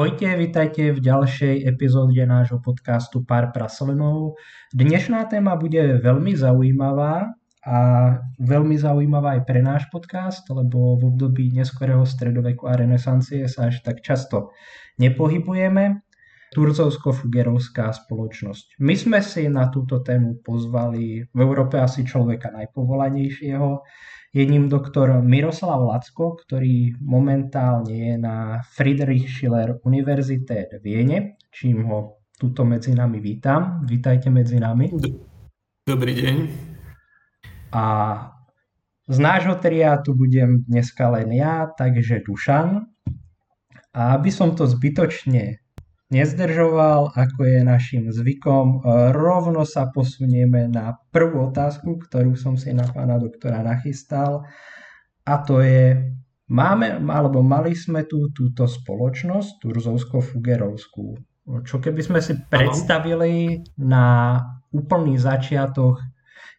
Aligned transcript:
Ahojte, 0.00 0.32
vítajte 0.32 0.96
v 0.96 1.00
ďalšej 1.04 1.68
epizóde 1.68 2.24
nášho 2.24 2.56
podcastu 2.64 3.20
Pár 3.20 3.52
prasolinov. 3.52 4.40
Dnešná 4.72 5.28
téma 5.28 5.60
bude 5.60 6.00
veľmi 6.00 6.32
zaujímavá 6.32 7.28
a 7.60 7.78
veľmi 8.40 8.80
zaujímavá 8.80 9.36
aj 9.36 9.42
pre 9.44 9.60
náš 9.60 9.92
podcast, 9.92 10.40
lebo 10.48 10.96
v 10.96 11.04
období 11.04 11.52
neskorého 11.52 12.08
stredoveku 12.08 12.64
a 12.64 12.80
renesancie 12.80 13.44
sa 13.44 13.68
až 13.68 13.84
tak 13.84 14.00
často 14.00 14.56
nepohybujeme. 14.96 16.00
Turzovsko-Fugerovská 16.56 17.92
spoločnosť. 17.92 18.80
My 18.80 18.96
sme 18.96 19.20
si 19.20 19.52
na 19.52 19.68
túto 19.68 20.00
tému 20.00 20.40
pozvali 20.40 21.28
v 21.28 21.38
Európe 21.44 21.76
asi 21.76 22.08
človeka 22.08 22.48
najpovolanejšieho, 22.48 23.68
je 24.30 24.46
ním 24.46 24.70
doktor 24.70 25.18
Miroslav 25.22 25.82
Lacko, 25.82 26.38
ktorý 26.38 26.94
momentálne 27.02 27.90
je 27.90 28.14
na 28.14 28.62
Friedrich 28.62 29.26
Schiller 29.26 29.82
Univerzite 29.82 30.70
v 30.70 30.74
Viene, 30.86 31.18
čím 31.50 31.90
ho 31.90 32.22
tuto 32.38 32.62
medzi 32.62 32.94
nami 32.94 33.18
vítam. 33.18 33.82
Vítajte 33.82 34.30
medzi 34.30 34.62
nami. 34.62 34.94
Dobrý 35.82 36.12
deň. 36.14 36.36
A 37.74 37.84
z 39.10 39.18
nášho 39.18 39.58
tria 39.58 39.98
tu 39.98 40.14
budem 40.14 40.62
dneska 40.62 41.10
len 41.10 41.34
ja, 41.34 41.66
takže 41.74 42.22
Dušan. 42.22 42.86
A 43.90 44.14
aby 44.14 44.30
som 44.30 44.54
to 44.54 44.70
zbytočne 44.70 45.58
nezdržoval, 46.10 47.14
ako 47.14 47.40
je 47.46 47.60
našim 47.62 48.04
zvykom. 48.10 48.66
E, 48.66 48.78
rovno 49.14 49.62
sa 49.62 49.88
posunieme 49.88 50.66
na 50.66 50.98
prvú 51.14 51.48
otázku, 51.48 52.02
ktorú 52.10 52.34
som 52.34 52.58
si 52.58 52.74
na 52.74 52.84
pána 52.90 53.16
doktora 53.16 53.62
nachystal. 53.62 54.42
A 55.22 55.34
to 55.46 55.62
je, 55.62 56.02
máme, 56.50 56.98
alebo 57.06 57.46
mali 57.46 57.78
sme 57.78 58.04
tu 58.04 58.34
túto 58.34 58.66
spoločnosť, 58.66 59.62
Turzovsko-Fugerovskú. 59.62 61.06
Čo 61.62 61.76
keby 61.78 62.02
sme 62.02 62.20
si 62.22 62.34
predstavili 62.50 63.62
na 63.78 64.38
úplný 64.70 65.18
začiatok 65.18 65.98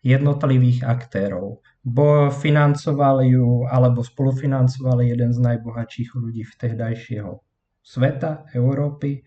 jednotlivých 0.02 0.84
aktérov. 0.84 1.62
Bo 1.82 2.30
financovali 2.30 3.34
ju, 3.34 3.66
alebo 3.70 4.02
spolufinancovali 4.02 5.10
jeden 5.10 5.34
z 5.34 5.40
najbohatších 5.42 6.10
ľudí 6.18 6.44
v 6.46 6.54
tehdajšieho 6.58 7.32
sveta, 7.82 8.50
Európy 8.54 9.26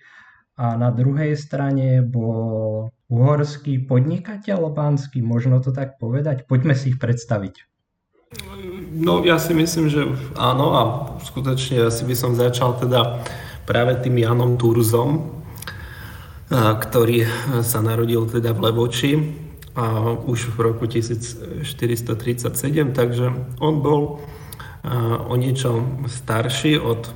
a 0.55 0.78
na 0.78 0.94
druhej 0.94 1.34
strane 1.34 2.02
bol 2.02 2.91
uhorský 3.10 3.83
podnikateľ 3.84 4.70
albánsky, 4.70 5.19
možno 5.22 5.58
to 5.58 5.74
tak 5.74 5.98
povedať? 5.98 6.47
Poďme 6.47 6.78
si 6.78 6.94
ich 6.94 6.98
predstaviť. 7.02 7.66
No 8.94 9.22
ja 9.22 9.38
si 9.38 9.55
myslím, 9.55 9.86
že 9.91 10.10
áno 10.34 10.66
a 10.75 10.82
skutočne 11.22 11.86
asi 11.86 12.02
by 12.06 12.14
som 12.19 12.34
začal 12.34 12.78
teda 12.78 13.22
práve 13.66 13.94
tým 14.02 14.19
Janom 14.19 14.58
Turzom, 14.58 15.42
ktorý 16.55 17.27
sa 17.62 17.78
narodil 17.82 18.27
teda 18.27 18.55
v 18.55 18.62
Levoči 18.70 19.12
a 19.75 20.14
už 20.14 20.55
v 20.55 20.58
roku 20.62 20.86
1437, 20.86 21.66
takže 22.94 23.27
on 23.58 23.75
bol 23.82 24.22
o 25.25 25.34
niečo 25.34 25.82
starší 26.06 26.78
od 26.78 27.10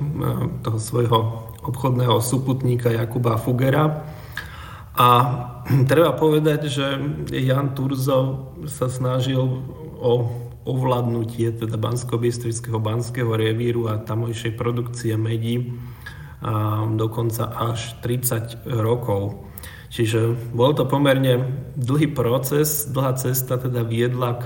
toho 0.63 0.79
svojho 0.79 1.48
obchodného 1.63 2.19
súputníka 2.23 2.91
Jakuba 2.91 3.35
Fugera. 3.39 4.05
A 4.99 5.07
treba 5.91 6.15
povedať, 6.15 6.67
že 6.71 6.85
Jan 7.31 7.75
Turzo 7.75 8.51
sa 8.67 8.91
snažil 8.91 9.41
o 9.99 10.11
ovládnutie 10.67 11.55
teda 11.55 11.79
Bansko-Bystrického 11.79 12.77
Banského 12.77 13.31
revíru 13.33 13.89
a 13.89 13.97
tamojšej 13.97 14.53
produkcie 14.53 15.17
medí 15.17 15.73
a 16.39 16.87
dokonca 16.95 17.51
až 17.51 17.99
30 17.99 18.63
rokov. 18.79 19.43
Čiže 19.89 20.53
bol 20.53 20.77
to 20.77 20.85
pomerne 20.85 21.41
dlhý 21.73 22.13
proces, 22.13 22.87
dlhá 22.87 23.17
cesta 23.17 23.57
teda 23.57 23.81
viedla 23.81 24.37
k 24.37 24.45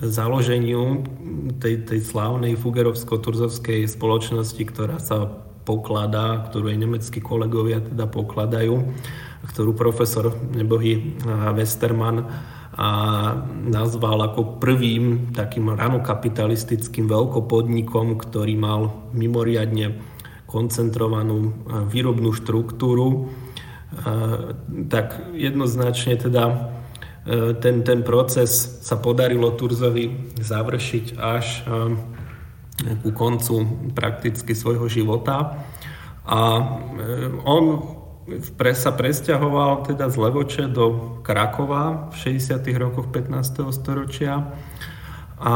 založeniu 0.00 1.02
tej, 1.58 1.86
tej 1.86 2.00
slávnej 2.02 2.54
Fugerovsko-Turzovskej 2.54 3.86
spoločnosti, 3.90 4.62
ktorá 4.62 5.02
sa 5.02 5.44
pokladá, 5.64 6.44
ktorú 6.48 6.70
aj 6.70 6.78
nemeckí 6.78 7.18
kolegovia 7.24 7.80
teda 7.80 8.06
pokladajú, 8.06 8.94
ktorú 9.50 9.72
profesor 9.76 10.32
nebohy 10.52 11.16
Westermann 11.56 12.28
a 12.74 12.90
nazval 13.50 14.30
ako 14.30 14.58
prvým 14.58 15.30
takým 15.30 15.70
ranokapitalistickým 15.72 17.06
veľkopodnikom, 17.06 18.18
ktorý 18.18 18.54
mal 18.58 19.10
mimoriadne 19.14 20.00
koncentrovanú 20.50 21.54
výrobnú 21.90 22.34
štruktúru, 22.34 23.30
tak 24.90 25.06
jednoznačne 25.38 26.18
teda 26.18 26.74
ten, 27.62 27.86
ten 27.86 28.00
proces 28.02 28.82
sa 28.82 28.98
podarilo 28.98 29.54
Turzovi 29.54 30.34
završiť 30.38 31.06
až 31.18 31.62
ku 32.74 33.10
koncu 33.14 33.64
prakticky 33.94 34.52
svojho 34.54 34.90
života. 34.90 35.62
A 36.24 36.40
e, 36.58 36.62
on 37.44 37.64
sa 38.72 38.90
presťahoval 38.96 39.84
teda 39.84 40.08
z 40.08 40.16
Levoče 40.16 40.64
do 40.72 41.18
Krakova 41.20 42.08
v 42.08 42.40
60. 42.40 42.64
rokoch 42.80 43.12
15. 43.12 43.68
storočia 43.68 44.48
a 45.44 45.52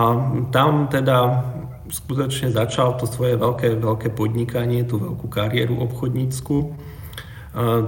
tam 0.52 0.92
teda 0.92 1.48
skutočne 1.88 2.52
začal 2.52 3.00
to 3.00 3.08
svoje 3.08 3.40
veľké, 3.40 3.80
veľké 3.80 4.08
podnikanie, 4.12 4.84
tú 4.84 5.00
veľkú 5.00 5.32
kariéru 5.32 5.80
obchodnícku. 5.88 6.76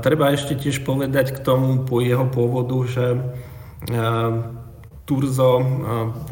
Treba 0.01 0.33
ešte 0.33 0.57
tiež 0.57 0.87
povedať 0.89 1.37
k 1.37 1.45
tomu 1.45 1.85
po 1.85 2.01
jeho 2.01 2.25
pôvodu, 2.25 2.79
že 2.89 3.07
Turzo 5.05 5.51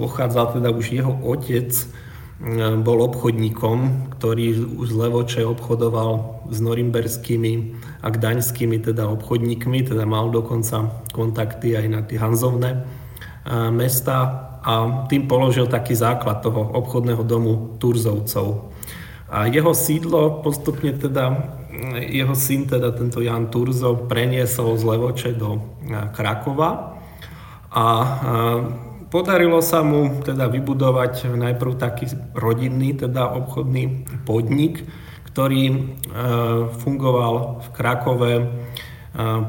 pochádzal 0.00 0.56
teda 0.56 0.72
už 0.72 0.86
jeho 0.88 1.12
otec, 1.26 1.69
bol 2.87 2.99
obchodníkom, 3.03 4.10
ktorý 4.15 4.47
z 4.87 4.93
Levoče 4.94 5.43
obchodoval 5.43 6.47
s 6.54 6.62
norimberskými 6.62 7.53
a 8.03 8.15
gdaňskými 8.15 8.78
teda 8.78 9.10
obchodníkmi, 9.10 9.82
teda 9.82 10.06
mal 10.06 10.31
dokonca 10.31 11.03
kontakty 11.10 11.75
aj 11.75 11.87
na 11.91 12.00
tie 12.06 12.15
hanzovné 12.15 12.87
mesta 13.75 14.47
a 14.62 15.06
tým 15.10 15.27
položil 15.27 15.66
taký 15.66 15.98
základ 15.98 16.38
toho 16.38 16.62
obchodného 16.78 17.27
domu 17.27 17.75
Turzovcov. 17.82 18.71
A 19.28 19.50
jeho 19.50 19.75
sídlo 19.75 20.38
postupne 20.38 20.94
teda, 20.94 21.34
jeho 22.06 22.38
syn, 22.38 22.71
teda 22.71 22.94
tento 22.94 23.19
Jan 23.19 23.50
Turzo, 23.50 24.06
preniesol 24.06 24.78
z 24.78 24.82
Levoče 24.87 25.31
do 25.34 25.59
Krakova, 26.15 26.94
a 27.69 27.84
podarilo 29.09 29.61
sa 29.65 29.81
mu 29.81 30.21
teda 30.21 30.49
vybudovať 30.49 31.33
najprv 31.33 31.73
taký 31.81 32.13
rodinný, 32.37 32.97
teda 32.97 33.33
obchodný 33.33 34.05
podnik, 34.29 34.85
ktorý 35.33 35.63
e, 35.71 35.75
fungoval 36.83 37.63
v 37.63 37.69
Krakove 37.71 38.33
e, 38.37 38.45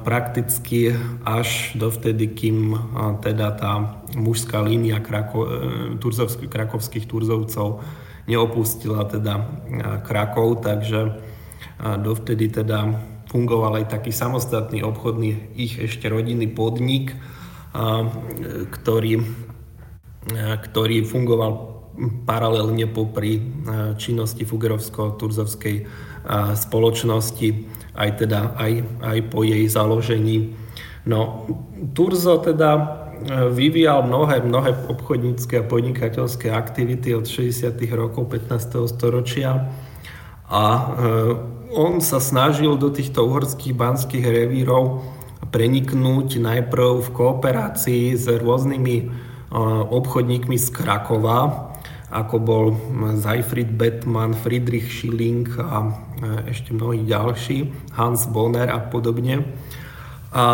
prakticky 0.05 0.93
až 1.25 1.75
dovtedy, 1.75 2.29
kým 2.29 2.57
e, 2.71 2.77
teda 3.25 3.47
tá 3.57 3.73
mužská 4.15 4.63
línia 4.63 5.01
Krako, 5.03 5.49
krakovských 6.45 7.09
turzovcov 7.09 7.83
neopustila 8.29 9.09
teda 9.09 9.41
Krakov, 10.05 10.61
takže 10.61 11.17
dovtedy 11.81 12.53
teda 12.53 12.93
fungoval 13.25 13.81
aj 13.81 13.89
taký 13.89 14.13
samostatný 14.13 14.85
obchodný 14.85 15.57
ich 15.57 15.81
ešte 15.81 16.05
rodinný 16.05 16.45
podnik, 16.45 17.17
ktorý, 18.69 19.25
ktorý 20.37 21.07
fungoval 21.07 21.79
paralelne 22.27 22.87
popri 22.87 23.43
činnosti 23.99 24.47
Fugerovsko-Turzovskej 24.47 25.87
spoločnosti, 26.55 27.49
aj, 27.95 28.09
teda, 28.23 28.55
aj, 28.55 28.73
aj 29.03 29.19
po 29.31 29.43
jej 29.43 29.67
založení. 29.67 30.55
No, 31.03 31.49
Turzo 31.91 32.39
teda 32.39 32.99
vyvíjal 33.51 34.07
mnohé, 34.07 34.39
mnohé 34.43 34.71
obchodnícke 34.87 35.59
a 35.59 35.67
podnikateľské 35.67 36.51
aktivity 36.51 37.11
od 37.11 37.27
60. 37.27 37.75
rokov 37.91 38.31
15. 38.31 38.87
storočia 38.87 39.67
a 40.47 40.63
on 41.69 42.01
sa 42.01 42.17
snažil 42.17 42.73
do 42.79 42.89
týchto 42.89 43.29
uhorských 43.29 43.77
banských 43.77 44.25
revírov 44.25 45.05
preniknúť 45.53 46.41
najprv 46.41 47.05
v 47.05 47.09
kooperácii 47.13 48.17
s 48.17 48.25
rôznymi 48.29 48.95
e, 48.97 49.05
obchodníkmi 49.89 50.57
z 50.57 50.67
Krakova, 50.69 51.69
ako 52.09 52.35
bol 52.41 52.65
Seifried 53.21 53.73
Bettmann, 53.77 54.33
Friedrich 54.33 54.89
Schilling 54.89 55.45
a 55.61 55.85
e, 55.85 55.91
ešte 56.49 56.73
mnohí 56.73 57.05
ďalší, 57.05 57.69
Hans 57.93 58.25
Bonner 58.33 58.65
a 58.69 58.81
podobne. 58.81 59.45
A 60.33 60.45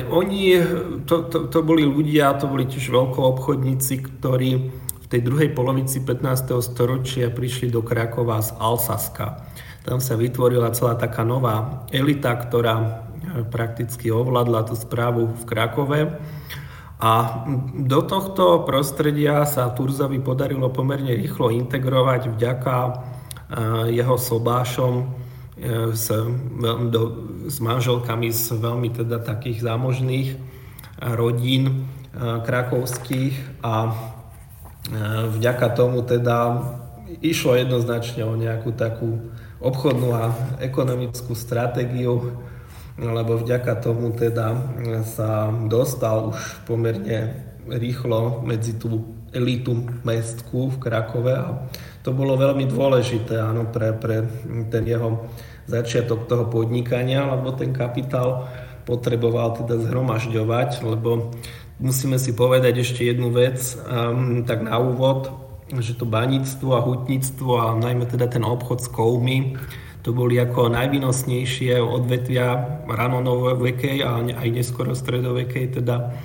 e, 0.00 0.04
oni, 0.08 0.56
to, 1.04 1.28
to, 1.28 1.52
to 1.52 1.60
boli 1.60 1.84
ľudia, 1.84 2.40
to 2.40 2.48
boli 2.48 2.64
tiež 2.64 2.88
veľkoobchodníci, 2.88 3.94
ktorí 4.00 4.50
v 4.80 5.06
tej 5.08 5.20
druhej 5.24 5.52
polovici 5.52 6.04
15. 6.04 6.56
storočia 6.60 7.32
prišli 7.32 7.68
do 7.72 7.84
Krakova 7.84 8.40
z 8.40 8.56
Alsaska. 8.56 9.44
Tam 9.84 10.04
sa 10.04 10.20
vytvorila 10.20 10.72
celá 10.76 10.96
taká 11.00 11.24
nová 11.24 11.84
elita, 11.92 12.32
ktorá 12.36 13.08
prakticky 13.48 14.12
ovládla 14.12 14.68
tú 14.68 14.74
správu 14.76 15.32
v 15.32 15.42
Krakove. 15.48 16.00
A 16.98 17.46
do 17.78 18.02
tohto 18.02 18.66
prostredia 18.66 19.46
sa 19.46 19.70
Turzovi 19.70 20.18
podarilo 20.18 20.66
pomerne 20.74 21.14
rýchlo 21.14 21.54
integrovať 21.54 22.34
vďaka 22.34 22.76
jeho 23.94 24.16
sobášom 24.18 25.14
s, 25.94 26.10
do, 26.90 27.02
s 27.46 27.56
manželkami 27.62 28.34
z 28.34 28.58
veľmi 28.58 28.90
teda 28.90 29.22
takých 29.22 29.62
zámožných 29.62 30.28
rodín 31.14 31.86
krakovských 32.18 33.62
a 33.62 33.94
vďaka 35.38 35.66
tomu 35.78 36.02
teda 36.02 36.66
išlo 37.22 37.54
jednoznačne 37.54 38.26
o 38.26 38.34
nejakú 38.34 38.74
takú 38.74 39.32
obchodnú 39.58 40.14
a 40.14 40.34
ekonomickú 40.62 41.34
stratégiu 41.34 42.34
lebo 42.98 43.38
vďaka 43.38 43.78
tomu 43.78 44.10
teda 44.10 44.58
sa 45.06 45.54
dostal 45.70 46.34
už 46.34 46.66
pomerne 46.66 47.46
rýchlo 47.70 48.42
medzi 48.42 48.74
tú 48.74 49.14
elitu 49.30 49.76
mestku 50.02 50.72
v 50.74 50.80
Krakove 50.80 51.32
a 51.36 51.48
to 52.02 52.16
bolo 52.16 52.40
veľmi 52.40 52.64
dôležité 52.64 53.36
áno, 53.38 53.68
pre, 53.68 53.92
pre 53.92 54.24
ten 54.72 54.82
jeho 54.88 55.28
začiatok 55.68 56.24
toho 56.24 56.48
podnikania, 56.48 57.28
lebo 57.28 57.52
ten 57.52 57.76
kapitál 57.76 58.48
potreboval 58.88 59.52
teda 59.60 59.76
zhromažďovať, 59.84 60.80
lebo 60.80 61.36
musíme 61.76 62.16
si 62.16 62.32
povedať 62.32 62.80
ešte 62.80 63.04
jednu 63.04 63.28
vec, 63.28 63.60
um, 63.84 64.48
tak 64.48 64.64
na 64.64 64.80
úvod, 64.80 65.28
že 65.76 65.92
to 65.92 66.08
baníctvo 66.08 66.72
a 66.72 66.80
hutníctvo 66.80 67.50
a 67.60 67.76
najmä 67.76 68.08
teda 68.08 68.32
ten 68.32 68.40
obchod 68.40 68.80
s 68.80 68.88
kovmi 68.88 69.60
to 70.08 70.16
boli 70.16 70.40
ako 70.40 70.72
najvýnosnejšie 70.72 71.84
odvetvia 71.84 72.80
rano 72.88 73.20
novovekej 73.20 74.00
a 74.00 74.24
aj 74.24 74.48
neskoro 74.48 74.96
stredovekej 74.96 75.76
teda 75.76 76.16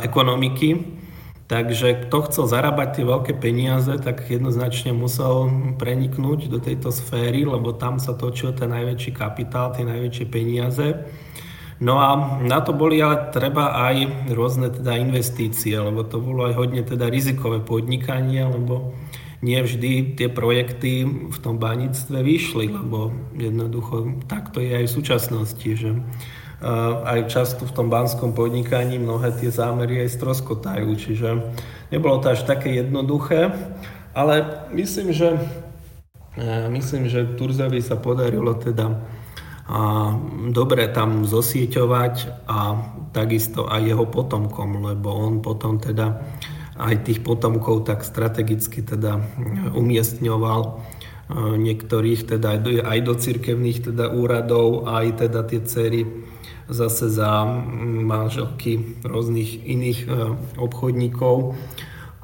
ekonomiky. 0.00 0.96
Takže 1.44 2.08
kto 2.08 2.24
chcel 2.24 2.44
zarábať 2.48 2.88
tie 2.96 3.04
veľké 3.04 3.32
peniaze, 3.36 3.92
tak 4.00 4.24
jednoznačne 4.32 4.96
musel 4.96 5.52
preniknúť 5.76 6.48
do 6.48 6.56
tejto 6.56 6.88
sféry, 6.88 7.44
lebo 7.44 7.76
tam 7.76 8.00
sa 8.00 8.16
točil 8.16 8.56
ten 8.56 8.72
najväčší 8.72 9.12
kapitál, 9.12 9.76
tie 9.76 9.84
najväčšie 9.84 10.24
peniaze. 10.32 11.04
No 11.84 12.00
a 12.00 12.40
na 12.40 12.64
to 12.64 12.72
boli 12.72 13.04
ale 13.04 13.28
treba 13.36 13.76
aj 13.84 14.32
rôzne 14.32 14.72
teda 14.72 14.96
investície, 14.96 15.76
lebo 15.76 16.08
to 16.08 16.24
bolo 16.24 16.48
aj 16.48 16.56
hodne 16.56 16.80
teda 16.80 17.12
rizikové 17.12 17.60
podnikanie, 17.60 18.48
lebo 18.48 18.96
nie 19.44 19.60
vždy 19.60 20.16
tie 20.16 20.32
projekty 20.32 21.04
v 21.04 21.38
tom 21.44 21.60
baníctve 21.60 22.24
vyšli, 22.24 22.72
lebo 22.72 23.12
jednoducho 23.36 24.24
takto 24.24 24.64
je 24.64 24.72
aj 24.72 24.84
v 24.88 24.94
súčasnosti, 24.96 25.70
že 25.76 25.90
aj 27.04 27.28
často 27.28 27.68
v 27.68 27.76
tom 27.76 27.92
banskom 27.92 28.32
podnikaní 28.32 28.96
mnohé 28.96 29.36
tie 29.36 29.52
zámery 29.52 30.00
aj 30.00 30.16
stroskotajú, 30.16 30.88
čiže 30.96 31.28
nebolo 31.92 32.24
to 32.24 32.32
až 32.32 32.48
také 32.48 32.72
jednoduché, 32.80 33.52
ale 34.16 34.64
myslím, 34.72 35.12
že, 35.12 35.36
myslím, 36.72 37.12
že 37.12 37.36
Turzovi 37.36 37.84
sa 37.84 38.00
podarilo 38.00 38.56
teda 38.56 38.96
a 39.64 40.12
dobre 40.52 40.92
tam 40.92 41.24
zosieťovať 41.24 42.44
a 42.44 42.76
takisto 43.16 43.64
aj 43.64 43.80
jeho 43.80 44.04
potomkom, 44.04 44.84
lebo 44.84 45.08
on 45.08 45.40
potom 45.40 45.80
teda 45.80 46.20
aj 46.74 47.06
tých 47.06 47.20
potomkov 47.22 47.86
tak 47.86 48.02
strategicky 48.02 48.82
teda 48.82 49.22
umiestňoval 49.74 50.60
e, 50.66 50.70
niektorých 51.54 52.26
teda 52.34 52.58
aj 52.82 52.98
do 53.06 53.14
cirkevných 53.14 53.90
teda 53.90 54.10
úradov, 54.10 54.90
aj 54.90 55.26
teda 55.26 55.46
tie 55.46 55.60
cery 55.62 56.02
zase 56.68 57.12
za 57.12 57.44
manželky 58.02 58.98
rôznych 59.06 59.62
iných 59.62 60.00
e, 60.02 60.08
obchodníkov. 60.58 61.54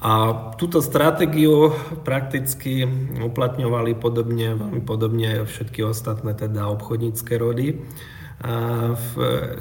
A 0.01 0.33
túto 0.57 0.81
stratégiu 0.81 1.77
prakticky 2.09 2.89
uplatňovali 3.21 4.01
podobne, 4.01 4.57
veľmi 4.57 4.81
podobne 4.81 5.45
všetky 5.45 5.85
ostatné 5.85 6.33
teda 6.33 6.73
obchodnícke 6.73 7.37
rody 7.37 7.69
e, 7.71 7.77
v 8.97 9.13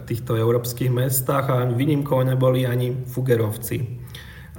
týchto 0.07 0.33
európskych 0.33 0.89
mestách 0.89 1.45
a 1.51 1.67
výnimkou 1.67 2.23
neboli 2.25 2.65
ani 2.65 2.95
fugerovci. 3.05 3.98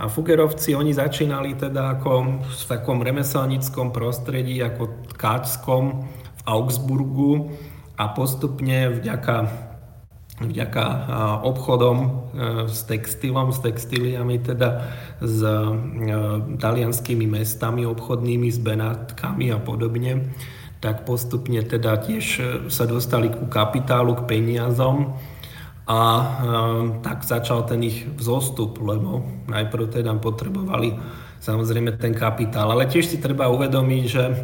A 0.00 0.08
Fugerovci, 0.08 0.72
oni 0.72 0.96
začínali 0.96 1.52
teda 1.60 2.00
ako 2.00 2.40
v 2.40 2.62
takom 2.64 3.04
remeselníckom 3.04 3.92
prostredí, 3.92 4.56
ako 4.64 5.12
tkáčskom 5.12 6.08
v 6.08 6.42
Augsburgu 6.48 7.52
a 8.00 8.08
postupne 8.16 8.96
vďaka 8.96 9.68
vďaka 10.40 10.84
obchodom 11.44 11.96
e, 12.00 12.08
s 12.64 12.88
textilom, 12.88 13.52
s 13.52 13.60
textíliami, 13.60 14.40
teda 14.40 14.88
s 15.20 15.44
e, 15.44 15.52
talianskými 16.56 17.28
mestami 17.28 17.84
obchodnými, 17.84 18.48
s 18.48 18.56
Benátkami 18.56 19.52
a 19.52 19.60
podobne, 19.60 20.32
tak 20.80 21.04
postupne 21.04 21.60
teda 21.60 22.00
tiež 22.00 22.24
sa 22.72 22.88
dostali 22.88 23.28
ku 23.28 23.52
kapitálu, 23.52 24.16
k 24.16 24.24
peniazom 24.24 25.20
a 25.90 25.98
e, 25.98 26.26
tak 27.02 27.26
začal 27.26 27.66
ten 27.66 27.82
ich 27.82 28.06
vzostup, 28.06 28.78
lebo 28.78 29.26
najprv 29.50 29.90
teda 29.90 30.14
potrebovali 30.22 30.94
samozrejme 31.42 31.98
ten 31.98 32.14
kapitál. 32.14 32.70
Ale 32.70 32.86
tiež 32.86 33.10
si 33.10 33.18
treba 33.18 33.50
uvedomiť, 33.50 34.04
že 34.06 34.24
e, 34.30 34.36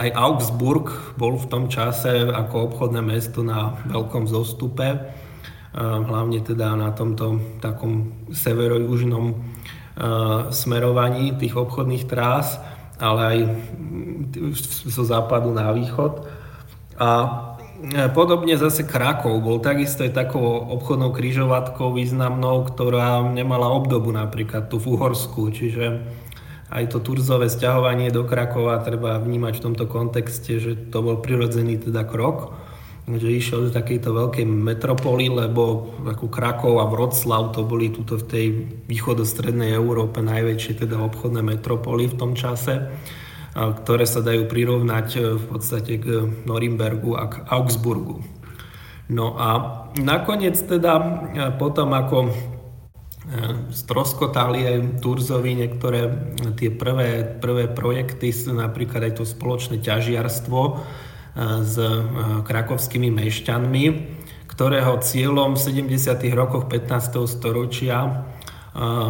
aj 0.00 0.08
Augsburg 0.16 0.88
bol 1.20 1.36
v 1.36 1.44
tom 1.52 1.68
čase 1.68 2.24
ako 2.24 2.72
obchodné 2.72 3.04
mesto 3.04 3.44
na 3.44 3.76
veľkom 3.84 4.24
vzostupe, 4.24 4.88
e, 4.88 4.98
hlavne 5.76 6.40
teda 6.40 6.72
na 6.72 6.88
tomto 6.96 7.60
takom 7.60 8.24
severo-južnom 8.32 9.60
smerovaní 10.48 11.36
tých 11.36 11.60
obchodných 11.60 12.08
trás, 12.08 12.56
ale 12.96 13.20
aj 13.20 13.38
zo 14.88 15.04
západu 15.04 15.52
na 15.52 15.76
východ. 15.76 16.24
A 16.96 17.08
podobne 18.12 18.54
zase 18.60 18.84
Krakov 18.84 19.40
bol 19.40 19.58
takisto 19.58 20.04
aj 20.04 20.12
takou 20.12 20.42
obchodnou 20.76 21.10
kryžovatkou 21.12 21.96
významnou, 21.96 22.68
ktorá 22.68 23.24
nemala 23.24 23.72
obdobu 23.72 24.12
napríklad 24.12 24.68
tu 24.68 24.76
v 24.76 24.96
Uhorsku, 24.96 25.50
čiže 25.50 26.00
aj 26.70 26.84
to 26.94 27.02
turzové 27.02 27.50
sťahovanie 27.50 28.14
do 28.14 28.22
Krakova 28.22 28.78
treba 28.80 29.18
vnímať 29.18 29.58
v 29.58 29.64
tomto 29.70 29.84
kontexte, 29.90 30.62
že 30.62 30.72
to 30.78 31.02
bol 31.02 31.18
prirodzený 31.18 31.82
teda 31.82 32.06
krok, 32.06 32.54
že 33.10 33.26
išiel 33.26 33.66
do 33.66 33.70
takejto 33.74 34.14
veľkej 34.14 34.46
metropoly, 34.46 35.26
lebo 35.26 35.90
ako 36.06 36.30
Krakov 36.30 36.78
a 36.78 36.86
Vroclav 36.86 37.50
to 37.50 37.66
boli 37.66 37.90
tuto 37.90 38.14
v 38.22 38.24
tej 38.28 38.46
východostrednej 38.86 39.74
Európe 39.74 40.22
najväčšie 40.22 40.86
teda 40.86 41.02
obchodné 41.10 41.42
metropoly 41.42 42.06
v 42.06 42.18
tom 42.18 42.38
čase 42.38 42.86
ktoré 43.60 44.08
sa 44.08 44.24
dajú 44.24 44.48
prirovnať 44.48 45.08
e, 45.16 45.20
v 45.36 45.44
podstate 45.44 46.00
k 46.00 46.06
Norimbergu 46.48 47.12
a 47.12 47.24
k 47.28 47.34
Augsburgu. 47.52 48.24
No 49.10 49.36
a 49.36 49.48
nakoniec 50.00 50.56
teda 50.56 50.94
e, 50.96 51.04
potom 51.60 51.92
ako 51.92 52.18
e, 52.24 52.32
stroskotali 53.68 54.64
aj 54.64 55.04
Turzovi 55.04 55.52
niektoré 55.60 56.08
tie 56.56 56.72
prvé, 56.72 57.36
prvé 57.36 57.68
projekty, 57.68 58.32
napríklad 58.48 59.12
aj 59.12 59.20
to 59.20 59.24
spoločné 59.28 59.84
ťažiarstvo 59.84 60.60
s 61.62 61.78
krakovskými 62.42 63.06
mešťanmi, 63.06 63.84
ktorého 64.50 64.98
cieľom 64.98 65.54
v 65.54 65.62
70. 65.86 66.10
rokoch 66.34 66.66
15. 66.66 67.22
storočia 67.30 68.26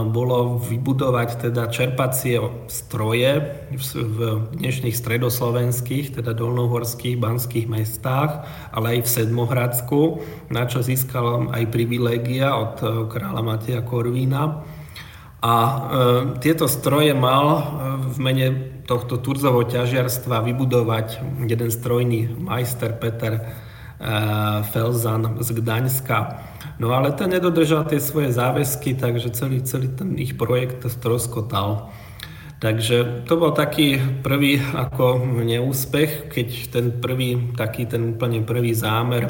bolo 0.09 0.57
vybudovať 0.57 1.49
teda 1.49 1.69
čerpacie 1.69 2.41
stroje 2.73 3.61
v 3.69 4.19
dnešných 4.57 4.97
stredoslovenských, 4.97 6.17
teda 6.17 6.33
dolnohorských, 6.33 7.21
banských 7.21 7.69
mestách, 7.69 8.49
ale 8.73 8.97
aj 8.97 9.01
v 9.05 9.13
Sedmohradsku, 9.21 10.01
na 10.49 10.65
čo 10.65 10.81
získal 10.81 11.53
aj 11.53 11.69
privilégia 11.69 12.57
od 12.57 12.75
e, 12.81 12.87
kráľa 13.13 13.43
Mateja 13.45 13.81
Korvína. 13.85 14.65
A 15.45 15.55
e, 15.63 15.77
tieto 16.41 16.65
stroje 16.65 17.13
mal 17.13 17.47
e, 17.53 17.63
v 18.01 18.17
mene 18.17 18.47
tohto 18.89 19.21
Turzovo 19.21 19.61
ťažiarstva 19.69 20.41
vybudovať 20.41 21.21
jeden 21.45 21.69
strojný 21.69 22.33
majster 22.33 22.97
Peter 22.97 23.45
Felzan 24.73 25.37
z 25.45 25.49
Gdaňska. 25.61 26.19
No 26.81 26.97
ale 26.97 27.13
ten 27.13 27.29
nedodržal 27.29 27.85
tie 27.85 28.01
svoje 28.01 28.33
záväzky, 28.33 28.97
takže 28.97 29.29
celý, 29.37 29.61
celý 29.61 29.93
ten 29.93 30.17
ich 30.17 30.41
projekt 30.41 30.89
stroskotal. 30.89 31.93
Takže 32.61 33.25
to 33.29 33.37
bol 33.37 33.53
taký 33.53 34.01
prvý 34.25 34.61
ako 34.61 35.21
neúspech, 35.45 36.33
keď 36.33 36.49
ten 36.73 36.87
prvý, 36.97 37.53
taký 37.57 37.85
ten 37.85 38.17
úplne 38.17 38.41
prvý 38.45 38.73
zámer 38.73 39.29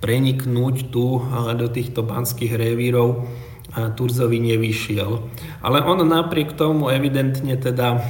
preniknúť 0.00 0.92
tu 0.92 1.20
do 1.56 1.68
týchto 1.68 2.04
banských 2.04 2.52
revírov 2.56 3.28
Turzovi 3.72 4.40
nevyšiel. 4.40 5.10
Ale 5.64 5.80
on 5.80 6.04
napriek 6.04 6.52
tomu 6.52 6.92
evidentne 6.92 7.56
teda 7.56 8.00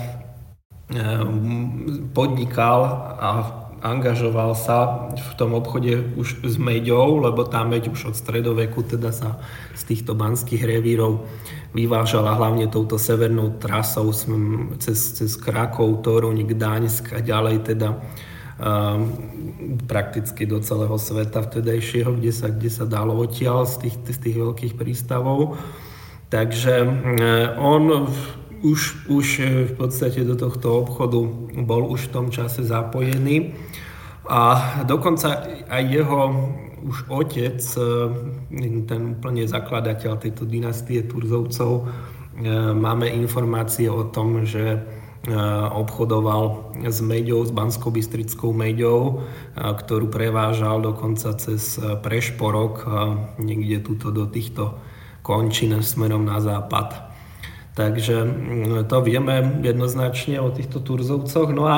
podnikal 2.11 2.78
a 3.23 3.30
angažoval 3.82 4.54
sa 4.54 5.10
v 5.10 5.32
tom 5.34 5.58
obchode 5.58 6.14
už 6.14 6.46
s 6.46 6.54
meďou, 6.54 7.18
lebo 7.18 7.42
tá 7.42 7.66
meď 7.66 7.90
už 7.90 8.14
od 8.14 8.16
stredoveku 8.16 8.86
teda 8.86 9.10
sa 9.10 9.42
z 9.74 9.82
týchto 9.90 10.14
banských 10.14 10.62
revírov 10.62 11.26
vyvážala 11.74 12.38
hlavne 12.38 12.70
touto 12.70 12.94
severnou 12.94 13.58
trasou 13.58 14.14
cez, 14.78 15.18
cez 15.18 15.34
Krakov, 15.34 16.06
Toruň, 16.06 16.46
Gdaňsk 16.46 17.18
a 17.18 17.20
ďalej 17.20 17.74
teda 17.74 17.88
um, 18.62 19.00
prakticky 19.90 20.46
do 20.46 20.62
celého 20.62 20.94
sveta 20.94 21.42
vtedajšieho, 21.42 22.14
kde 22.14 22.32
sa, 22.32 22.54
kde 22.54 22.70
sa 22.70 22.84
dalo 22.86 23.18
odtiaľ 23.18 23.66
z 23.66 23.88
tých, 23.88 23.96
z 24.14 24.18
tých 24.22 24.36
veľkých 24.38 24.74
prístavov. 24.78 25.58
Takže 26.30 26.86
um, 26.86 26.96
on 27.58 27.82
už, 28.62 29.11
už 29.11 29.26
e, 29.42 29.45
v 29.66 29.73
podstate 29.75 30.23
do 30.23 30.38
tohto 30.38 30.87
obchodu 30.87 31.19
bol 31.66 31.90
už 31.90 32.09
v 32.09 32.12
tom 32.14 32.26
čase 32.31 32.62
zapojený 32.62 33.52
a 34.31 34.40
dokonca 34.87 35.50
aj 35.66 35.83
jeho 35.90 36.21
už 36.83 36.97
otec, 37.11 37.59
e, 37.59 37.83
ten 38.87 39.19
úplne 39.19 39.47
zakladateľ 39.47 40.19
tejto 40.19 40.47
dynastie 40.47 41.02
Turzovcov, 41.02 41.73
e, 41.78 41.83
máme 42.73 43.11
informácie 43.11 43.90
o 43.90 44.07
tom, 44.09 44.47
že 44.47 44.81
obchodoval 45.71 46.75
s 46.83 46.99
meďou, 46.99 47.47
s 47.47 47.54
bansko-bystrickou 47.54 48.50
meďou, 48.50 49.23
ktorú 49.54 50.11
prevážal 50.11 50.83
dokonca 50.83 51.38
cez 51.38 51.78
Prešporok 51.78 52.83
niekde 53.38 53.87
tuto 53.87 54.11
do 54.11 54.26
týchto 54.26 54.83
končín 55.23 55.78
smerom 55.78 56.26
na 56.26 56.42
západ. 56.42 57.12
Takže 57.73 58.17
mm, 58.25 58.85
to 58.85 59.00
vieme 59.00 59.61
jednoznačne 59.64 60.37
o 60.45 60.52
týchto 60.52 60.85
Turzovcoch. 60.85 61.49
No 61.57 61.64
a 61.64 61.76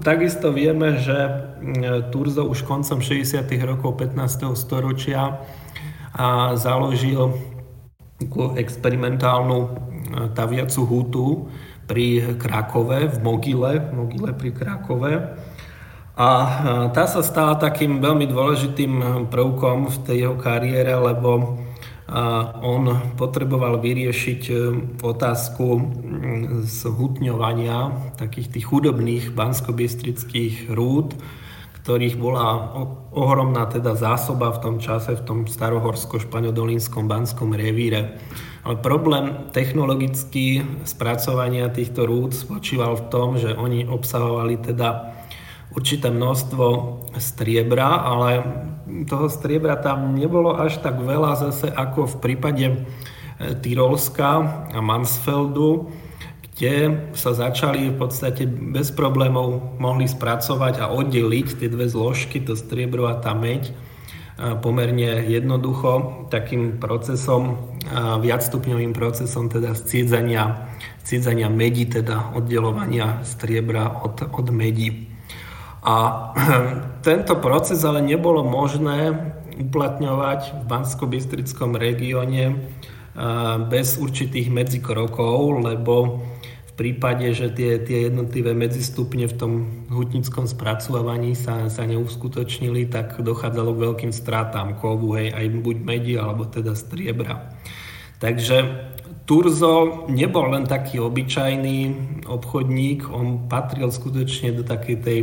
takisto 0.00 0.52
vieme, 0.52 0.96
že 0.96 1.16
mm, 1.60 2.08
Turzo 2.08 2.48
už 2.48 2.64
koncom 2.64 3.04
60. 3.04 3.44
rokov 3.60 4.00
15. 4.00 4.56
storočia 4.56 5.36
a 6.16 6.56
založil 6.56 7.36
experimentálnu 8.56 9.58
mm, 9.68 9.70
taviacu 10.32 10.80
hutu 10.88 11.26
pri 11.84 12.36
Krakove, 12.40 13.08
v 13.08 13.16
Mogile, 13.20 13.84
v 13.84 13.90
Mogile 13.92 14.32
pri 14.32 14.50
Krakove. 14.52 15.12
A 16.18 16.28
tá 16.90 17.06
sa 17.06 17.22
stala 17.22 17.54
takým 17.54 18.02
veľmi 18.02 18.26
dôležitým 18.26 18.92
prvkom 19.30 19.86
v 19.86 19.96
tej 20.02 20.16
jeho 20.26 20.34
kariére, 20.34 20.98
lebo 20.98 21.62
on 22.64 23.12
potreboval 23.20 23.84
vyriešiť 23.84 24.42
e, 24.48 24.54
otázku 25.04 25.66
zhutňovania 26.64 27.92
takých 28.16 28.48
tých 28.56 28.64
chudobných 28.64 29.24
bansko-bystrických 29.36 30.72
rúd, 30.72 31.12
ktorých 31.84 32.16
bola 32.16 32.72
ohromná 33.12 33.68
teda 33.68 33.92
zásoba 33.92 34.56
v 34.56 34.60
tom 34.60 34.76
čase 34.80 35.20
v 35.20 35.24
tom 35.24 35.38
starohorsko-špaňodolínskom 35.44 37.04
banskom 37.04 37.52
revíre. 37.52 38.16
Ale 38.64 38.80
problém 38.80 39.48
technologický 39.52 40.64
spracovania 40.88 41.68
týchto 41.68 42.08
rúd 42.08 42.32
spočíval 42.32 42.96
v 43.00 43.04
tom, 43.12 43.28
že 43.36 43.52
oni 43.52 43.84
obsahovali 43.84 44.60
teda 44.60 45.17
určité 45.72 46.08
množstvo 46.08 46.66
striebra, 47.20 48.00
ale 48.04 48.42
toho 49.04 49.28
striebra 49.28 49.76
tam 49.76 50.16
nebolo 50.16 50.56
až 50.56 50.80
tak 50.80 51.00
veľa 51.00 51.36
zase 51.36 51.68
ako 51.68 52.08
v 52.08 52.16
prípade 52.24 52.66
e, 52.72 52.76
Tyrolska 53.60 54.30
a 54.72 54.78
Mansfeldu, 54.80 55.92
kde 56.58 57.06
sa 57.14 57.36
začali 57.36 57.94
v 57.94 57.96
podstate 57.96 58.42
bez 58.48 58.90
problémov 58.90 59.78
mohli 59.78 60.10
spracovať 60.10 60.82
a 60.82 60.90
oddeliť 60.90 61.62
tie 61.62 61.68
dve 61.70 61.86
zložky, 61.86 62.42
to 62.42 62.58
striebro 62.58 63.06
a 63.06 63.14
tá 63.14 63.30
meď, 63.30 63.70
pomerne 64.38 65.26
jednoducho 65.26 66.24
takým 66.30 66.78
procesom, 66.78 67.74
viacstupňovým 68.22 68.94
procesom 68.94 69.50
teda 69.50 69.74
sciedzania, 69.74 70.70
sciedzania 71.02 71.50
medí, 71.50 71.90
teda 71.90 72.30
oddelovania 72.38 73.26
striebra 73.26 73.98
od, 74.06 74.30
od 74.30 74.46
medí. 74.54 75.07
A 75.88 75.96
tento 77.08 77.40
proces 77.40 77.80
ale 77.80 78.04
nebolo 78.04 78.44
možné 78.44 79.16
uplatňovať 79.56 80.40
v 80.60 80.62
Bansko-Bystrickom 80.68 81.74
regióne 81.74 82.76
bez 83.66 83.98
určitých 83.98 84.52
medzikrokov, 84.52 85.64
lebo 85.64 86.22
v 86.70 86.72
prípade, 86.78 87.26
že 87.34 87.50
tie, 87.50 87.82
tie 87.82 88.06
jednotlivé 88.06 88.54
medzistupne 88.54 89.26
v 89.26 89.34
tom 89.34 89.52
hutnickom 89.90 90.46
spracovávaní 90.46 91.34
sa, 91.34 91.66
sa 91.66 91.82
neuskutočnili, 91.82 92.86
tak 92.86 93.18
dochádzalo 93.18 93.74
k 93.74 93.82
veľkým 93.82 94.12
stratám 94.14 94.78
kovu, 94.78 95.18
hej, 95.18 95.34
aj 95.34 95.46
buď 95.58 95.76
medi, 95.82 96.14
alebo 96.14 96.46
teda 96.46 96.78
striebra. 96.78 97.58
Takže 98.22 98.86
Turzo 99.26 100.06
nebol 100.06 100.54
len 100.54 100.70
taký 100.70 101.02
obyčajný 101.02 101.78
obchodník, 102.30 103.10
on 103.10 103.50
patril 103.50 103.90
skutočne 103.90 104.54
do 104.54 104.62
takej 104.62 104.96
tej 105.02 105.18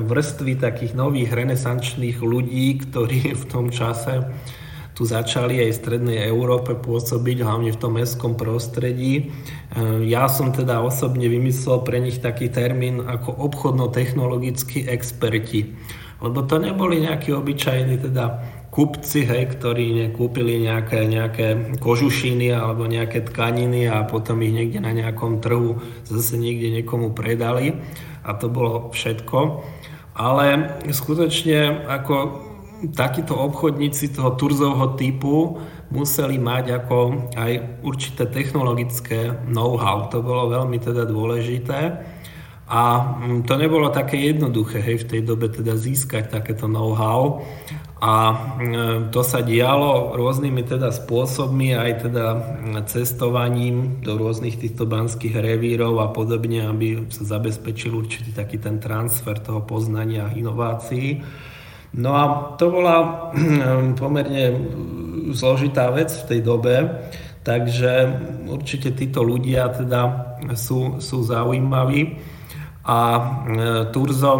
vrstvy 0.00 0.56
takých 0.56 0.96
nových 0.96 1.36
renesančných 1.36 2.18
ľudí, 2.24 2.80
ktorí 2.88 3.32
v 3.42 3.44
tom 3.50 3.68
čase 3.68 4.24
tu 4.92 5.08
začali 5.08 5.56
aj 5.64 5.70
v 5.72 5.80
Strednej 5.80 6.20
Európe 6.28 6.76
pôsobiť, 6.76 7.36
hlavne 7.40 7.72
v 7.72 7.80
tom 7.80 7.96
mestskom 7.96 8.36
prostredí. 8.36 9.12
E, 9.16 9.24
ja 10.04 10.28
som 10.28 10.52
teda 10.52 10.84
osobne 10.84 11.32
vymyslel 11.32 11.80
pre 11.80 11.96
nich 11.96 12.20
taký 12.20 12.52
termín 12.52 13.00
ako 13.00 13.32
obchodno-technologickí 13.50 14.84
experti. 14.84 15.72
Lebo 16.20 16.44
to 16.44 16.60
neboli 16.60 17.02
nejakí 17.02 17.32
obyčajní 17.32 18.04
teda 18.04 18.24
kupci, 18.72 19.28
hej, 19.28 19.52
ktorí 19.52 20.08
nekúpili 20.08 20.60
nejaké, 20.64 21.04
nejaké 21.04 21.76
kožušiny 21.76 22.52
alebo 22.52 22.88
nejaké 22.88 23.24
tkaniny 23.26 23.88
a 23.88 24.04
potom 24.08 24.40
ich 24.40 24.54
niekde 24.54 24.80
na 24.80 24.92
nejakom 24.96 25.44
trhu 25.44 25.80
zase 26.04 26.36
niekde 26.36 26.68
niekomu 26.68 27.12
predali. 27.16 27.80
A 28.22 28.38
to 28.38 28.46
bolo 28.46 28.92
všetko 28.94 29.38
ale 30.12 30.78
skutočne 30.92 31.88
ako 31.88 32.14
takíto 32.90 33.38
obchodníci 33.38 34.10
toho 34.12 34.34
turzovho 34.34 34.98
typu 34.98 35.56
museli 35.92 36.40
mať 36.40 36.82
ako 36.82 36.96
aj 37.36 37.52
určité 37.84 38.26
technologické 38.26 39.30
know-how. 39.46 40.08
To 40.10 40.24
bolo 40.24 40.50
veľmi 40.50 40.80
teda 40.82 41.06
dôležité. 41.06 41.80
A 42.72 42.82
mm, 43.20 43.44
to 43.44 43.54
nebolo 43.60 43.92
také 43.92 44.16
jednoduché 44.16 44.80
hej, 44.80 45.04
v 45.04 45.08
tej 45.16 45.20
dobe 45.28 45.52
teda 45.52 45.76
získať 45.76 46.32
takéto 46.32 46.64
know-how. 46.64 47.44
A 48.02 48.34
mm, 48.34 49.14
to 49.14 49.22
sa 49.22 49.46
dialo 49.46 50.18
rôznymi 50.18 50.66
teda 50.66 50.90
spôsobmi, 50.90 51.78
aj 51.78 52.10
teda 52.10 52.26
cestovaním 52.90 54.02
do 54.02 54.18
rôznych 54.18 54.58
týchto 54.58 54.90
banských 54.90 55.38
revírov 55.38 56.02
a 56.02 56.10
podobne, 56.10 56.66
aby 56.66 57.06
sa 57.14 57.38
zabezpečil 57.38 57.94
určitý 57.94 58.34
taký 58.34 58.58
ten 58.58 58.82
transfer 58.82 59.38
toho 59.38 59.62
poznania 59.62 60.26
a 60.26 60.34
inovácií. 60.34 61.22
No 61.94 62.18
a 62.18 62.22
to 62.58 62.74
bola 62.74 63.30
mm, 63.38 63.94
pomerne 63.94 64.44
zložitá 65.38 65.94
vec 65.94 66.10
v 66.10 66.26
tej 66.26 66.40
dobe, 66.42 66.74
takže 67.46 68.18
určite 68.50 68.98
títo 68.98 69.22
ľudia 69.22 69.70
teda 69.78 70.00
sú, 70.58 70.98
sú 70.98 71.22
zaujímaví. 71.22 72.18
A 72.82 72.98
e, 73.06 73.22
Turzo 73.94 74.34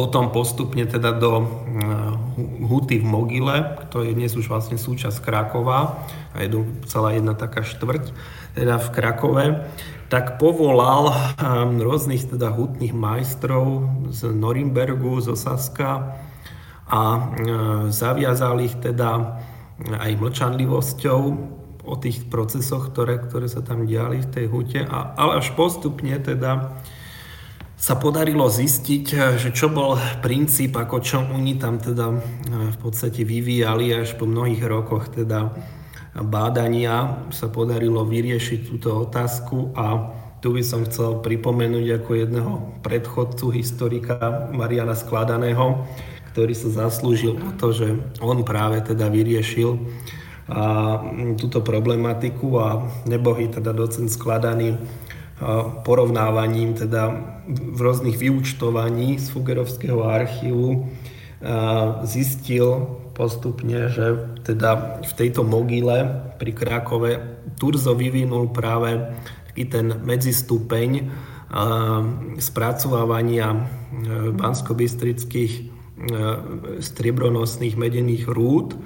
potom 0.00 0.32
postupne 0.32 0.88
teda 0.88 1.12
do 1.12 1.44
eh, 1.44 2.64
Huty 2.64 3.04
v 3.04 3.04
Mogile, 3.04 3.56
to 3.92 4.00
je 4.00 4.16
dnes 4.16 4.32
už 4.32 4.48
vlastne 4.48 4.80
súčasť 4.80 5.20
Krakova 5.20 6.00
a 6.32 6.40
je 6.40 6.56
celá 6.88 7.12
jedna 7.12 7.36
taká 7.36 7.60
štvrť, 7.60 8.16
teda 8.56 8.80
v 8.80 8.88
Krakove, 8.96 9.44
tak 10.08 10.40
povolal 10.40 11.12
ehm, 11.36 11.84
rôznych 11.84 12.32
teda 12.32 12.48
hutných 12.48 12.96
majstrov 12.96 13.92
z 14.08 14.32
Norimbergu, 14.32 15.20
z 15.20 15.36
Osaska 15.36 16.16
a 16.88 17.02
eh, 17.12 17.20
zaviazal 17.92 18.64
ich 18.64 18.80
teda 18.80 19.36
aj 19.84 20.16
mlčanlivosťou 20.16 21.20
o 21.84 21.94
tých 22.00 22.24
procesoch, 22.32 22.88
ktoré, 22.88 23.20
ktoré 23.20 23.52
sa 23.52 23.60
tam 23.60 23.84
diali 23.84 24.24
v 24.24 24.32
tej 24.32 24.46
hute, 24.48 24.80
a, 24.80 25.12
ale 25.12 25.44
až 25.44 25.52
postupne 25.52 26.16
teda 26.16 26.80
sa 27.80 27.96
podarilo 27.96 28.44
zistiť, 28.44 29.04
že 29.40 29.48
čo 29.56 29.72
bol 29.72 29.96
princíp, 30.20 30.76
ako 30.76 31.00
čo 31.00 31.24
oni 31.24 31.56
tam 31.56 31.80
teda 31.80 32.12
e, 32.12 32.16
v 32.76 32.78
podstate 32.78 33.24
vyvíjali 33.24 33.88
až 33.96 34.20
po 34.20 34.28
mnohých 34.28 34.60
rokoch 34.68 35.08
teda 35.08 35.48
bádania 36.12 37.24
sa 37.32 37.48
podarilo 37.48 38.04
vyriešiť 38.04 38.68
túto 38.68 39.08
otázku. 39.08 39.72
A 39.80 40.12
tu 40.44 40.52
by 40.52 40.60
som 40.60 40.84
chcel 40.84 41.24
pripomenúť 41.24 42.04
ako 42.04 42.10
jedného 42.20 42.52
predchodcu 42.84 43.48
historika 43.56 44.48
Mariana 44.52 44.92
Skladaného, 44.92 45.88
ktorý 46.36 46.52
sa 46.52 46.84
zaslúžil 46.84 47.40
o 47.40 47.50
to, 47.56 47.72
že 47.72 47.96
on 48.20 48.44
práve 48.44 48.84
teda 48.84 49.08
vyriešil 49.08 49.80
a 50.50 50.98
túto 51.40 51.64
problematiku. 51.64 52.48
A 52.60 52.68
nebohý 53.08 53.48
teda 53.48 53.72
docent 53.72 54.12
skladaný 54.12 54.76
porovnávaním 55.82 56.76
teda 56.76 57.16
v 57.48 57.78
rôznych 57.80 58.20
vyučtovaní 58.20 59.16
z 59.16 59.32
Fugerovského 59.32 60.04
archívu 60.04 60.84
zistil 62.04 63.00
postupne, 63.16 63.88
že 63.88 64.36
teda 64.44 65.00
v 65.00 65.12
tejto 65.16 65.44
mogile 65.44 66.28
pri 66.36 66.52
Krakove 66.52 67.10
Turzo 67.56 67.96
vyvinul 67.96 68.52
práve 68.52 69.12
taký 69.48 69.64
ten 69.68 69.92
medzistupeň 70.04 70.90
spracovávania 72.38 73.48
e, 73.50 73.58
banskobystrických 74.30 75.52
e, 75.58 75.62
striebronosných 76.78 77.74
medených 77.74 78.30
rúd, 78.30 78.78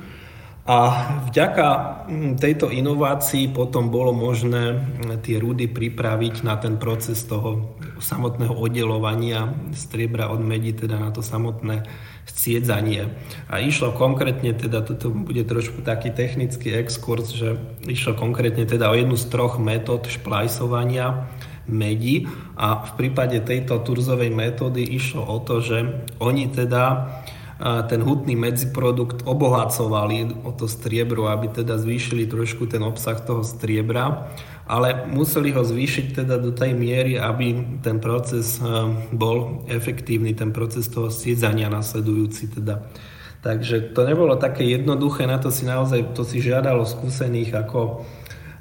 a 0.65 1.13
vďaka 1.29 1.67
mm, 2.09 2.33
tejto 2.41 2.73
inovácii 2.73 3.53
potom 3.53 3.93
bolo 3.93 4.17
možné 4.17 4.81
mm, 4.81 5.21
tie 5.21 5.37
rúdy 5.37 5.69
pripraviť 5.69 6.41
na 6.41 6.57
ten 6.57 6.81
proces 6.81 7.21
toho 7.29 7.77
samotného 8.01 8.57
oddelovania 8.57 9.53
striebra 9.77 10.33
od 10.33 10.41
medí, 10.41 10.73
teda 10.73 10.97
na 10.97 11.13
to 11.13 11.21
samotné 11.21 11.85
sciedzanie. 12.25 13.13
A 13.53 13.61
išlo 13.61 13.93
konkrétne, 13.93 14.57
teda 14.57 14.81
toto 14.81 15.13
bude 15.13 15.45
trošku 15.45 15.85
taký 15.85 16.09
technický 16.17 16.73
exkurs, 16.73 17.37
že 17.37 17.61
išlo 17.85 18.17
konkrétne 18.17 18.65
teda 18.65 18.89
o 18.89 18.97
jednu 18.97 19.21
z 19.21 19.29
troch 19.29 19.61
metód 19.61 20.09
šplajsovania 20.09 21.29
medí 21.69 22.25
a 22.57 22.89
v 22.89 22.91
prípade 22.97 23.37
tejto 23.45 23.85
turzovej 23.85 24.33
metódy 24.33 24.81
išlo 24.81 25.29
o 25.29 25.37
to, 25.45 25.61
že 25.61 26.09
oni 26.25 26.49
teda 26.49 27.13
ten 27.65 28.05
hutný 28.05 28.37
medziprodukt 28.37 29.25
obohacovali 29.25 30.45
o 30.45 30.53
to 30.53 30.69
striebro, 30.69 31.33
aby 31.33 31.49
teda 31.49 31.81
zvýšili 31.81 32.29
trošku 32.29 32.69
ten 32.69 32.85
obsah 32.85 33.17
toho 33.25 33.41
striebra, 33.41 34.29
ale 34.69 35.09
museli 35.09 35.49
ho 35.57 35.65
zvýšiť 35.65 36.25
teda 36.25 36.37
do 36.41 36.53
tej 36.53 36.77
miery, 36.77 37.17
aby 37.17 37.81
ten 37.81 38.01
proces 38.01 38.61
e, 38.61 38.65
bol 39.13 39.65
efektívny, 39.69 40.37
ten 40.37 40.53
proces 40.53 40.89
toho 40.89 41.09
siedzania 41.09 41.73
nasledujúci 41.73 42.53
teda. 42.53 42.85
Takže 43.45 43.93
to 43.93 44.09
nebolo 44.09 44.41
také 44.41 44.65
jednoduché, 44.65 45.29
na 45.29 45.37
to 45.37 45.53
si 45.53 45.69
naozaj, 45.69 46.17
to 46.17 46.25
si 46.25 46.41
žiadalo 46.41 46.89
skúsených 46.89 47.65
ako 47.65 48.05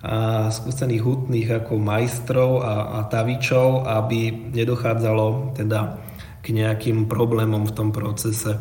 a 0.04 0.52
skúsených 0.52 1.00
hutných 1.00 1.64
ako 1.64 1.80
majstrov 1.80 2.60
a, 2.60 3.00
a 3.00 3.08
tavičov, 3.08 3.88
aby 3.88 4.52
nedochádzalo 4.52 5.56
teda 5.56 5.96
k 6.44 6.52
nejakým 6.52 7.08
problémom 7.08 7.64
v 7.64 7.72
tom 7.72 7.96
procese. 7.96 8.60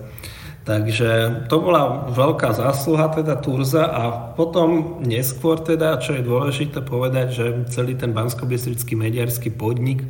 Takže 0.62 1.42
to 1.50 1.56
bola 1.58 2.06
veľká 2.14 2.54
zásluha 2.54 3.10
teda 3.10 3.34
Turza 3.42 3.82
a 3.82 4.30
potom 4.38 5.02
neskôr 5.02 5.58
teda, 5.58 5.98
čo 5.98 6.14
je 6.14 6.22
dôležité 6.22 6.86
povedať, 6.86 7.26
že 7.34 7.46
celý 7.74 7.98
ten 7.98 8.14
bansko 8.14 8.46
mediarský 8.94 9.50
podnik 9.50 10.06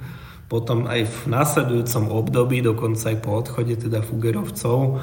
potom 0.52 0.84
aj 0.84 1.08
v 1.08 1.18
následujúcom 1.32 2.12
období, 2.12 2.60
dokonca 2.60 3.08
aj 3.08 3.18
po 3.24 3.40
odchode 3.40 3.72
teda 3.80 4.04
Fugerovcov, 4.04 5.00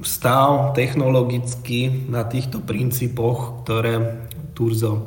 stál 0.00 0.72
technologicky 0.72 2.08
na 2.08 2.24
týchto 2.24 2.64
princípoch, 2.64 3.60
ktoré 3.62 4.24
Turzo 4.56 4.92
e, 4.96 5.00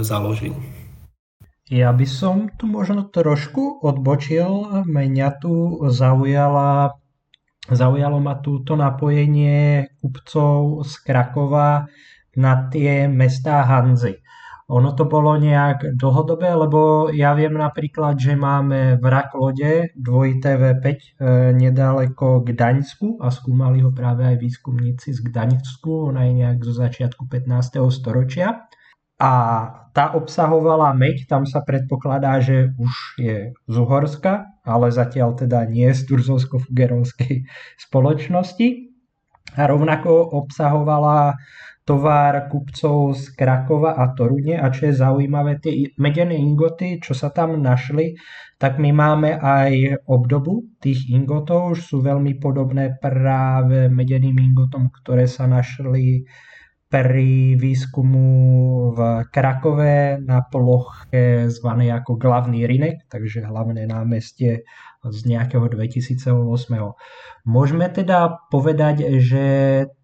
založil. 0.00 0.56
Ja 1.68 1.92
by 1.92 2.06
som 2.08 2.48
tu 2.56 2.68
možno 2.68 3.04
trošku 3.08 3.84
odbočil. 3.84 4.84
Mňa 4.84 5.28
tu 5.40 5.84
zaujala 5.92 6.96
Zaujalo 7.64 8.20
ma 8.20 8.36
túto 8.44 8.76
napojenie 8.76 9.88
kupcov 9.96 10.84
z 10.84 10.92
Krakova 11.00 11.88
na 12.36 12.68
tie 12.68 13.08
mestá 13.08 13.64
Hanzy. 13.64 14.20
Ono 14.68 14.96
to 14.96 15.04
bolo 15.04 15.36
nejak 15.36 15.92
dlhodobé, 15.92 16.48
lebo 16.56 17.12
ja 17.12 17.36
viem 17.36 17.52
napríklad, 17.52 18.16
že 18.16 18.32
máme 18.32 18.96
vrak 18.96 19.36
lode 19.36 19.92
2TV5 19.92 20.84
e, 20.88 20.96
nedaleko 21.52 22.40
Gdaňsku 22.40 23.20
a 23.20 23.28
skúmali 23.28 23.84
ho 23.84 23.92
práve 23.92 24.24
aj 24.24 24.40
výskumníci 24.40 25.12
z 25.12 25.20
Gdaňsku, 25.20 26.08
ona 26.08 26.24
je 26.24 26.32
nejak 26.40 26.64
zo 26.64 26.72
začiatku 26.80 27.28
15. 27.28 27.76
storočia 27.92 28.64
a 29.18 29.32
tá 29.94 30.10
obsahovala 30.10 30.90
meď, 30.98 31.30
tam 31.30 31.46
sa 31.46 31.62
predpokladá, 31.62 32.42
že 32.42 32.74
už 32.74 32.92
je 33.22 33.54
z 33.54 33.74
Uhorska, 33.78 34.50
ale 34.66 34.90
zatiaľ 34.90 35.38
teda 35.38 35.70
nie 35.70 35.86
z 35.94 36.02
Turzovsko-Fugerovskej 36.10 37.46
spoločnosti. 37.78 38.90
A 39.54 39.70
rovnako 39.70 40.34
obsahovala 40.34 41.38
tovar 41.86 42.48
kupcov 42.48 43.14
z 43.14 43.38
Krakova 43.38 43.94
a 43.94 44.10
Torune 44.16 44.56
a 44.56 44.72
čo 44.72 44.88
je 44.88 44.98
zaujímavé, 44.98 45.60
tie 45.60 45.94
medené 46.00 46.34
ingoty, 46.34 46.98
čo 46.98 47.12
sa 47.12 47.28
tam 47.28 47.60
našli, 47.60 48.16
tak 48.56 48.80
my 48.80 48.90
máme 48.90 49.36
aj 49.36 50.02
obdobu 50.08 50.64
tých 50.80 51.12
ingotov, 51.12 51.76
už 51.76 51.84
sú 51.84 51.96
veľmi 52.00 52.40
podobné 52.40 52.96
práve 52.98 53.92
medeným 53.92 54.40
ingotom, 54.40 54.88
ktoré 54.90 55.28
sa 55.28 55.44
našli 55.44 56.24
pri 56.94 57.58
výskumu 57.58 58.30
v 58.94 59.26
Krakove 59.34 60.22
na 60.22 60.46
ploche 60.46 61.50
zvanej 61.50 61.90
ako 61.90 62.14
Glavný 62.14 62.70
Rinek, 62.70 63.10
takže 63.10 63.42
hlavné 63.42 63.82
námestie 63.90 64.62
z 65.02 65.18
nejakého 65.26 65.66
2008. 65.66 66.38
Môžeme 67.50 67.90
teda 67.90 68.46
povedať, 68.46 69.18
že 69.18 69.46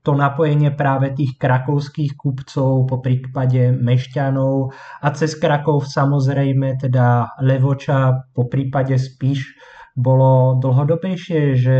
to 0.03 0.19
napojenie 0.19 0.75
práve 0.75 1.15
tých 1.15 1.39
krakovských 1.39 2.19
kupcov 2.19 2.91
po 2.91 2.99
prípade 2.99 3.71
mešťanov 3.71 4.75
a 4.75 5.09
cez 5.15 5.39
Krakov 5.39 5.87
samozrejme 5.87 6.75
teda 6.75 7.39
Levoča 7.39 8.27
po 8.35 8.51
prípade 8.51 8.99
Spíš 8.99 9.55
bolo 9.95 10.59
dlhodobejšie, 10.59 11.55
že 11.55 11.79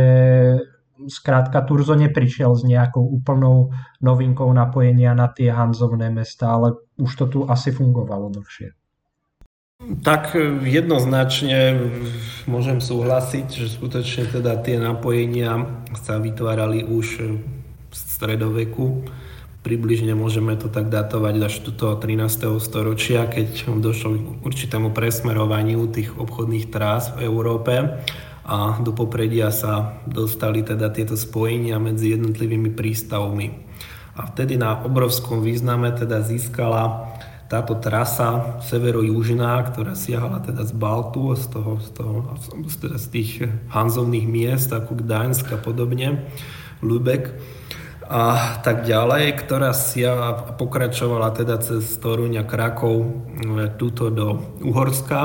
skrátka 1.09 1.63
Turzo 1.65 1.95
neprišiel 1.97 2.53
s 2.53 2.67
nejakou 2.67 3.01
úplnou 3.01 3.73
novinkou 4.03 4.51
napojenia 4.53 5.17
na 5.17 5.31
tie 5.31 5.49
hanzovné 5.49 6.13
mesta, 6.13 6.53
ale 6.53 6.77
už 7.01 7.11
to 7.17 7.25
tu 7.31 7.39
asi 7.49 7.73
fungovalo 7.73 8.29
dlhšie. 8.35 8.77
Tak 9.81 10.37
jednoznačne 10.69 11.89
môžem 12.45 12.85
súhlasiť, 12.85 13.47
že 13.49 13.73
skutočne 13.73 14.29
teda 14.29 14.61
tie 14.61 14.77
napojenia 14.77 15.65
sa 15.97 16.21
vytvárali 16.21 16.85
už 16.85 17.07
v 17.89 17.95
stredoveku. 17.97 19.09
Približne 19.65 20.13
môžeme 20.13 20.57
to 20.61 20.69
tak 20.69 20.93
datovať 20.93 21.35
až 21.41 21.55
do 21.65 21.73
toho 21.73 21.95
13. 21.97 22.61
storočia, 22.61 23.25
keď 23.25 23.73
došlo 23.81 24.17
k 24.17 24.29
určitému 24.45 24.93
presmerovaniu 24.93 25.89
tých 25.89 26.13
obchodných 26.13 26.69
trás 26.69 27.17
v 27.17 27.29
Európe 27.29 28.05
a 28.51 28.83
do 28.83 28.91
popredia 28.91 29.55
sa 29.55 30.03
dostali 30.11 30.67
teda 30.67 30.91
tieto 30.91 31.15
spojenia 31.15 31.79
medzi 31.79 32.19
jednotlivými 32.19 32.75
prístavmi. 32.75 33.71
A 34.19 34.27
vtedy 34.27 34.59
na 34.59 34.83
obrovskom 34.83 35.39
význame 35.39 35.95
teda 35.95 36.27
získala 36.27 37.15
táto 37.47 37.79
trasa 37.79 38.59
severo-južná, 38.67 39.63
ktorá 39.71 39.95
siahala 39.95 40.43
teda 40.43 40.67
z 40.67 40.75
Baltu, 40.75 41.31
z, 41.39 41.47
toho, 41.51 41.79
z, 41.79 41.89
toho, 41.95 42.15
teda 42.83 42.99
z 42.99 43.07
tých 43.11 43.31
hanzovných 43.71 44.27
miest, 44.27 44.71
ako 44.75 44.99
Gdaňsk 44.99 45.55
a 45.55 45.59
podobne, 45.59 46.27
Lübeck 46.83 47.31
a 48.11 48.59
tak 48.67 48.91
ďalej, 48.91 49.47
ktorá 49.47 49.71
sia 49.71 50.35
pokračovala 50.59 51.31
teda 51.31 51.63
cez 51.63 51.87
Toruň 52.03 52.43
a 52.43 52.45
Krakov 52.47 53.07
e, 53.07 53.07
túto 53.79 54.11
do 54.11 54.59
Uhorska 54.67 55.21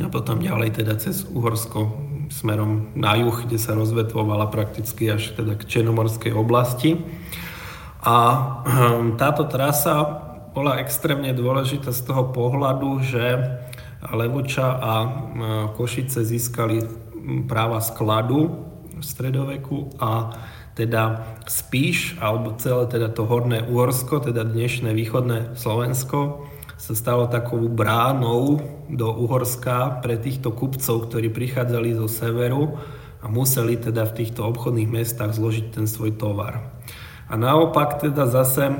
a 0.00 0.08
potom 0.08 0.40
ďalej 0.40 0.80
teda 0.80 0.96
cez 0.96 1.28
Uhorsko 1.28 2.13
smerom 2.28 2.92
na 2.94 3.16
juh, 3.16 3.44
kde 3.44 3.58
sa 3.58 3.76
rozvetvovala 3.76 4.48
prakticky 4.48 5.10
až 5.10 5.34
teda 5.34 5.56
k 5.56 5.68
Černomorskej 5.68 6.32
oblasti. 6.32 7.00
A 8.04 8.16
hm, 8.64 9.16
táto 9.16 9.48
trasa 9.48 10.04
bola 10.52 10.78
extrémne 10.78 11.32
dôležitá 11.32 11.90
z 11.90 12.00
toho 12.04 12.30
pohľadu, 12.30 13.00
že 13.00 13.24
Levoča 14.04 14.68
a 14.76 14.92
hm, 15.04 15.10
Košice 15.74 16.20
získali 16.22 16.84
práva 17.48 17.80
skladu 17.80 18.68
v 18.94 19.02
stredoveku 19.02 19.96
a 19.96 20.36
teda 20.74 21.22
Spíš, 21.46 22.18
alebo 22.18 22.58
celé 22.58 22.90
teda 22.90 23.08
to 23.08 23.24
horné 23.24 23.62
Uhorsko, 23.62 24.20
teda 24.20 24.42
dnešné 24.42 24.90
východné 24.90 25.54
Slovensko, 25.54 26.50
sa 26.84 26.92
stalo 26.92 27.24
takovou 27.32 27.72
bránou 27.72 28.60
do 28.92 29.08
Uhorska 29.08 30.04
pre 30.04 30.20
týchto 30.20 30.52
kupcov, 30.52 31.08
ktorí 31.08 31.32
prichádzali 31.32 31.96
zo 31.96 32.12
severu 32.12 32.76
a 33.24 33.26
museli 33.32 33.80
teda 33.80 34.04
v 34.04 34.20
týchto 34.20 34.44
obchodných 34.44 34.92
mestách 34.92 35.32
zložiť 35.32 35.72
ten 35.72 35.88
svoj 35.88 36.20
tovar. 36.20 36.76
A 37.24 37.40
naopak 37.40 38.04
teda 38.04 38.28
zase 38.28 38.68
e, 38.68 38.76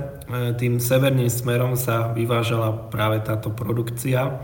tým 0.53 0.85
severným 0.85 1.33
smerom 1.33 1.81
sa 1.81 2.13
vyvážala 2.13 2.93
práve 2.93 3.25
táto 3.25 3.49
produkcia 3.49 4.37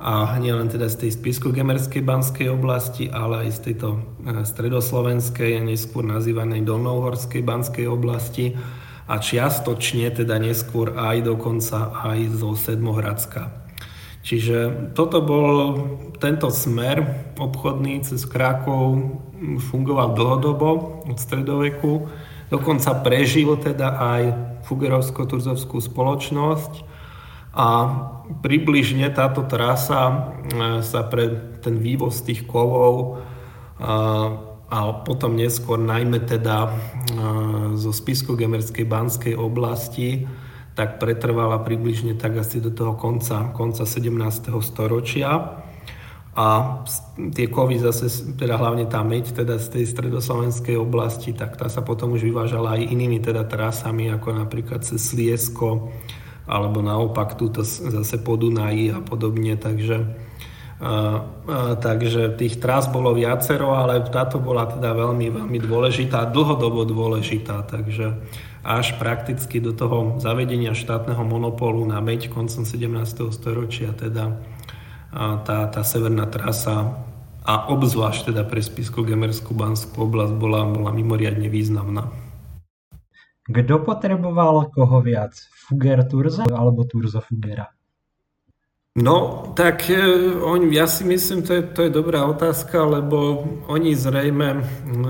a 0.00 0.40
nielen 0.40 0.72
teda 0.72 0.88
z 0.88 1.04
tej 1.04 1.10
spisko-gemerskej 1.20 2.00
banskej 2.00 2.48
oblasti, 2.56 3.12
ale 3.12 3.44
aj 3.44 3.48
z 3.52 3.60
tejto 3.68 3.88
e, 4.24 4.48
stredoslovenskej, 4.48 5.60
neskôr 5.60 6.08
nazývanej 6.08 6.64
dolnohorskej 6.64 7.44
banskej 7.44 7.84
oblasti 7.84 8.56
a 9.04 9.20
čiastočne 9.20 10.08
teda 10.08 10.40
neskôr 10.40 10.96
aj 10.96 11.28
dokonca 11.28 11.92
aj 11.92 12.18
zo 12.32 12.56
Sedmohradska. 12.56 13.64
Čiže 14.24 14.90
toto 14.96 15.20
bol 15.20 15.76
tento 16.16 16.48
smer 16.48 17.04
obchodný 17.36 18.00
cez 18.00 18.24
Krakov 18.24 19.20
fungoval 19.68 20.16
dlhodobo 20.16 21.04
od 21.04 21.20
stredoveku. 21.20 22.08
Dokonca 22.48 23.04
prežil 23.04 23.52
teda 23.60 24.00
aj 24.00 24.22
Fugerovsko-Turzovskú 24.64 25.76
spoločnosť 25.76 26.72
a 27.52 27.68
približne 28.40 29.12
táto 29.12 29.44
trasa 29.44 30.00
e, 30.08 30.16
sa 30.80 31.04
pre 31.04 31.60
ten 31.60 31.76
vývoz 31.76 32.24
tých 32.24 32.48
kovov 32.48 33.20
a 34.72 35.04
potom 35.04 35.36
neskôr 35.36 35.76
najmä 35.76 36.24
teda 36.24 36.72
zo 37.76 37.92
Spisko-Gemerskej 37.92 38.86
banskej 38.88 39.34
oblasti 39.36 40.24
tak 40.74 40.98
pretrvala 40.98 41.62
približne 41.62 42.18
tak 42.18 42.42
asi 42.42 42.58
do 42.58 42.74
toho 42.74 42.98
konca, 42.98 43.54
konca 43.54 43.86
17. 43.86 44.50
storočia. 44.58 45.62
A 46.34 46.82
tie 47.30 47.46
kovy 47.46 47.78
zase, 47.78 48.34
teda 48.34 48.58
hlavne 48.58 48.90
tá 48.90 49.06
meď 49.06 49.38
teda 49.38 49.54
z 49.62 49.70
tej 49.70 49.84
stredoslovenskej 49.86 50.74
oblasti, 50.74 51.30
tak 51.30 51.54
tá 51.54 51.70
sa 51.70 51.86
potom 51.86 52.18
už 52.18 52.26
vyvážala 52.26 52.74
aj 52.74 52.90
inými 52.90 53.22
teda 53.22 53.46
trasami, 53.46 54.10
ako 54.10 54.42
napríklad 54.42 54.82
cez 54.82 54.98
Sliesko, 54.98 55.94
alebo 56.50 56.82
naopak 56.82 57.38
túto 57.38 57.62
zase 57.62 58.18
po 58.18 58.34
Dunaji 58.34 58.90
a 58.90 58.98
podobne, 58.98 59.54
takže 59.54 60.10
takže 61.80 62.36
tých 62.36 62.60
trás 62.60 62.92
bolo 62.92 63.16
viacero, 63.16 63.72
ale 63.72 64.04
táto 64.12 64.36
bola 64.36 64.68
teda 64.68 64.92
veľmi, 64.92 65.32
veľmi 65.32 65.58
dôležitá, 65.64 66.28
dlhodobo 66.28 66.84
dôležitá, 66.84 67.64
takže 67.64 68.20
až 68.64 68.96
prakticky 68.96 69.60
do 69.60 69.72
toho 69.76 70.16
zavedenia 70.20 70.76
štátneho 70.76 71.20
monopolu 71.24 71.84
na 71.84 72.00
meď 72.00 72.32
koncom 72.32 72.64
17. 72.64 73.28
storočia 73.32 73.92
teda 73.92 74.40
tá, 75.44 75.68
tá 75.68 75.82
severná 75.84 76.26
trasa 76.28 76.96
a 77.44 77.68
obzvlášť 77.68 78.32
teda 78.32 78.42
pre 78.48 78.64
Spisko-Gemerskú 78.64 79.52
banskú 79.52 80.08
oblasť 80.08 80.34
bola, 80.40 80.64
bola 80.64 80.90
mimoriadne 80.96 81.52
významná. 81.52 82.08
Kto 83.44 83.84
potreboval 83.84 84.72
koho 84.72 85.04
viac? 85.04 85.36
Fuger 85.68 86.00
Turza 86.08 86.48
alebo 86.48 86.88
Turza 86.88 87.20
Fugera? 87.20 87.68
No, 88.94 89.50
tak 89.58 89.90
e, 89.90 89.98
on, 90.38 90.70
ja 90.70 90.86
si 90.86 91.02
myslím, 91.02 91.42
to 91.42 91.50
je, 91.58 91.62
to 91.66 91.80
je 91.82 91.90
dobrá 91.90 92.30
otázka, 92.30 92.78
lebo 92.86 93.42
oni 93.66 93.90
zrejme 93.90 94.62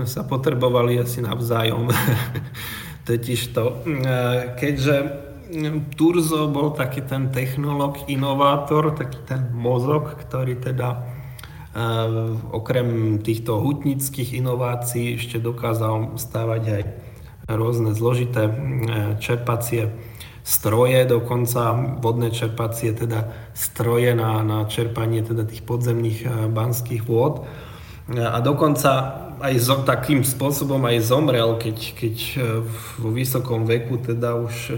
sa 0.09 0.25
potrebovali 0.25 0.97
asi 0.97 1.21
navzájom. 1.21 1.93
Totiž 3.07 3.53
to, 3.53 3.85
e, 3.85 4.09
keďže 4.57 4.95
Turzo 5.93 6.49
bol 6.49 6.73
taký 6.73 7.05
ten 7.05 7.29
technológ, 7.29 8.09
inovátor, 8.09 8.97
taký 8.97 9.21
ten 9.21 9.53
mozog, 9.53 10.17
ktorý 10.17 10.57
teda 10.57 10.89
e, 10.89 10.97
okrem 12.57 13.21
týchto 13.21 13.61
hutnických 13.61 14.33
inovácií 14.41 15.21
ešte 15.21 15.37
dokázal 15.37 16.17
stávať 16.17 16.63
aj 16.73 16.83
rôzne 17.53 17.93
zložité 17.93 18.49
čerpacie 19.21 19.93
stroje, 20.45 21.09
dokonca 21.09 21.73
vodné 21.97 22.29
čerpacie, 22.29 22.93
teda 22.93 23.33
stroje 23.57 24.13
na, 24.13 24.45
na 24.45 24.69
čerpanie 24.69 25.25
teda 25.25 25.41
tých 25.41 25.65
podzemných 25.65 26.19
eh, 26.21 26.29
banských 26.45 27.01
vôd. 27.09 27.49
A 28.05 28.37
dokonca 28.37 29.25
aj 29.41 29.55
zo, 29.57 29.81
takým 29.81 30.21
spôsobom 30.21 30.77
aj 30.85 31.09
zomrel, 31.09 31.57
keď, 31.57 31.77
keď 31.97 32.15
eh, 32.37 32.41
vo 33.01 33.09
vysokom 33.09 33.65
veku, 33.65 33.97
teda 33.97 34.37
už 34.37 34.77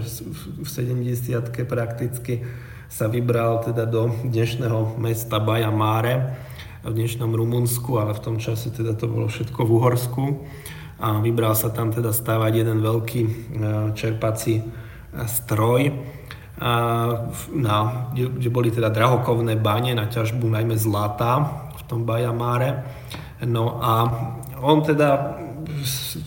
v 0.64 0.68
70 0.68 1.52
prakticky 1.68 2.48
sa 2.88 3.04
vybral 3.04 3.60
teda 3.60 3.84
do 3.84 4.08
dnešného 4.24 4.96
mesta 4.96 5.36
Baja 5.36 5.68
Máre 5.68 6.32
v 6.80 6.96
dnešnom 6.96 7.28
Rumunsku, 7.28 8.00
ale 8.00 8.16
v 8.16 8.24
tom 8.24 8.36
čase 8.40 8.72
teda 8.72 8.96
to 8.96 9.04
bolo 9.04 9.28
všetko 9.28 9.60
v 9.60 9.70
Uhorsku 9.76 10.24
a 10.96 11.20
vybral 11.20 11.52
sa 11.52 11.68
tam 11.68 11.92
teda 11.92 12.16
stávať 12.16 12.64
jeden 12.64 12.80
veľký 12.80 13.20
eh, 13.20 13.32
čerpací 13.92 14.87
stroj, 15.26 15.94
na, 17.54 17.76
kde, 18.12 18.24
kde 18.34 18.48
boli 18.50 18.68
teda 18.74 18.90
drahokovné 18.90 19.54
bane 19.62 19.94
na 19.94 20.10
ťažbu 20.10 20.42
najmä 20.50 20.74
zlata 20.74 21.46
v 21.78 21.82
tom 21.86 22.02
Bajamáre. 22.02 22.82
No 23.46 23.78
a 23.78 24.10
on 24.58 24.82
teda 24.82 25.38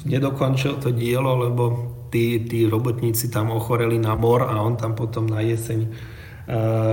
nedokončil 0.08 0.80
to 0.80 0.96
dielo, 0.96 1.36
lebo 1.36 1.63
tí, 2.08 2.48
tí 2.48 2.63
robotníci 2.63 3.28
tam 3.28 3.52
ochoreli 3.52 4.00
na 4.00 4.15
mor 4.15 4.48
a 4.48 4.56
on 4.63 4.80
tam 4.80 4.96
potom 4.96 5.28
na 5.28 5.44
jeseň 5.44 5.91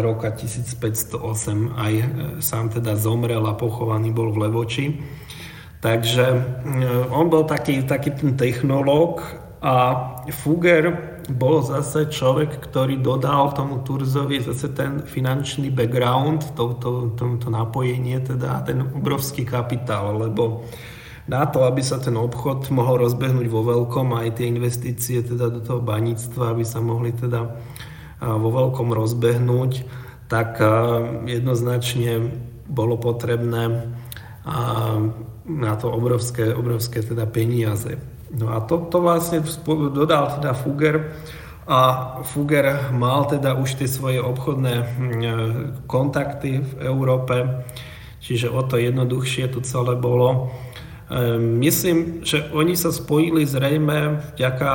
roka 0.03 0.31
1508 0.31 1.75
aj 1.75 1.93
e, 1.99 2.05
sám 2.39 2.69
teda 2.69 2.95
zomrel 2.95 3.43
a 3.49 3.59
pochovaný 3.59 4.15
bol 4.15 4.31
v 4.31 4.47
Levoči. 4.47 4.87
Takže 5.83 6.27
e, 6.31 6.41
on 7.11 7.27
bol 7.27 7.43
taký, 7.43 7.83
taký 7.83 8.15
ten 8.15 8.39
technológ 8.39 9.25
a 9.59 9.75
Fugger 10.31 11.18
bol 11.29 11.61
zase 11.61 12.09
človek, 12.09 12.61
ktorý 12.65 13.01
dodal 13.05 13.53
tomu 13.53 13.85
Turzovi 13.85 14.41
zase 14.41 14.73
ten 14.73 15.05
finančný 15.05 15.69
background, 15.69 16.57
to, 16.57 16.77
to, 16.81 17.13
to, 17.15 17.37
to 17.37 17.49
napojenie, 17.53 18.21
teda 18.25 18.65
ten 18.65 18.81
obrovský 18.81 19.45
kapitál, 19.45 20.17
lebo 20.17 20.65
na 21.29 21.45
to, 21.45 21.69
aby 21.69 21.85
sa 21.85 22.01
ten 22.01 22.17
obchod 22.17 22.73
mohol 22.73 23.05
rozbehnúť 23.05 23.47
vo 23.53 23.61
veľkom, 23.61 24.17
aj 24.17 24.41
tie 24.41 24.49
investície 24.49 25.21
teda 25.21 25.53
do 25.53 25.61
toho 25.61 25.85
baníctva, 25.85 26.57
aby 26.57 26.65
sa 26.65 26.81
mohli 26.81 27.13
teda 27.13 27.45
vo 28.19 28.49
veľkom 28.49 28.89
rozbehnúť, 28.97 29.73
tak 30.33 30.57
jednoznačne 31.29 32.33
bolo 32.65 32.97
potrebné 32.97 33.93
na 35.49 35.73
to 35.77 35.87
obrovské, 35.93 36.53
obrovské 36.53 37.05
teda 37.05 37.29
peniaze. 37.29 38.18
No 38.33 38.53
a 38.53 38.61
to, 38.61 38.85
to 38.93 39.01
vlastne 39.01 39.41
dodal 39.93 40.37
teda 40.37 40.53
Fugger 40.53 41.17
a 41.69 41.79
Fugger 42.25 42.93
mal 42.93 43.29
teda 43.29 43.57
už 43.57 43.77
tie 43.81 43.89
svoje 43.89 44.21
obchodné 44.21 44.75
hm, 44.81 44.89
kontakty 45.85 46.65
v 46.65 46.73
Európe, 46.85 47.65
čiže 48.21 48.49
o 48.49 48.65
to 48.65 48.81
jednoduchšie 48.81 49.53
to 49.53 49.61
celé 49.65 49.97
bolo. 49.97 50.53
Ehm, 51.09 51.61
myslím, 51.61 52.25
že 52.25 52.53
oni 52.53 52.77
sa 52.77 52.93
spojili 52.93 53.49
zrejme 53.49 54.21
vďaka 54.37 54.71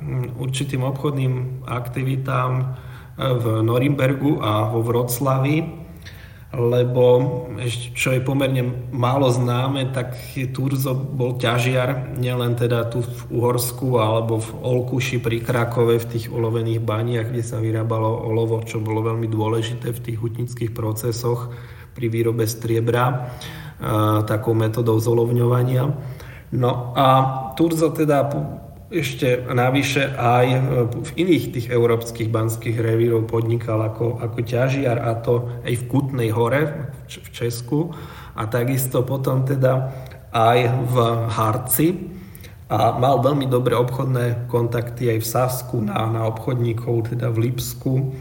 hm, 0.00 0.26
určitým 0.36 0.84
obchodným 0.84 1.64
aktivitám 1.64 2.50
eh, 2.60 2.66
v 3.32 3.44
Norimbergu 3.64 4.40
a 4.44 4.68
vo 4.68 4.84
Vroclavi 4.84 5.77
lebo 6.48 7.04
ešte, 7.60 7.92
čo 7.92 8.16
je 8.16 8.24
pomerne 8.24 8.88
málo 8.88 9.28
známe, 9.28 9.92
tak 9.92 10.16
Turzo 10.56 10.96
bol 10.96 11.36
ťažiar 11.36 12.16
nielen 12.16 12.56
teda 12.56 12.88
tu 12.88 13.04
v 13.04 13.36
Uhorsku 13.36 14.00
alebo 14.00 14.40
v 14.40 14.48
Olkuši 14.56 15.20
pri 15.20 15.44
Krakove 15.44 16.00
v 16.00 16.08
tých 16.08 16.32
olovených 16.32 16.80
baniach, 16.80 17.28
kde 17.28 17.44
sa 17.44 17.60
vyrábalo 17.60 18.24
olovo, 18.24 18.64
čo 18.64 18.80
bolo 18.80 19.04
veľmi 19.04 19.28
dôležité 19.28 19.92
v 19.92 20.00
tých 20.00 20.16
hutnických 20.24 20.72
procesoch 20.72 21.52
pri 21.92 22.08
výrobe 22.08 22.48
striebra, 22.48 23.28
takou 24.24 24.56
metodou 24.56 24.96
zolovňovania. 24.96 25.84
No 26.56 26.96
a 26.96 27.06
Turzo 27.60 27.92
teda 27.92 28.24
ešte 28.88 29.44
navyše 29.52 30.08
aj 30.16 30.46
e, 30.48 30.60
v 30.88 31.10
iných 31.20 31.44
tých 31.52 31.66
európskych 31.68 32.32
banských 32.32 32.80
revírov 32.80 33.28
podnikal 33.28 33.84
ako, 33.84 34.20
ako 34.24 34.38
ťažiar 34.40 34.96
a 34.96 35.12
to 35.20 35.60
aj 35.64 35.74
v 35.76 35.84
Kutnej 35.92 36.30
hore 36.32 36.92
v 37.04 37.28
Česku 37.32 37.92
a 38.32 38.42
takisto 38.48 39.04
potom 39.04 39.44
teda 39.44 39.92
aj 40.32 40.58
v 40.88 40.96
Harci 41.28 41.88
a 42.68 42.96
mal 42.96 43.24
veľmi 43.24 43.48
dobré 43.48 43.76
obchodné 43.76 44.48
kontakty 44.48 45.08
aj 45.16 45.18
v 45.24 45.26
Sasku 45.26 45.76
na, 45.80 46.04
na 46.08 46.28
obchodníkov, 46.28 47.12
teda 47.12 47.32
v 47.32 47.48
Lipsku 47.48 48.12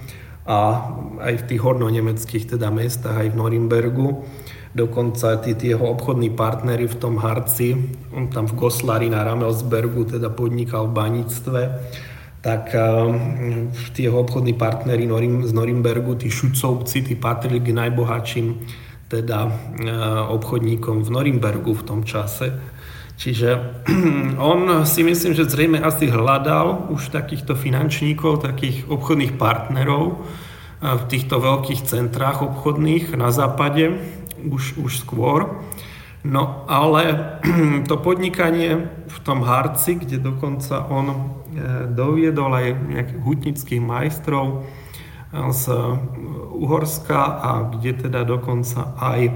a 0.47 0.87
aj 1.19 1.43
v 1.43 1.47
tých 1.51 1.61
hornonemeckých 1.63 2.55
teda 2.55 2.71
mestách, 2.71 3.27
aj 3.27 3.35
v 3.35 3.39
Norimbergu. 3.39 4.23
Dokonca 4.77 5.41
tí, 5.41 5.57
tí 5.57 5.73
jeho 5.73 5.89
obchodní 5.89 6.29
partnery 6.29 6.85
v 6.85 6.95
tom 7.01 7.17
Harci, 7.17 7.73
on 8.13 8.29
tam 8.29 8.45
v 8.45 8.53
Goslari 8.53 9.09
na 9.09 9.25
Ramelsbergu 9.25 10.05
teda 10.05 10.29
podnikal 10.29 10.85
v 10.87 10.93
baníctve, 10.93 11.61
tak 12.45 12.77
um, 12.77 13.73
tí 13.97 14.05
jeho 14.05 14.21
obchodní 14.21 14.53
partnery 14.53 15.09
z 15.43 15.53
Norimbergu, 15.53 16.15
tí 16.21 16.29
šucovci, 16.29 17.01
tí 17.01 17.15
patrili 17.17 17.57
k 17.57 17.73
najbohatším 17.73 18.47
teda 19.09 19.49
uh, 19.49 19.51
obchodníkom 20.37 21.01
v 21.01 21.09
Norimbergu 21.09 21.73
v 21.73 21.83
tom 21.83 22.05
čase. 22.05 22.53
Čiže 23.17 23.81
on 24.37 24.85
si 24.85 25.01
myslím, 25.01 25.33
že 25.33 25.49
zrejme 25.49 25.81
asi 25.81 26.05
hľadal 26.05 26.93
už 26.93 27.09
takýchto 27.09 27.57
finančníkov, 27.57 28.45
takých 28.45 28.85
obchodných 28.85 29.41
partnerov 29.41 30.21
v 30.81 31.03
týchto 31.09 31.41
veľkých 31.41 31.89
centrách 31.89 32.45
obchodných 32.45 33.17
na 33.17 33.33
západe, 33.33 33.97
už, 34.45 34.77
už 34.77 35.01
skôr. 35.01 35.57
No 36.21 36.67
ale 36.69 37.37
to 37.89 37.97
podnikanie 37.97 38.91
v 39.07 39.17
tom 39.23 39.41
Harci, 39.41 39.97
kde 39.97 40.21
dokonca 40.21 40.85
on 40.91 41.07
e, 41.09 41.17
doviedol 41.89 42.51
aj 42.51 42.67
nejakých 42.73 43.21
hutnických 43.23 43.81
majstrov 43.81 44.45
e, 44.51 44.57
z 45.49 45.63
Uhorska 46.57 47.21
a 47.41 47.51
kde 47.73 48.09
teda 48.09 48.27
dokonca 48.27 48.97
aj 48.99 49.21
e, 49.29 49.33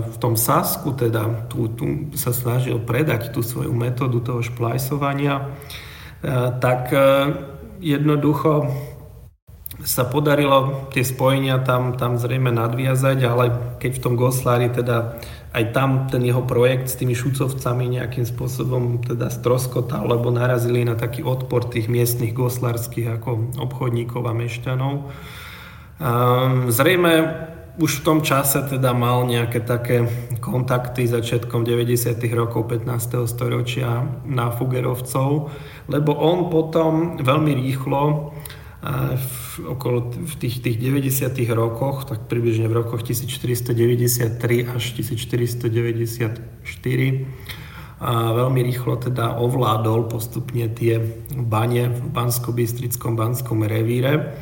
v 0.00 0.16
tom 0.16 0.38
Sasku 0.38 0.96
teda 0.96 1.50
tu, 1.50 1.68
tu 1.72 2.14
sa 2.16 2.30
snažil 2.32 2.80
predať 2.80 3.34
tú 3.34 3.44
svoju 3.44 3.74
metódu 3.74 4.22
toho 4.24 4.40
šplajsovania, 4.40 5.50
tak 6.62 6.94
jednoducho 7.82 8.70
sa 9.82 10.06
podarilo 10.06 10.88
tie 10.94 11.02
spojenia 11.02 11.58
tam, 11.62 11.98
tam 11.98 12.14
zrejme 12.18 12.54
nadviazať, 12.54 13.18
ale 13.26 13.44
keď 13.82 13.90
v 13.98 14.02
tom 14.02 14.14
Goslári 14.14 14.70
teda 14.70 15.18
aj 15.52 15.64
tam 15.76 16.08
ten 16.08 16.24
jeho 16.24 16.40
projekt 16.40 16.88
s 16.88 16.96
tými 16.96 17.12
šucovcami 17.12 18.00
nejakým 18.00 18.24
spôsobom 18.24 19.04
teda 19.04 19.28
stroskotal, 19.28 20.08
lebo 20.08 20.32
narazili 20.32 20.80
na 20.86 20.96
taký 20.96 21.20
odpor 21.20 21.68
tých 21.68 21.92
miestnych 21.92 22.32
goslárskych 22.32 23.20
ako 23.20 23.60
obchodníkov 23.60 24.22
a 24.24 24.32
mešťanov. 24.32 25.12
Zrejme 26.72 27.12
už 27.76 28.00
v 28.00 28.04
tom 28.04 28.18
čase 28.20 28.64
teda 28.64 28.92
mal 28.96 29.24
nejaké 29.28 29.60
také 29.64 30.04
kontakty 30.40 31.08
začiatkom 31.08 31.64
90. 31.64 32.16
rokov 32.36 32.68
15. 32.68 33.24
storočia 33.28 34.04
na 34.28 34.52
Fugerovcov, 34.52 35.52
lebo 35.88 36.12
on 36.16 36.52
potom 36.52 37.20
veľmi 37.20 37.52
rýchlo 37.60 38.31
v, 38.82 39.62
okolo 39.62 40.10
v 40.10 40.34
tých, 40.42 40.58
tých 40.58 40.76
90. 40.82 41.30
rokoch, 41.54 42.02
tak 42.02 42.26
približne 42.26 42.66
v 42.66 42.82
rokoch 42.82 43.06
1493 43.06 44.34
až 44.66 44.82
1494 44.98 46.34
a 48.02 48.34
veľmi 48.34 48.66
rýchlo 48.66 48.98
teda 48.98 49.38
ovládol 49.38 50.10
postupne 50.10 50.66
tie 50.74 50.98
bane 51.30 51.86
v 51.86 52.10
Bansko-Bystrickom 52.10 53.14
Banskom 53.14 53.62
revíre. 53.62 54.34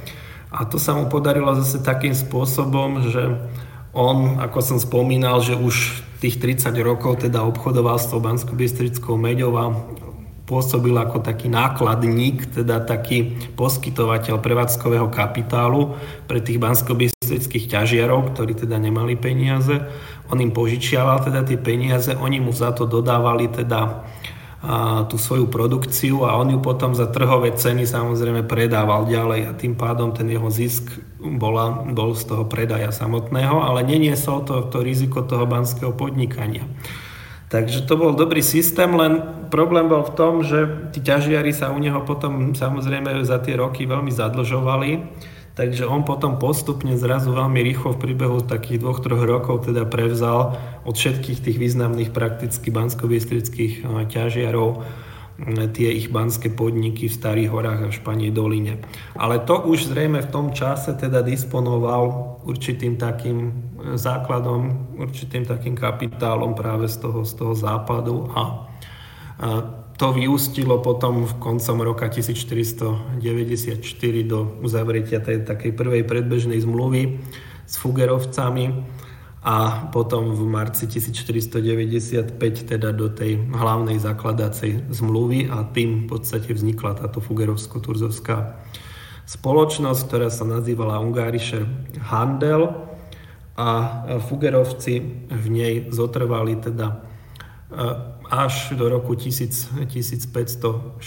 A 0.49 0.65
to 0.65 0.81
sa 0.81 0.97
mu 0.97 1.13
podarilo 1.13 1.53
zase 1.53 1.85
takým 1.85 2.17
spôsobom, 2.17 3.13
že 3.13 3.37
on, 3.93 4.41
ako 4.41 4.59
som 4.65 4.79
spomínal, 4.81 5.45
že 5.45 5.61
už 5.61 6.01
tých 6.25 6.41
30 6.41 6.73
rokov 6.81 7.21
teda 7.29 7.45
obchodoval 7.45 8.01
s 8.01 8.09
tou 8.09 8.25
Bansko-Bystrickou 8.25 9.21
meďou 9.21 9.53
a 9.61 9.77
pôsobil 10.51 10.91
ako 10.99 11.23
taký 11.23 11.47
nákladník, 11.47 12.51
teda 12.51 12.83
taký 12.83 13.39
poskytovateľ 13.55 14.43
prevádzkového 14.43 15.07
kapitálu 15.07 15.95
pre 16.27 16.43
tých 16.43 16.59
bansko 16.59 16.99
ťažiarov, 17.71 18.35
ktorí 18.35 18.59
teda 18.59 18.75
nemali 18.83 19.15
peniaze. 19.15 19.79
On 20.35 20.39
im 20.43 20.51
požičiaval 20.51 21.23
teda 21.23 21.47
tie 21.47 21.55
peniaze, 21.55 22.19
oni 22.19 22.43
mu 22.43 22.51
za 22.51 22.75
to 22.75 22.91
dodávali 22.91 23.47
teda 23.47 24.03
a, 24.61 25.07
tú 25.09 25.17
svoju 25.17 25.47
produkciu 25.49 26.27
a 26.27 26.37
on 26.37 26.53
ju 26.53 26.59
potom 26.59 26.93
za 26.93 27.09
trhové 27.09 27.55
ceny 27.55 27.89
samozrejme 27.89 28.45
predával 28.45 29.09
ďalej 29.09 29.41
a 29.49 29.57
tým 29.57 29.79
pádom 29.79 30.13
ten 30.13 30.29
jeho 30.29 30.51
zisk 30.53 30.91
bola, 31.17 31.87
bol 31.89 32.13
z 32.13 32.29
toho 32.29 32.45
predaja 32.45 32.93
samotného, 32.93 33.57
ale 33.57 33.87
neniesol 33.87 34.45
to, 34.45 34.69
to 34.69 34.85
riziko 34.85 35.25
toho 35.25 35.49
banského 35.49 35.95
podnikania. 35.97 36.67
Takže 37.51 37.83
to 37.83 37.99
bol 37.99 38.15
dobrý 38.15 38.47
systém, 38.47 38.95
len 38.95 39.19
problém 39.51 39.91
bol 39.91 40.07
v 40.07 40.15
tom, 40.15 40.47
že 40.47 40.87
tí 40.95 41.03
ťažiari 41.03 41.51
sa 41.51 41.75
u 41.75 41.83
neho 41.83 41.99
potom 42.07 42.55
samozrejme 42.55 43.27
za 43.27 43.43
tie 43.43 43.59
roky 43.59 43.91
veľmi 43.91 44.15
zadlžovali, 44.15 45.03
takže 45.59 45.83
on 45.83 46.07
potom 46.07 46.39
postupne 46.39 46.95
zrazu 46.95 47.35
veľmi 47.35 47.59
rýchlo 47.59 47.99
v 47.99 48.07
priebehu 48.07 48.47
takých 48.47 48.87
dvoch, 48.87 49.03
troch 49.03 49.27
rokov 49.27 49.67
teda 49.67 49.83
prevzal 49.83 50.55
od 50.87 50.95
všetkých 50.95 51.43
tých 51.43 51.59
významných 51.59 52.15
prakticky 52.15 52.71
bansko 52.71 53.11
ťažiarov 54.07 54.87
tie 55.73 55.89
ich 55.97 56.13
banské 56.13 56.53
podniky 56.53 57.09
v 57.09 57.17
Starých 57.17 57.51
horách 57.51 57.81
a 57.85 57.89
v 57.89 57.97
Španej 57.97 58.31
doline. 58.33 58.79
Ale 59.17 59.41
to 59.43 59.65
už 59.65 59.93
zrejme 59.93 60.21
v 60.21 60.33
tom 60.33 60.53
čase 60.53 60.93
teda 60.95 61.25
disponoval 61.25 62.37
určitým 62.45 63.01
takým 63.01 63.39
e, 63.49 63.51
základom, 63.97 64.93
určitým 65.01 65.49
takým 65.49 65.77
kapitálom 65.77 66.53
práve 66.53 66.89
z 66.89 67.01
toho, 67.01 67.25
z 67.25 67.33
toho 67.37 67.55
západu 67.57 68.29
a, 68.37 68.43
a 69.41 69.49
to 70.01 70.17
vyústilo 70.17 70.81
potom 70.81 71.29
v 71.29 71.35
koncom 71.37 71.85
roka 71.85 72.09
1494 72.09 73.21
do 74.25 74.39
uzavretia 74.65 75.21
tej 75.21 75.45
takej 75.45 75.77
prvej 75.77 76.09
predbežnej 76.09 76.65
zmluvy 76.65 77.21
s 77.69 77.77
Fugerovcami 77.77 78.65
a 79.41 79.89
potom 79.89 80.37
v 80.37 80.45
marci 80.45 80.85
1495 80.85 82.37
teda 82.69 82.93
do 82.93 83.09
tej 83.09 83.41
hlavnej 83.49 83.97
zakladacej 83.97 84.93
zmluvy 84.93 85.49
a 85.49 85.65
tým 85.65 86.05
v 86.05 86.07
podstate 86.13 86.53
vznikla 86.53 87.01
táto 87.01 87.25
Fugerovsko-Turzovská 87.25 88.61
spoločnosť, 89.25 90.01
ktorá 90.05 90.29
sa 90.29 90.45
nazývala 90.45 91.01
Ungarische 91.01 91.65
Handel. 92.13 92.91
A 93.57 93.69
Fugerovci 94.25 95.25
v 95.29 95.47
nej 95.53 95.75
zotrvali 95.93 96.57
teda 96.61 96.97
e, 96.97 96.97
až 98.33 98.73
do 98.73 98.89
roku 98.89 99.13
1546 99.17 101.01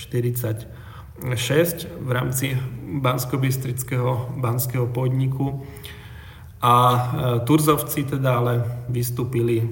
v 1.98 2.10
rámci 2.10 2.54
Bansko-Bystrického 3.02 4.38
banského 4.38 4.86
podniku 4.86 5.65
a 6.63 6.76
e, 6.80 7.43
Turzovci 7.43 8.08
teda 8.08 8.39
ale 8.39 8.63
vystúpili 8.88 9.60
e, 9.60 9.67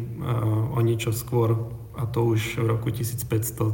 o 0.75 0.79
niečo 0.83 1.15
skôr, 1.15 1.55
a 1.95 2.03
to 2.03 2.35
už 2.35 2.59
v 2.59 2.67
roku 2.67 2.91
1525. 2.91 3.71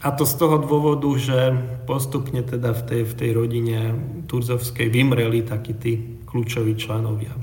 A 0.00 0.08
to 0.16 0.24
z 0.24 0.34
toho 0.40 0.56
dôvodu, 0.64 1.12
že 1.20 1.52
postupne 1.84 2.40
teda 2.40 2.72
v 2.72 2.82
tej, 2.88 3.02
v 3.04 3.14
tej 3.20 3.30
rodine 3.36 3.78
Turzovskej 4.32 4.88
vymreli 4.88 5.44
takí 5.44 5.76
tí 5.76 5.92
kľúčoví 6.24 6.72
členovia. 6.80 7.36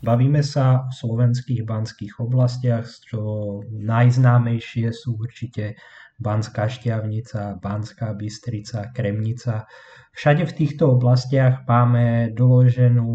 Bavíme 0.00 0.40
sa 0.40 0.88
o 0.88 0.90
slovenských 0.90 1.68
banských 1.68 2.16
oblastiach, 2.16 2.88
čo 2.88 3.60
najznámejšie 3.70 4.88
sú 4.88 5.20
určite 5.20 5.76
Banská 6.18 6.66
Šťavnica, 6.66 7.60
Banská 7.60 8.16
Bystrica, 8.16 8.90
Kremnica. 8.90 9.68
Všade 10.12 10.44
v 10.44 10.56
týchto 10.56 10.92
oblastiach 10.92 11.64
máme 11.64 12.36
doloženú, 12.36 13.08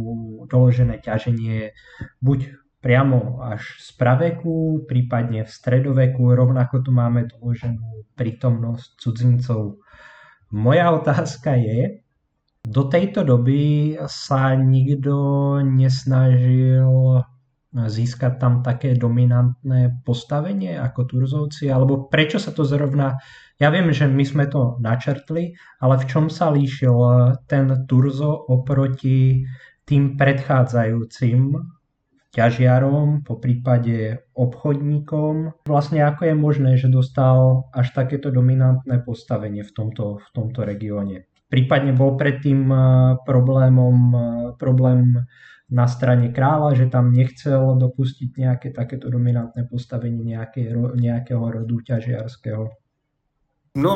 doložené 0.50 0.98
ťaženie 0.98 1.78
buď 2.26 2.58
priamo 2.82 3.42
až 3.42 3.62
z 3.82 3.90
praveku, 3.98 4.86
prípadne 4.90 5.46
v 5.46 5.52
stredoveku, 5.52 6.34
rovnako 6.34 6.82
tu 6.82 6.90
máme 6.90 7.30
doloženú 7.30 8.10
prítomnosť 8.18 8.98
cudzincov. 8.98 9.82
Moja 10.50 10.90
otázka 10.96 11.54
je, 11.60 12.02
do 12.68 12.84
tejto 12.90 13.24
doby 13.24 13.96
sa 14.10 14.58
nikto 14.58 15.16
nesnažil 15.64 17.24
získať 17.74 18.40
tam 18.40 18.64
také 18.64 18.96
dominantné 18.96 20.02
postavenie 20.08 20.80
ako 20.80 21.00
Turzovci, 21.04 21.68
alebo 21.68 22.08
prečo 22.08 22.40
sa 22.40 22.56
to 22.56 22.64
zrovna 22.64 23.20
ja 23.58 23.74
viem, 23.74 23.90
že 23.90 24.06
my 24.06 24.22
sme 24.22 24.46
to 24.46 24.78
načrtli, 24.78 25.58
ale 25.82 25.98
v 25.98 26.06
čom 26.06 26.30
sa 26.30 26.54
líšil 26.54 26.94
ten 27.50 27.90
Turzo 27.90 28.30
oproti 28.30 29.50
tým 29.82 30.14
predchádzajúcim 30.14 31.58
ťažiarom, 32.38 33.26
po 33.26 33.42
prípade 33.42 34.22
obchodníkom. 34.38 35.66
Vlastne 35.66 36.06
ako 36.06 36.22
je 36.30 36.36
možné, 36.38 36.72
že 36.78 36.94
dostal 36.94 37.66
až 37.74 37.98
takéto 37.98 38.30
dominantné 38.30 39.02
postavenie 39.02 39.66
v 39.66 39.72
tomto, 39.74 40.22
v 40.22 40.30
tomto 40.38 40.62
regióne. 40.62 41.26
Prípadne 41.50 41.98
bol 41.98 42.14
predtým 42.14 42.62
eh, 42.70 42.80
problémom, 43.26 43.98
eh, 44.14 44.22
problém 44.62 45.26
na 45.68 45.84
strane 45.88 46.32
kráľa, 46.32 46.80
že 46.80 46.86
tam 46.88 47.12
nechcel 47.12 47.76
dopustiť 47.76 48.30
nejaké 48.40 48.68
takéto 48.72 49.12
dominantné 49.12 49.68
postavenie 49.68 50.24
nejaké, 50.24 50.72
nejakého 50.96 51.44
rodu 51.44 51.76
ťažiarského. 51.84 52.72
No, 53.76 53.94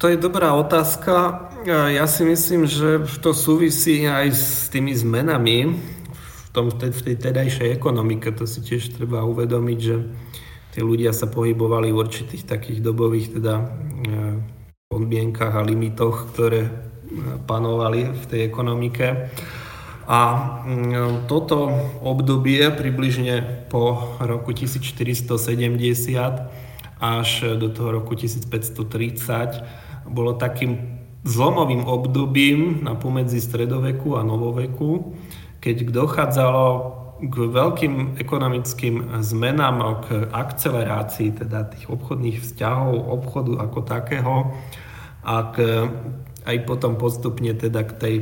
to 0.00 0.08
je 0.08 0.16
dobrá 0.16 0.56
otázka. 0.56 1.48
Ja 1.68 2.04
si 2.08 2.24
myslím, 2.24 2.64
že 2.64 3.04
to 3.20 3.36
súvisí 3.36 4.08
aj 4.08 4.26
s 4.32 4.46
tými 4.72 4.96
zmenami 4.96 5.76
v, 5.76 6.46
tom, 6.56 6.72
v 6.72 7.00
tej 7.00 7.16
tedajšej 7.20 7.76
ekonomike. 7.76 8.32
To 8.32 8.48
si 8.48 8.64
tiež 8.64 8.96
treba 8.96 9.20
uvedomiť, 9.24 9.78
že 9.78 9.96
tí 10.72 10.80
ľudia 10.80 11.12
sa 11.12 11.28
pohybovali 11.28 11.92
v 11.92 12.00
určitých 12.00 12.44
takých 12.48 12.80
dobových 12.80 13.40
teda 13.40 13.54
e, 13.56 13.64
podmienkach 14.88 15.56
a 15.56 15.64
limitoch, 15.64 16.36
ktoré 16.36 16.68
e, 16.68 16.70
panovali 17.48 18.12
v 18.12 18.24
tej 18.28 18.40
ekonomike. 18.48 19.32
A 20.06 20.18
mm, 20.62 21.26
toto 21.26 21.66
obdobie 21.98 22.70
približne 22.70 23.66
po 23.66 24.14
roku 24.22 24.54
1470 24.54 25.34
až 26.96 27.28
do 27.58 27.68
toho 27.68 28.00
roku 28.00 28.14
1530 28.14 30.06
bolo 30.06 30.38
takým 30.38 31.02
zlomovým 31.26 31.82
obdobím 31.84 32.86
na 32.86 32.94
pomedzi 32.94 33.42
stredoveku 33.42 34.14
a 34.14 34.22
novoveku, 34.22 35.18
keď 35.58 35.90
dochádzalo 35.90 36.66
k 37.16 37.36
veľkým 37.48 38.20
ekonomickým 38.20 39.18
zmenám, 39.24 40.06
k 40.06 40.30
akcelerácii 40.30 41.42
teda 41.42 41.66
tých 41.74 41.90
obchodných 41.90 42.38
vzťahov, 42.38 42.94
obchodu 42.94 43.52
ako 43.66 43.78
takého 43.82 44.34
a 45.26 45.36
k, 45.50 45.56
aj 46.46 46.56
potom 46.68 46.94
postupne 46.94 47.50
teda 47.56 47.82
k 47.82 47.92
tej 47.98 48.16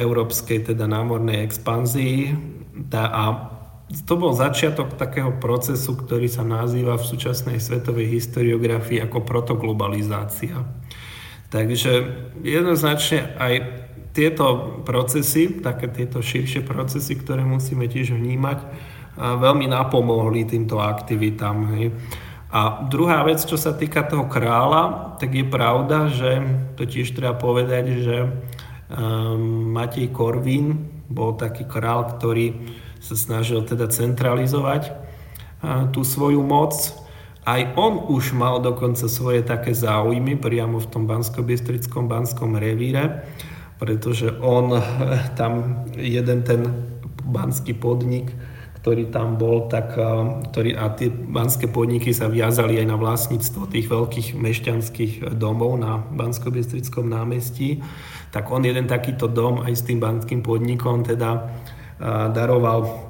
európskej 0.00 0.72
teda 0.72 0.88
námornej 0.88 1.44
expanzii. 1.44 2.32
Tá, 2.88 3.08
a 3.12 3.24
to 4.08 4.16
bol 4.16 4.32
začiatok 4.32 4.96
takého 4.96 5.36
procesu, 5.36 5.94
ktorý 5.94 6.26
sa 6.26 6.42
nazýva 6.42 6.96
v 6.96 7.04
súčasnej 7.04 7.60
svetovej 7.60 8.08
historiografii 8.08 9.04
ako 9.04 9.22
protoglobalizácia. 9.22 10.64
Takže 11.52 11.92
jednoznačne 12.42 13.38
aj 13.38 13.54
tieto 14.14 14.80
procesy, 14.82 15.62
také 15.62 15.90
tieto 15.90 16.22
širšie 16.22 16.62
procesy, 16.66 17.18
ktoré 17.18 17.42
musíme 17.46 17.86
tiež 17.86 18.14
vnímať, 18.14 18.58
veľmi 19.18 19.70
napomohli 19.70 20.46
týmto 20.46 20.82
aktivitám. 20.82 21.58
Hej. 21.78 21.94
A 22.54 22.86
druhá 22.86 23.22
vec, 23.26 23.42
čo 23.42 23.58
sa 23.58 23.74
týka 23.74 24.06
toho 24.06 24.30
kráľa, 24.30 25.14
tak 25.18 25.34
je 25.34 25.46
pravda, 25.46 26.06
že 26.10 26.42
to 26.78 26.86
tiež 26.86 27.14
treba 27.14 27.34
povedať, 27.34 27.84
že 28.02 28.16
Matej 29.74 30.12
Korvín 30.12 30.92
bol 31.08 31.36
taký 31.40 31.64
král, 31.64 32.04
ktorý 32.04 32.52
sa 33.00 33.16
snažil 33.16 33.64
teda 33.64 33.88
centralizovať 33.88 34.92
uh, 34.92 35.88
tú 35.92 36.04
svoju 36.04 36.40
moc. 36.44 36.72
Aj 37.44 37.60
on 37.76 38.08
už 38.08 38.32
mal 38.32 38.64
dokonca 38.64 39.04
svoje 39.08 39.44
také 39.44 39.76
záujmy 39.76 40.40
priamo 40.40 40.80
v 40.80 40.88
tom 40.88 41.04
bansko-bystrickom 41.04 42.08
banskom 42.08 42.56
revíre 42.56 43.24
pretože 43.78 44.32
on 44.40 44.78
tam 45.38 45.84
jeden 45.98 46.42
ten 46.42 46.62
banský 47.24 47.74
podnik, 47.74 48.32
ktorý 48.84 49.08
tam 49.08 49.40
bol, 49.40 49.64
tak, 49.72 49.96
ktorý, 50.52 50.76
a 50.76 50.92
tie 50.92 51.08
banské 51.08 51.72
podniky 51.72 52.12
sa 52.12 52.28
viazali 52.28 52.76
aj 52.84 52.86
na 52.92 53.00
vlastníctvo 53.00 53.72
tých 53.72 53.88
veľkých 53.88 54.36
mešťanských 54.36 55.32
domov 55.40 55.80
na 55.80 56.04
bansko 56.04 56.52
námestí, 57.00 57.80
tak 58.28 58.52
on 58.52 58.60
jeden 58.60 58.84
takýto 58.84 59.24
dom 59.24 59.64
aj 59.64 59.72
s 59.72 59.88
tým 59.88 60.04
banským 60.04 60.44
podnikom 60.44 61.00
teda 61.00 61.48
daroval 62.36 63.08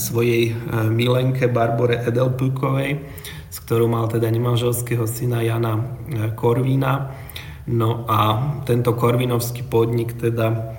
svojej 0.00 0.56
milenke 0.88 1.44
Barbore 1.52 2.00
Edelpukovej, 2.00 3.04
s 3.52 3.56
ktorou 3.68 3.92
mal 3.92 4.08
teda 4.08 4.32
nemanželského 4.32 5.04
syna 5.04 5.44
Jana 5.44 5.76
Korvína. 6.40 7.12
No 7.68 8.08
a 8.08 8.40
tento 8.64 8.96
korvinovský 8.96 9.60
podnik 9.68 10.16
teda 10.16 10.72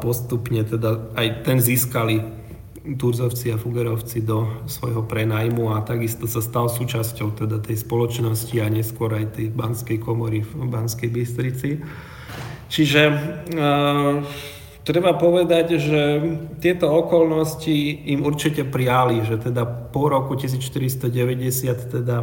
postupne 0.00 0.64
teda 0.64 1.12
aj 1.12 1.44
ten 1.44 1.60
získali 1.60 2.40
Turzovci 2.82 3.54
a 3.54 3.56
Fugerovci 3.56 4.26
do 4.26 4.66
svojho 4.66 5.06
prenajmu 5.06 5.70
a 5.70 5.86
takisto 5.86 6.26
sa 6.26 6.42
stal 6.42 6.66
súčasťou 6.66 7.38
teda 7.38 7.62
tej 7.62 7.78
spoločnosti 7.78 8.58
a 8.58 8.66
neskôr 8.66 9.14
aj 9.14 9.38
tej 9.38 9.54
banskej 9.54 10.02
komory 10.02 10.42
v 10.42 10.66
Banskej 10.66 11.06
Bystrici. 11.14 11.78
Čiže 12.66 13.02
e, 13.06 13.14
treba 14.82 15.14
povedať, 15.14 15.66
že 15.78 16.02
tieto 16.58 16.90
okolnosti 16.90 17.70
im 18.10 18.26
určite 18.26 18.66
prijali, 18.66 19.22
že 19.22 19.38
teda 19.38 19.62
po 19.94 20.10
roku 20.10 20.34
1490 20.34 21.06
teda 21.86 22.18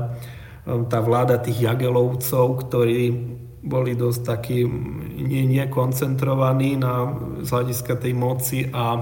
tá 0.91 0.99
vláda 0.99 1.39
tých 1.39 1.71
Jagelovcov, 1.71 2.67
ktorí 2.67 3.01
boli 3.63 3.95
dosť 3.95 4.21
takí 4.27 4.67
nekoncentrovaní 5.55 6.75
na, 6.75 7.15
z 7.43 7.47
hľadiska 7.47 7.95
tej 7.95 8.13
moci 8.15 8.67
a 8.71 8.85
e, 8.95 9.01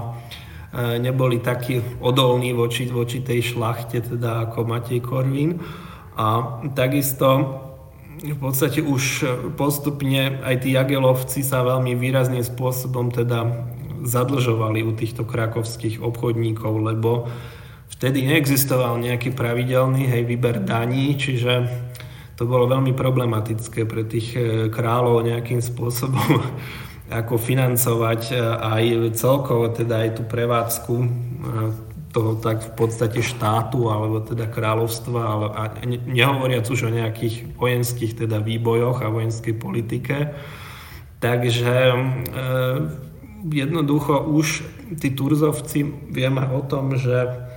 neboli 0.98 1.42
takí 1.42 1.82
odolní 1.98 2.54
voči, 2.54 2.86
voči 2.86 3.20
tej 3.20 3.54
šlachte, 3.54 3.98
teda 3.98 4.46
ako 4.48 4.68
Matej 4.68 5.00
Korvín. 5.02 5.58
A 6.18 6.58
takisto 6.74 7.58
v 8.18 8.38
podstate 8.38 8.82
už 8.82 9.22
postupne 9.54 10.42
aj 10.42 10.66
tí 10.66 10.74
jagelovci 10.74 11.46
sa 11.46 11.62
veľmi 11.62 11.94
výrazným 11.94 12.42
spôsobom 12.42 13.14
teda 13.14 13.46
zadlžovali 14.02 14.82
u 14.82 14.94
týchto 14.94 15.22
krakovských 15.22 16.02
obchodníkov, 16.02 16.82
lebo 16.82 17.30
vtedy 17.94 18.26
neexistoval 18.26 18.98
nejaký 18.98 19.34
pravidelný 19.34 20.06
hej, 20.06 20.22
výber 20.26 20.62
daní, 20.62 21.18
čiže 21.18 21.66
to 22.38 22.46
bolo 22.46 22.70
veľmi 22.70 22.94
problematické 22.94 23.82
pre 23.82 24.06
tých 24.06 24.38
e, 24.38 24.70
kráľov 24.70 25.26
nejakým 25.26 25.58
spôsobom 25.58 26.38
ako 27.08 27.40
financovať 27.40 28.22
e, 28.32 28.36
aj 28.60 28.84
celkovo 29.16 29.72
teda 29.72 30.04
aj 30.04 30.10
tú 30.20 30.22
prevádzku 30.28 30.94
e, 31.00 31.08
toho 32.12 32.40
tak 32.40 32.64
v 32.64 32.72
podstate 32.72 33.20
štátu 33.20 33.88
alebo 33.88 34.20
teda 34.24 34.48
kráľovstva 34.48 35.20
ale, 35.20 35.46
a 35.52 35.62
nehovoriac 35.88 36.64
už 36.68 36.88
o 36.88 36.94
nejakých 36.94 37.56
vojenských 37.56 38.24
teda 38.24 38.40
výbojoch 38.40 39.04
a 39.04 39.12
vojenskej 39.12 39.54
politike. 39.56 40.36
Takže 41.18 41.76
e, 41.92 41.96
jednoducho 43.48 44.28
už 44.28 44.64
tí 45.00 45.12
Turzovci 45.12 45.84
vieme 46.12 46.44
o 46.48 46.60
tom, 46.64 46.96
že 46.96 47.47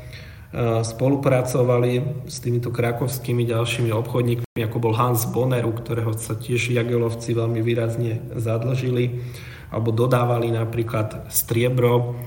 spolupracovali 0.60 2.28
s 2.28 2.44
týmito 2.44 2.76
krakovskými 2.76 3.48
ďalšími 3.48 3.88
obchodníkmi, 3.96 4.60
ako 4.60 4.78
bol 4.84 4.92
Hans 4.92 5.24
Bonner, 5.32 5.64
u 5.64 5.72
ktorého 5.72 6.12
sa 6.20 6.36
tiež 6.36 6.76
Jagelovci 6.76 7.32
veľmi 7.32 7.64
výrazne 7.64 8.20
zadlžili, 8.36 9.24
alebo 9.72 9.96
dodávali 9.96 10.52
napríklad 10.52 11.32
striebro 11.32 12.20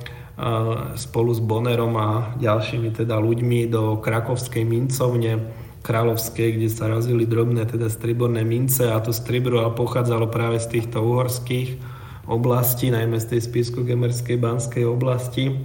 spolu 0.97 1.31
s 1.37 1.41
Bonnerom 1.45 1.95
a 2.01 2.35
ďalšími 2.41 2.97
teda 2.97 3.21
ľuďmi 3.21 3.69
do 3.69 4.01
krakovskej 4.01 4.65
mincovne 4.65 5.45
kráľovskej, 5.85 6.57
kde 6.57 6.69
sa 6.73 6.89
razili 6.89 7.29
drobné 7.29 7.69
teda 7.69 7.93
strieborné 7.93 8.41
mince 8.41 8.89
a 8.89 8.99
to 9.05 9.13
striebro 9.13 9.61
pochádzalo 9.77 10.33
práve 10.33 10.57
z 10.59 10.81
týchto 10.81 11.05
uhorských 11.05 11.77
oblastí, 12.25 12.89
najmä 12.89 13.21
z 13.21 13.37
tej 13.37 13.41
spisko-gemerskej 13.53 14.41
banskej 14.41 14.89
oblasti. 14.89 15.61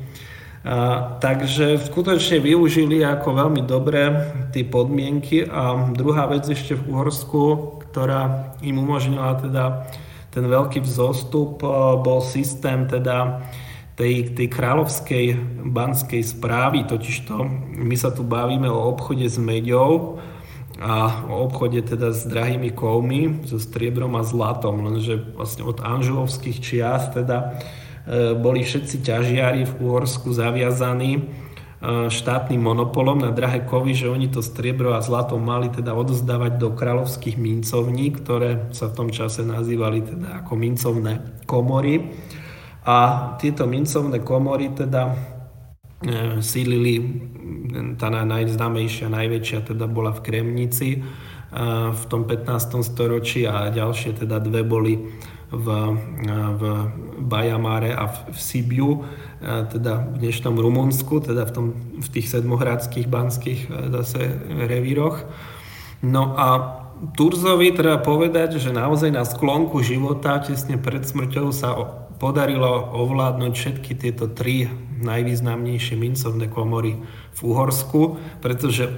A, 0.60 1.16
takže 1.24 1.80
skutočne 1.80 2.44
využili 2.44 3.00
ako 3.00 3.32
veľmi 3.32 3.64
dobre 3.64 4.12
tie 4.52 4.68
podmienky. 4.68 5.48
A 5.48 5.92
druhá 5.96 6.28
vec 6.28 6.44
ešte 6.44 6.76
v 6.76 6.92
Uhorsku, 6.92 7.42
ktorá 7.90 8.54
im 8.60 8.76
umožnila 8.76 9.40
teda 9.40 9.88
ten 10.30 10.46
veľký 10.46 10.84
vzostup, 10.84 11.64
bol 12.04 12.20
systém 12.20 12.86
teda 12.86 13.40
tej, 13.96 14.36
tej 14.36 14.48
kráľovskej 14.52 15.26
banskej 15.68 16.22
správy, 16.24 16.88
totižto 16.88 17.36
my 17.76 17.96
sa 18.00 18.16
tu 18.16 18.24
bavíme 18.24 18.70
o 18.72 18.96
obchode 18.96 19.28
s 19.28 19.36
meďou 19.36 20.22
a 20.80 21.28
o 21.28 21.44
obchode 21.44 21.84
teda 21.84 22.16
s 22.16 22.24
drahými 22.24 22.72
kovmi, 22.72 23.44
so 23.44 23.60
striebrom 23.60 24.16
a 24.16 24.24
zlatom, 24.24 24.80
lenže 24.88 25.20
vlastne 25.36 25.68
od 25.68 25.84
anželovských 25.84 26.58
čias 26.64 27.12
teda 27.12 27.60
E, 27.60 27.79
boli 28.34 28.66
všetci 28.66 29.06
ťažiari 29.06 29.70
v 29.70 29.74
Uhorsku 29.86 30.34
zaviazaní 30.34 31.12
e, 31.18 31.22
štátnym 32.10 32.58
monopolom 32.58 33.22
na 33.22 33.30
drahé 33.30 33.62
kovy, 33.70 33.94
že 33.94 34.10
oni 34.10 34.34
to 34.34 34.42
striebro 34.42 34.98
a 34.98 35.06
zlato 35.06 35.38
mali 35.38 35.70
teda 35.70 35.94
odozdávať 35.94 36.58
do 36.58 36.74
kráľovských 36.74 37.38
mincovní, 37.38 38.10
ktoré 38.18 38.74
sa 38.74 38.90
v 38.90 38.96
tom 38.98 39.10
čase 39.14 39.46
nazývali 39.46 40.02
teda 40.02 40.42
ako 40.42 40.54
mincovné 40.58 41.46
komory. 41.46 42.10
A 42.90 42.98
tieto 43.38 43.70
mincovné 43.70 44.26
komory 44.26 44.74
teda 44.74 45.14
e, 46.02 46.42
sílili, 46.42 46.94
tá 48.02 48.10
najznámejšia, 48.10 49.06
najväčšia 49.06 49.70
teda 49.70 49.86
bola 49.86 50.10
v 50.18 50.24
Kremnici 50.26 50.90
v 51.90 52.04
tom 52.06 52.30
15. 52.30 52.86
storočí 52.86 53.50
a 53.50 53.74
ďalšie 53.74 54.22
teda 54.22 54.38
dve 54.38 54.62
boli 54.62 54.94
v, 55.50 55.68
v 56.30 56.62
Bajamare 57.20 57.94
a 57.94 58.06
v, 58.08 58.38
Sibiu, 58.38 59.04
teda 59.44 60.14
v 60.14 60.16
dnešnom 60.22 60.56
Rumunsku, 60.56 61.26
teda 61.26 61.46
v, 61.50 61.52
tom, 61.52 61.66
v 61.98 62.08
tých 62.10 62.30
sedmohradských 62.30 63.10
banských 63.10 63.62
zase 63.90 64.30
revíroch. 64.70 65.26
No 66.06 66.38
a 66.38 66.80
Turzovi 67.16 67.72
treba 67.72 68.00
povedať, 68.00 68.60
že 68.60 68.76
naozaj 68.76 69.12
na 69.16 69.24
sklonku 69.24 69.80
života, 69.80 70.44
tesne 70.44 70.76
pred 70.76 71.08
smrťou 71.08 71.48
sa 71.56 71.76
podarilo 72.20 72.92
ovládnuť 72.92 73.54
všetky 73.56 73.96
tieto 73.96 74.28
tri 74.28 74.68
najvýznamnejšie 75.00 75.96
mincovné 75.96 76.52
komory 76.52 77.00
v 77.32 77.40
Uhorsku, 77.48 78.20
pretože 78.44 78.92
e, 78.92 78.94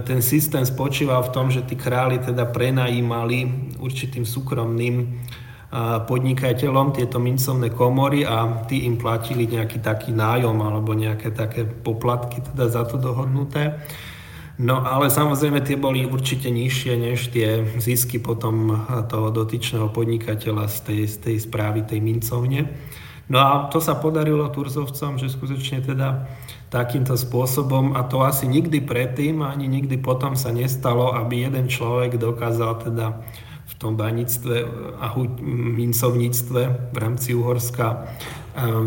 ten 0.00 0.24
systém 0.24 0.64
spočíval 0.64 1.28
v 1.28 1.32
tom, 1.36 1.52
že 1.52 1.60
tí 1.60 1.76
králi 1.76 2.16
teda 2.16 2.48
prenajímali 2.48 3.68
určitým 3.76 4.24
súkromným 4.24 5.20
podnikateľom 6.08 6.96
tieto 6.96 7.20
mincovné 7.20 7.68
komory 7.68 8.24
a 8.24 8.64
tí 8.64 8.88
im 8.88 8.96
platili 8.96 9.44
nejaký 9.44 9.84
taký 9.84 10.14
nájom 10.16 10.56
alebo 10.64 10.96
nejaké 10.96 11.34
také 11.36 11.68
poplatky 11.68 12.40
teda 12.40 12.72
za 12.72 12.88
to 12.88 12.96
dohodnuté. 12.96 13.76
No 14.56 14.80
ale 14.80 15.12
samozrejme 15.12 15.60
tie 15.60 15.76
boli 15.76 16.08
určite 16.08 16.48
nižšie 16.48 16.92
než 16.96 17.28
tie 17.28 17.60
zisky 17.76 18.16
potom 18.16 18.72
toho 19.12 19.28
dotyčného 19.28 19.92
podnikateľa 19.92 20.64
z 20.72 20.76
tej, 20.80 21.00
z 21.12 21.16
tej 21.20 21.36
správy 21.44 21.84
tej 21.84 22.00
mincovne. 22.00 22.72
No 23.28 23.42
a 23.42 23.50
to 23.68 23.82
sa 23.82 24.00
podarilo 24.00 24.48
Turzovcom, 24.48 25.20
že 25.20 25.28
skutočne 25.28 25.84
teda 25.84 26.24
takýmto 26.72 27.20
spôsobom 27.20 27.92
a 27.98 28.06
to 28.08 28.24
asi 28.24 28.48
nikdy 28.48 28.80
predtým 28.80 29.44
ani 29.44 29.68
nikdy 29.68 30.00
potom 30.00 30.38
sa 30.38 30.54
nestalo, 30.56 31.12
aby 31.12 31.44
jeden 31.44 31.68
človek 31.68 32.16
dokázal 32.16 32.80
teda 32.80 33.06
tom 33.78 33.96
baníctve 33.96 34.64
a 35.00 35.12
mincovníctve 35.76 36.60
v 36.92 36.96
rámci 36.96 37.36
Uhorska. 37.36 37.86
E, 37.92 37.96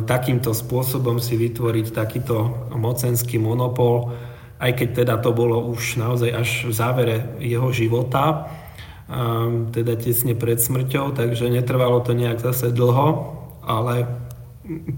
takýmto 0.10 0.50
spôsobom 0.54 1.22
si 1.22 1.38
vytvoriť 1.38 1.94
takýto 1.94 2.70
mocenský 2.74 3.38
monopol, 3.38 4.14
aj 4.58 4.72
keď 4.76 4.90
teda 5.06 5.16
to 5.22 5.30
bolo 5.32 5.62
už 5.70 6.02
naozaj 6.02 6.32
až 6.34 6.50
v 6.66 6.74
závere 6.74 7.18
jeho 7.38 7.70
života, 7.70 8.24
e, 8.34 8.38
teda 9.70 9.94
tesne 9.94 10.34
pred 10.34 10.58
smrťou, 10.58 11.14
takže 11.14 11.54
netrvalo 11.54 12.02
to 12.02 12.18
nejak 12.18 12.42
zase 12.42 12.74
dlho, 12.74 13.38
ale 13.62 14.10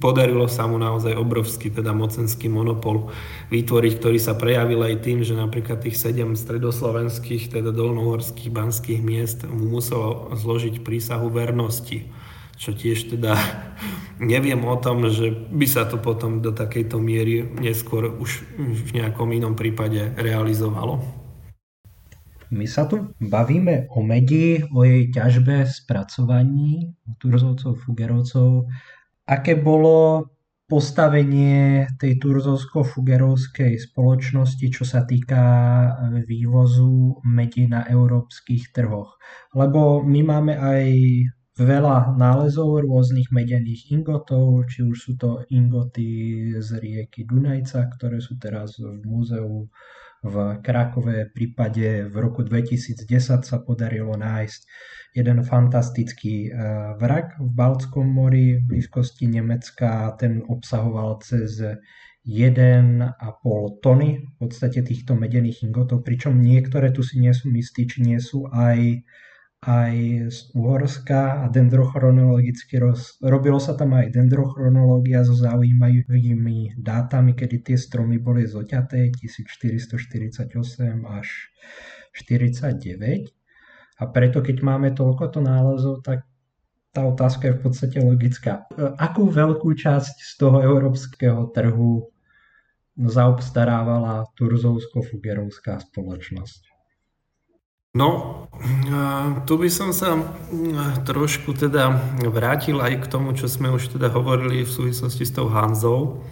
podarilo 0.03 0.51
sa 0.51 0.67
mu 0.67 0.75
naozaj 0.75 1.15
obrovský 1.15 1.71
teda 1.71 1.95
mocenský 1.95 2.51
monopol 2.51 3.09
vytvoriť, 3.49 3.93
ktorý 3.97 4.19
sa 4.19 4.35
prejavil 4.35 4.83
aj 4.83 4.95
tým, 5.03 5.23
že 5.23 5.37
napríklad 5.37 5.83
tých 5.83 5.95
sedem 5.95 6.35
stredoslovenských, 6.35 7.47
teda 7.47 7.71
dolnohorských 7.71 8.51
banských 8.51 8.99
miest 8.99 9.47
mu 9.47 9.79
muselo 9.79 10.31
zložiť 10.35 10.83
prísahu 10.83 11.31
vernosti. 11.31 12.11
Čo 12.59 12.77
tiež 12.77 13.15
teda 13.15 13.39
neviem 14.21 14.61
o 14.67 14.75
tom, 14.77 15.07
že 15.07 15.31
by 15.31 15.65
sa 15.65 15.87
to 15.87 15.97
potom 15.97 16.43
do 16.43 16.51
takejto 16.51 16.99
miery 16.99 17.47
neskôr 17.47 18.11
už 18.11 18.43
v 18.59 18.89
nejakom 18.99 19.31
inom 19.31 19.55
prípade 19.55 20.13
realizovalo. 20.19 21.21
My 22.51 22.67
sa 22.67 22.83
tu 22.83 23.15
bavíme 23.23 23.87
o 23.95 24.03
medi, 24.03 24.59
o 24.75 24.83
jej 24.83 25.07
ťažbe, 25.07 25.63
spracovaní 25.63 26.91
Turzovcov, 27.23 27.79
Fugerovcov 27.79 28.67
aké 29.31 29.55
bolo 29.55 30.27
postavenie 30.67 31.87
tej 31.99 32.15
turzovsko-fugerovskej 32.19 33.75
spoločnosti, 33.75 34.65
čo 34.71 34.83
sa 34.87 35.03
týka 35.03 35.43
e, 35.43 35.89
vývozu 36.23 37.19
medi 37.27 37.67
na 37.67 37.83
európskych 37.83 38.71
trhoch. 38.71 39.19
Lebo 39.51 39.99
my 39.99 40.21
máme 40.23 40.55
aj 40.55 40.83
veľa 41.59 42.15
nálezov 42.15 42.87
rôznych 42.87 43.35
medených 43.35 43.91
ingotov, 43.91 44.71
či 44.71 44.87
už 44.87 44.95
sú 44.95 45.13
to 45.19 45.43
ingoty 45.51 46.47
z 46.63 46.69
rieky 46.79 47.27
Dunajca, 47.27 47.91
ktoré 47.91 48.23
sú 48.23 48.39
teraz 48.39 48.79
v 48.79 49.03
múzeu 49.03 49.67
v 50.23 50.35
Krakove. 50.63 51.33
prípade 51.33 52.07
v 52.07 52.15
roku 52.15 52.47
2010 52.47 53.09
sa 53.41 53.57
podarilo 53.59 54.13
nájsť 54.15 54.61
jeden 55.11 55.43
fantastický 55.43 56.47
eh, 56.47 56.55
vrak 56.95 57.39
v 57.39 57.49
Baltskom 57.51 58.07
mori 58.07 58.59
v 58.59 58.63
blízkosti 58.63 59.27
Nemecka. 59.27 60.15
Ten 60.15 60.39
obsahoval 60.47 61.19
cez 61.19 61.59
1,5 62.23 63.81
tony 63.81 64.21
v 64.21 64.33
podstate 64.37 64.85
týchto 64.85 65.17
medených 65.17 65.65
ingotov, 65.65 66.05
pričom 66.05 66.37
niektoré 66.37 66.93
tu 66.93 67.01
si 67.01 67.17
nie 67.19 67.33
sú 67.33 67.49
istí, 67.51 67.89
či 67.89 68.05
nie 68.05 68.21
sú 68.21 68.45
aj, 68.53 69.01
aj 69.65 69.93
z 70.29 70.39
Uhorska. 70.53 71.43
A 71.43 71.49
dendrochronologicky 71.49 72.77
roz, 72.77 73.17
robilo 73.25 73.57
sa 73.57 73.73
tam 73.73 73.97
aj 73.97 74.13
dendrochronológia 74.13 75.25
so 75.25 75.33
zaujímavými 75.33 76.77
dátami, 76.77 77.33
kedy 77.33 77.73
tie 77.73 77.77
stromy 77.77 78.21
boli 78.21 78.45
zoťaté 78.45 79.11
1448 79.17 80.55
až 81.03 81.27
49 82.13 83.40
a 84.01 84.03
preto, 84.09 84.41
keď 84.41 84.65
máme 84.65 84.89
toľkoto 84.97 85.45
nálezov, 85.45 86.01
tak 86.01 86.25
tá 86.91 87.05
otázka 87.05 87.53
je 87.53 87.55
v 87.55 87.61
podstate 87.61 87.97
logická. 88.01 88.65
Akú 88.97 89.29
veľkú 89.29 89.77
časť 89.77 90.15
z 90.17 90.31
toho 90.41 90.59
európskeho 90.59 91.53
trhu 91.53 92.09
zaobstarávala 92.97 94.27
Turzovsko-Fugerovská 94.35 95.79
spoločnosť? 95.79 96.67
No, 97.91 98.09
tu 99.43 99.59
by 99.59 99.67
som 99.67 99.91
sa 99.91 100.15
trošku 101.03 101.55
teda 101.55 101.91
vrátil 102.27 102.79
aj 102.79 103.03
k 103.03 103.09
tomu, 103.11 103.35
čo 103.35 103.51
sme 103.51 103.67
už 103.71 103.99
teda 103.99 104.07
hovorili 104.11 104.63
v 104.63 104.71
súvislosti 104.71 105.27
s 105.27 105.35
tou 105.35 105.51
Hanzou. 105.51 106.23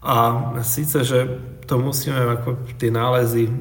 A 0.00 0.56
síce, 0.64 1.04
že 1.04 1.28
to 1.68 1.76
musíme 1.76 2.16
ako 2.16 2.56
tie 2.80 2.88
nálezy 2.88 3.52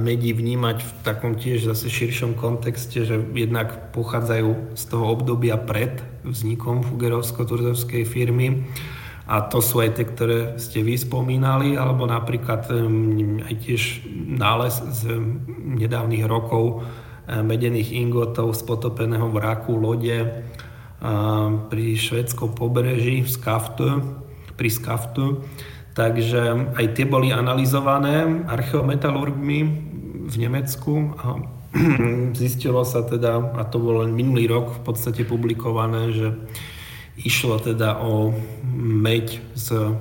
medí 0.00 0.32
vnímať 0.32 0.78
v 0.80 0.90
takom 1.04 1.36
tiež 1.36 1.68
zase 1.68 1.92
širšom 1.92 2.32
kontexte, 2.32 3.04
že 3.04 3.20
jednak 3.36 3.92
pochádzajú 3.92 4.72
z 4.72 4.84
toho 4.88 5.04
obdobia 5.12 5.60
pred 5.60 6.00
vznikom 6.24 6.80
Fugerovsko-Turzovskej 6.88 8.08
firmy. 8.08 8.64
A 9.28 9.44
to 9.46 9.60
sú 9.60 9.84
aj 9.84 10.00
tie, 10.00 10.08
ktoré 10.08 10.38
ste 10.56 10.80
vy 10.80 10.96
spomínali, 10.96 11.76
alebo 11.76 12.08
napríklad 12.08 12.72
aj 13.46 13.54
tiež 13.60 14.02
nález 14.32 14.80
z 14.80 15.12
nedávnych 15.76 16.24
rokov 16.24 16.82
medených 17.28 17.94
ingotov 17.94 18.56
z 18.56 18.64
potopeného 18.64 19.28
vraku 19.30 19.76
lode 19.76 20.42
pri 21.68 21.86
švedskom 22.00 22.56
pobreží 22.56 23.22
v 23.22 23.30
Skaftu, 23.30 23.86
pri 24.56 24.68
Skaftu 24.72 25.44
Takže 25.92 26.72
aj 26.72 26.86
tie 26.96 27.04
boli 27.04 27.32
analyzované 27.32 28.44
archeometalurgmi 28.48 29.58
v 30.28 30.34
Nemecku 30.40 31.12
a 31.20 31.36
zistilo 32.40 32.84
sa 32.84 33.04
teda, 33.04 33.56
a 33.56 33.62
to 33.68 33.80
bol 33.80 34.04
len 34.04 34.16
minulý 34.16 34.48
rok 34.48 34.80
v 34.80 34.80
podstate 34.88 35.24
publikované, 35.28 36.12
že 36.12 36.36
išlo 37.20 37.60
teda 37.60 38.00
o 38.00 38.32
meď 38.72 39.40
z 39.52 39.96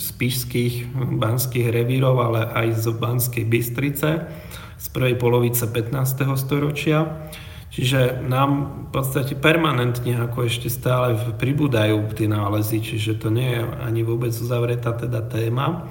spišských 0.00 0.96
banských 1.20 1.68
revírov, 1.68 2.16
ale 2.16 2.48
aj 2.48 2.68
z 2.80 2.86
Banskej 2.96 3.44
Bystrice 3.44 4.24
z 4.80 4.86
prvej 4.88 5.20
polovice 5.20 5.68
15. 5.68 6.24
storočia. 6.40 7.28
Čiže 7.70 8.26
nám 8.26 8.50
v 8.90 8.98
podstate 8.98 9.38
permanentne 9.38 10.18
ako 10.26 10.50
ešte 10.50 10.66
stále 10.66 11.14
pribúdajú 11.38 12.02
tie 12.18 12.26
nálezy, 12.26 12.82
čiže 12.82 13.22
to 13.22 13.30
nie 13.30 13.46
je 13.46 13.62
ani 13.62 14.02
vôbec 14.02 14.34
uzavretá 14.34 14.90
teda 14.90 15.22
téma. 15.22 15.86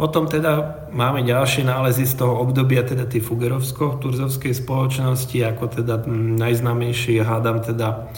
Potom 0.00 0.24
teda 0.24 0.88
máme 0.96 1.20
ďalšie 1.20 1.68
nálezy 1.68 2.08
z 2.08 2.24
toho 2.24 2.40
obdobia, 2.40 2.80
teda 2.80 3.04
tie 3.04 3.20
Fugerovsko-Turzovskej 3.20 4.56
spoločnosti, 4.56 5.36
ako 5.44 5.64
teda 5.68 6.08
najznámejší, 6.40 7.20
hádam 7.20 7.60
teda 7.60 8.08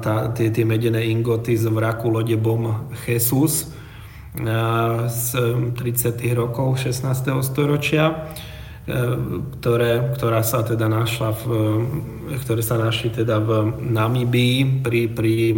tá, 0.00 0.32
tie, 0.32 0.48
tie 0.48 0.64
medené 0.64 1.04
ingoty 1.12 1.60
z 1.60 1.68
vraku 1.68 2.08
lode 2.08 2.36
Bom 2.40 2.88
Jesus 3.04 3.68
z 5.08 5.28
30. 5.76 5.76
rokov 6.32 6.80
16. 6.80 7.04
storočia. 7.44 8.32
E, 8.84 8.92
ktoré, 9.56 10.12
ktorá 10.12 10.44
sa 10.44 10.60
teda 10.60 10.92
našla 10.92 11.32
v, 11.32 11.44
ktoré 12.36 12.60
sa 12.60 12.76
našli 12.76 13.16
teda 13.16 13.40
v 13.40 13.80
Namibii 13.80 14.84
pri, 14.84 15.08
pri 15.08 15.34
e, 15.50 15.56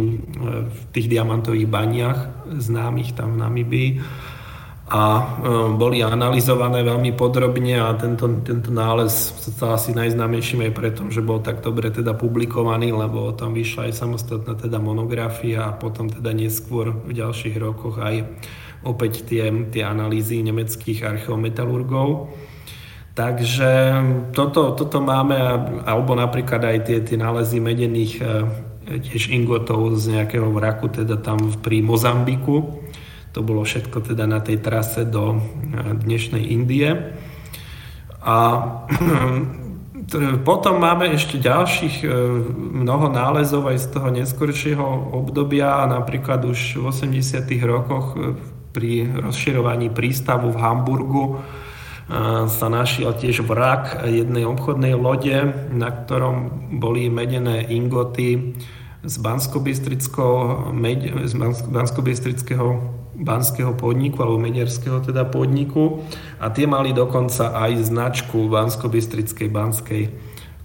v 0.63 0.79
tých 0.95 1.11
diamantových 1.11 1.67
baniach 1.67 2.47
známych 2.55 3.19
tam 3.19 3.35
v 3.35 3.39
Namibii 3.43 3.89
a 4.87 5.35
boli 5.75 5.99
analyzované 5.99 6.79
veľmi 6.79 7.11
podrobne 7.11 7.75
a 7.75 7.91
tento, 7.99 8.31
tento 8.39 8.71
nález 8.71 9.11
sa 9.11 9.51
stal 9.51 9.69
asi 9.75 9.91
najznámejším 9.91 10.63
aj 10.63 10.71
preto, 10.71 11.03
že 11.11 11.19
bol 11.19 11.43
tak 11.43 11.59
dobre 11.59 11.91
teda 11.91 12.15
publikovaný, 12.15 12.95
lebo 12.95 13.35
tam 13.35 13.51
vyšla 13.51 13.91
aj 13.91 13.99
samostatná 13.99 14.55
teda 14.55 14.79
monografia 14.79 15.67
a 15.67 15.75
potom 15.75 16.07
teda 16.07 16.31
neskôr 16.31 16.95
v 17.03 17.11
ďalších 17.11 17.59
rokoch 17.59 17.99
aj 17.99 18.23
opäť 18.87 19.27
tie, 19.27 19.51
tie 19.67 19.83
analýzy 19.83 20.39
nemeckých 20.39 21.03
archeometalurgov. 21.03 22.31
Takže 23.17 23.97
toto, 24.29 24.77
toto 24.77 25.01
máme, 25.01 25.41
alebo 25.89 26.13
napríklad 26.13 26.61
aj 26.61 26.77
tie, 26.85 26.97
tie 27.01 27.17
nálezy 27.17 27.57
medených 27.57 28.21
e, 28.21 28.25
tiež 29.01 29.33
ingotov 29.33 29.97
z 29.97 30.21
nejakého 30.21 30.45
vraku, 30.53 30.93
teda 30.93 31.17
tam 31.17 31.49
pri 31.65 31.81
Mozambiku. 31.81 32.77
To 33.33 33.41
bolo 33.41 33.65
všetko 33.65 34.13
teda 34.13 34.29
na 34.29 34.37
tej 34.37 34.61
trase 34.61 35.01
do 35.09 35.33
e, 35.33 35.37
dnešnej 35.97 36.45
Indie. 36.45 37.17
A 38.21 38.37
potom 40.45 40.77
máme 40.77 41.09
ešte 41.09 41.41
ďalších 41.41 42.05
e, 42.05 42.07
mnoho 42.85 43.09
nálezov 43.09 43.65
aj 43.65 43.81
z 43.81 43.87
toho 43.97 44.13
neskoršieho 44.13 44.85
obdobia, 45.17 45.89
napríklad 45.89 46.45
už 46.45 46.85
v 46.85 47.17
80. 47.17 47.49
rokoch 47.65 48.13
pri 48.77 49.09
rozširovaní 49.09 49.89
prístavu 49.89 50.53
v 50.53 50.61
Hamburgu 50.61 51.41
sa 52.47 52.67
našiel 52.71 53.11
tiež 53.11 53.43
vrak 53.43 54.07
jednej 54.07 54.47
obchodnej 54.47 54.95
lode, 54.95 55.51
na 55.75 55.91
ktorom 55.91 56.71
boli 56.79 57.11
medené 57.11 57.67
ingoty 57.67 58.55
z 59.03 59.15
bansko 59.19 59.59
z 61.27 61.33
bansko 61.67 61.99
banského 63.17 63.73
podniku 63.73 64.21
alebo 64.23 64.37
medierského 64.37 65.01
teda 65.01 65.25
podniku 65.25 66.05
a 66.37 66.53
tie 66.53 66.69
mali 66.69 66.93
dokonca 66.93 67.49
aj 67.59 67.89
značku 67.89 68.45
bansko 68.45 68.87
banskej 69.49 70.03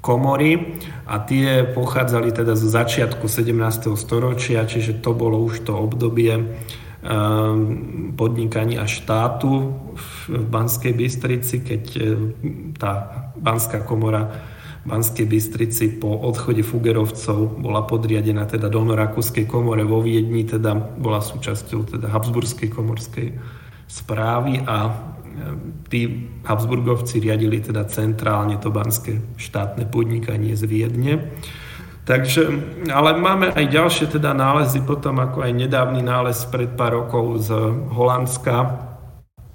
komory 0.02 0.76
a 1.06 1.22
tie 1.22 1.64
pochádzali 1.64 2.34
teda 2.34 2.58
zo 2.58 2.68
začiatku 2.68 3.24
17. 3.24 3.94
storočia, 3.96 4.66
čiže 4.66 5.00
to 5.00 5.14
bolo 5.14 5.40
už 5.40 5.62
to 5.62 5.72
obdobie 5.78 6.34
ehm, 6.36 8.12
podnikania 8.18 8.84
štátu 8.84 9.52
v 9.94 10.11
Banskej 10.30 10.92
Bystrici, 10.94 11.64
keď 11.64 11.84
e, 11.96 12.02
tá 12.78 13.24
Banská 13.34 13.82
komora 13.82 14.30
v 14.82 14.90
Banskej 14.90 15.26
Bystrici 15.26 15.98
po 15.98 16.10
odchode 16.26 16.66
Fugerovcov 16.66 17.62
bola 17.62 17.86
podriadená 17.86 18.46
teda 18.50 18.66
Dolnorakúskej 18.66 19.46
komore 19.46 19.86
vo 19.86 20.02
Viedni, 20.02 20.42
teda 20.42 20.74
bola 20.74 21.22
súčasťou 21.22 21.98
teda 21.98 22.10
Habsburskej 22.10 22.68
komorskej 22.70 23.28
správy 23.86 24.58
a 24.66 24.90
tí 25.88 26.28
Habsburgovci 26.44 27.20
riadili 27.20 27.60
teda 27.60 27.84
centrálne 27.88 28.56
to 28.60 28.72
banské 28.72 29.20
štátne 29.36 29.88
podnikanie 29.88 30.56
z 30.56 30.64
Viedne. 30.68 31.12
Takže, 32.02 32.50
ale 32.90 33.14
máme 33.14 33.54
aj 33.54 33.66
ďalšie 33.70 34.18
teda 34.18 34.34
nálezy, 34.34 34.82
potom 34.82 35.22
ako 35.22 35.46
aj 35.46 35.52
nedávny 35.54 36.02
nález 36.02 36.42
pred 36.50 36.74
pár 36.74 37.06
rokov 37.06 37.46
z 37.46 37.54
Holandska, 37.94 38.90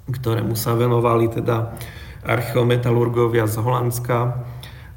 ktorému 0.08 0.56
sa 0.56 0.74
venovali 0.74 1.28
teda 1.28 1.76
archeometalurgovia 2.24 3.46
z 3.46 3.56
Holandska, 3.62 4.18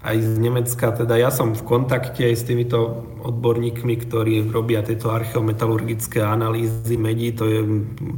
aj 0.02 0.18
z 0.18 0.34
Nemecka. 0.42 0.90
Teda 0.98 1.14
ja 1.14 1.30
som 1.30 1.54
v 1.54 1.62
kontakte 1.62 2.26
aj 2.26 2.36
s 2.42 2.48
týmito 2.50 3.06
odborníkmi, 3.22 3.94
ktorí 4.02 4.50
robia 4.50 4.82
tieto 4.82 5.14
archeometalurgické 5.14 6.26
analýzy 6.26 6.98
medí. 6.98 7.30
To 7.38 7.46
je 7.46 7.62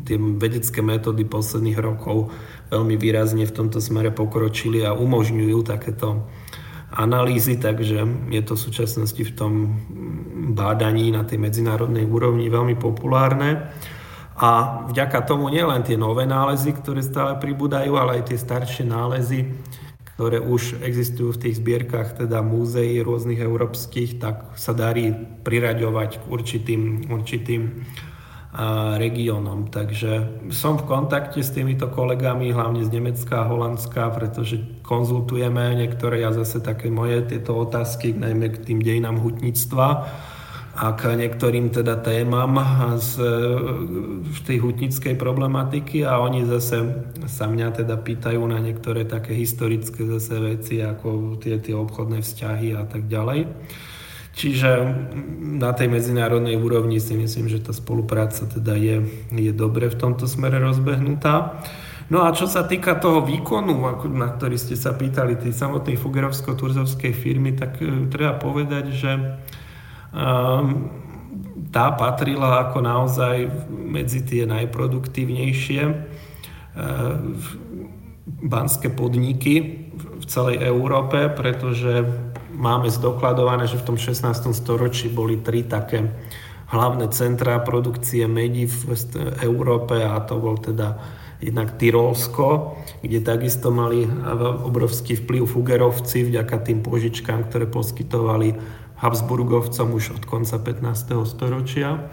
tie 0.07 0.15
vedecké 0.15 0.79
metódy 0.79 1.27
posledných 1.27 1.79
rokov 1.83 2.31
veľmi 2.71 2.95
výrazne 2.95 3.43
v 3.43 3.55
tomto 3.55 3.83
smere 3.83 4.15
pokročili 4.15 4.87
a 4.87 4.95
umožňujú 4.95 5.59
takéto 5.67 6.23
analýzy, 6.93 7.59
takže 7.59 8.31
je 8.31 8.41
to 8.45 8.53
v 8.55 8.63
súčasnosti 8.63 9.21
v 9.21 9.35
tom 9.35 9.53
bádaní 10.55 11.11
na 11.11 11.25
tej 11.25 11.41
medzinárodnej 11.41 12.05
úrovni 12.07 12.47
veľmi 12.47 12.79
populárne. 12.79 13.73
A 14.33 14.81
vďaka 14.89 15.29
tomu 15.29 15.49
nielen 15.53 15.85
tie 15.85 15.93
nové 15.93 16.25
nálezy, 16.25 16.73
ktoré 16.73 17.05
stále 17.05 17.37
pribúdajú, 17.37 17.93
ale 17.93 18.21
aj 18.21 18.33
tie 18.33 18.39
staršie 18.41 18.85
nálezy, 18.89 19.53
ktoré 20.13 20.41
už 20.41 20.81
existujú 20.81 21.37
v 21.37 21.41
tých 21.47 21.57
zbierkach 21.61 22.17
teda 22.17 22.41
múzeí 22.41 22.97
rôznych 23.01 23.41
európskych, 23.41 24.17
tak 24.17 24.57
sa 24.57 24.73
darí 24.73 25.13
priraďovať 25.45 26.09
k 26.17 26.23
určitým, 26.29 26.81
určitým 27.13 27.85
regiónom. 29.01 29.73
Takže 29.73 30.45
som 30.53 30.77
v 30.77 30.85
kontakte 30.85 31.41
s 31.41 31.49
týmito 31.49 31.89
kolegami, 31.89 32.53
hlavne 32.53 32.85
z 32.85 32.93
Nemecka 32.93 33.41
a 33.41 33.49
Holandska, 33.49 34.13
pretože 34.13 34.61
konzultujeme 34.85 35.73
niektoré 35.73 36.21
ja 36.21 36.29
zase 36.29 36.61
také 36.61 36.93
moje 36.93 37.25
tieto 37.25 37.57
otázky, 37.57 38.13
najmä 38.13 38.53
k 38.53 38.61
tým 38.61 38.79
dejinám 38.85 39.17
hutníctva 39.17 40.05
a 40.73 40.97
k 40.97 41.13
niektorým 41.13 41.69
teda 41.69 42.01
témam 42.01 42.57
z, 42.97 43.21
v 44.25 44.39
tej 44.41 44.57
hutnickej 44.57 45.13
problematiky 45.21 46.01
a 46.01 46.17
oni 46.17 46.49
zase 46.49 47.05
sa 47.29 47.45
mňa 47.45 47.85
teda 47.85 47.93
pýtajú 48.01 48.41
na 48.49 48.57
niektoré 48.57 49.05
také 49.05 49.37
historické 49.37 50.01
zase 50.09 50.33
veci, 50.41 50.81
ako 50.81 51.37
tie, 51.37 51.61
tie 51.61 51.77
obchodné 51.77 52.25
vzťahy 52.25 52.73
a 52.73 52.89
tak 52.89 53.05
ďalej. 53.05 53.53
Čiže 54.33 54.69
na 55.61 55.77
tej 55.77 55.93
medzinárodnej 55.93 56.57
úrovni 56.57 56.97
si 56.97 57.13
myslím, 57.13 57.53
že 57.53 57.61
tá 57.61 57.69
spolupráca 57.69 58.49
teda 58.49 58.73
je, 58.73 59.05
je 59.29 59.53
dobre 59.53 59.93
v 59.93 59.99
tomto 59.99 60.25
smere 60.25 60.57
rozbehnutá. 60.57 61.61
No 62.09 62.25
a 62.25 62.33
čo 62.33 62.49
sa 62.49 62.65
týka 62.65 62.97
toho 62.97 63.21
výkonu, 63.21 63.77
na 64.09 64.27
ktorý 64.33 64.57
ste 64.57 64.73
sa 64.73 64.97
pýtali, 64.97 65.37
tej 65.37 65.53
samotnej 65.53 66.01
Fugerovsko-Turzovskej 66.01 67.13
firmy, 67.13 67.53
tak 67.53 67.77
e, 67.79 68.09
treba 68.09 68.41
povedať, 68.41 68.85
že 68.89 69.11
tá 71.73 71.85
patrila 71.97 72.69
ako 72.69 72.85
naozaj 72.85 73.49
medzi 73.73 74.21
tie 74.21 74.45
najproduktívnejšie 74.45 75.81
uh, 75.89 75.95
banské 78.23 78.93
podniky 78.93 79.53
v 79.93 80.25
celej 80.29 80.61
Európe, 80.63 81.33
pretože 81.33 82.05
máme 82.53 82.87
zdokladované, 82.93 83.65
že 83.65 83.81
v 83.81 83.93
tom 83.93 83.97
16. 83.97 84.53
storočí 84.53 85.09
boli 85.09 85.41
tri 85.41 85.65
také 85.65 86.13
hlavné 86.69 87.09
centrá 87.13 87.61
produkcie 87.61 88.25
medí 88.25 88.65
v 88.65 88.97
Európe 89.45 90.01
a 90.01 90.17
to 90.25 90.41
bol 90.41 90.57
teda 90.57 90.97
jednak 91.43 91.75
Tyrolsko, 91.75 92.79
kde 93.03 93.19
takisto 93.19 93.67
mali 93.67 94.07
obrovský 94.63 95.19
vplyv 95.19 95.43
Fugerovci 95.43 96.23
vďaka 96.23 96.55
tým 96.63 96.79
požičkám, 96.79 97.51
ktoré 97.51 97.67
poskytovali 97.67 98.55
Habsburgovcom 99.03 99.87
už 99.99 100.15
od 100.15 100.23
konca 100.23 100.55
15. 100.55 101.27
storočia. 101.27 102.07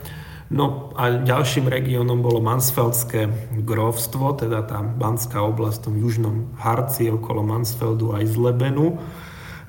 No 0.50 0.90
a 0.98 1.22
ďalším 1.22 1.70
regiónom 1.70 2.18
bolo 2.18 2.42
Mansfeldské 2.42 3.30
grovstvo, 3.62 4.34
teda 4.34 4.66
tá 4.66 4.82
Banská 4.82 5.46
oblasť 5.46 5.78
v 5.78 5.84
tom 5.86 5.94
južnom 6.02 6.36
Harci 6.58 7.06
okolo 7.06 7.46
Mansfeldu 7.46 8.10
aj 8.18 8.24
z 8.26 8.36
Lebenu 8.36 8.98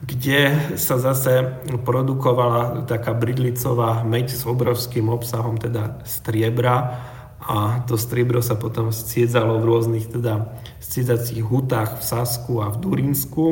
kde 0.01 0.57
sa 0.81 0.97
zase 0.97 1.61
produkovala 1.85 2.89
taká 2.89 3.13
bridlicová 3.13 4.01
meď 4.01 4.33
s 4.33 4.49
obrovským 4.49 5.13
obsahom 5.13 5.61
teda 5.61 6.01
striebra 6.09 7.05
a 7.41 7.85
to 7.85 7.97
striebro 7.97 8.41
sa 8.41 8.57
potom 8.57 8.89
sciedzalo 8.89 9.61
v 9.61 9.67
rôznych 9.69 10.09
teda 10.09 10.57
sciedzacích 10.81 11.45
hutách 11.45 12.01
v 12.01 12.03
Sasku 12.05 12.65
a 12.65 12.73
v 12.73 12.81
Durínsku 12.81 13.45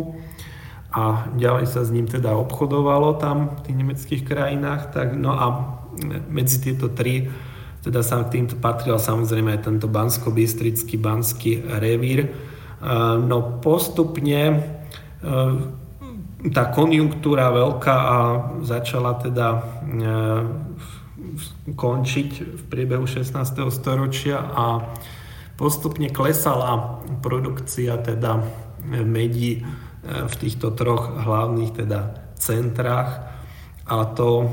a 0.90 1.30
ďalej 1.38 1.70
sa 1.70 1.86
s 1.86 1.94
ním 1.94 2.10
teda 2.10 2.34
obchodovalo 2.34 3.22
tam 3.22 3.54
v 3.58 3.60
tých 3.62 3.78
nemeckých 3.78 4.24
krajinách. 4.26 4.90
Tak, 4.90 5.14
no 5.14 5.32
a 5.38 5.46
medzi 6.30 6.58
tieto 6.62 6.90
tri 6.90 7.30
teda 7.80 8.04
sa 8.04 8.26
k 8.28 8.42
týmto 8.42 8.60
patril 8.60 9.00
samozrejme 9.00 9.56
aj 9.56 9.70
tento 9.70 9.88
bansko-bystrický 9.88 11.00
banský 11.00 11.64
revír. 11.80 12.28
No 13.24 13.62
postupne 13.64 14.66
tá 16.40 16.64
konjunktúra 16.72 17.52
veľká 17.52 17.96
a 17.96 18.18
začala 18.64 19.20
teda 19.20 19.48
e, 19.52 19.62
končiť 21.76 22.30
v 22.56 22.62
priebehu 22.72 23.04
16. 23.04 23.36
storočia 23.68 24.40
a 24.40 24.96
postupne 25.60 26.08
klesala 26.08 27.04
produkcia 27.20 28.00
teda 28.00 28.40
medí 28.88 29.60
e, 29.60 29.89
v 30.10 30.36
týchto 30.42 30.74
troch 30.74 31.22
hlavných 31.22 31.86
teda 31.86 32.34
centrách 32.34 33.30
a 33.86 33.98
to 34.10 34.46
e, 34.46 34.48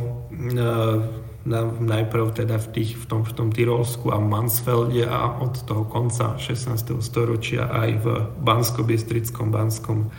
najprv 1.81 2.27
teda 2.35 2.59
v, 2.59 2.67
tých, 2.75 2.99
v, 2.99 3.05
tom, 3.07 3.21
v 3.23 3.33
tom 3.33 3.49
Tyrolsku 3.55 4.11
a 4.11 4.19
Mansfelde 4.19 5.07
a 5.07 5.39
od 5.39 5.63
toho 5.63 5.87
konca 5.87 6.35
16. 6.37 6.99
storočia 6.99 7.71
aj 7.71 7.91
v 8.03 8.07
Bansko-Bystrickom 8.43 9.55
Banskom 9.55 10.11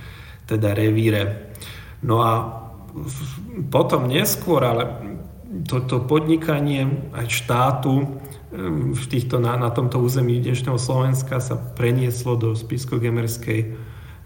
teda 0.48 0.72
revíre. 0.72 1.52
No 2.00 2.24
a 2.24 2.64
potom 3.68 4.08
neskôr, 4.08 4.64
ale 4.64 4.84
toto 5.68 6.00
podnikanie 6.00 7.12
aj 7.12 7.28
štátu 7.28 8.24
v 8.96 9.04
týchto, 9.12 9.44
na, 9.44 9.60
na 9.60 9.68
tomto 9.76 10.00
území 10.00 10.40
dnešného 10.40 10.80
Slovenska 10.80 11.44
sa 11.44 11.60
prenieslo 11.60 12.40
do 12.40 12.56
Spisko-Gemerskej 12.56 13.76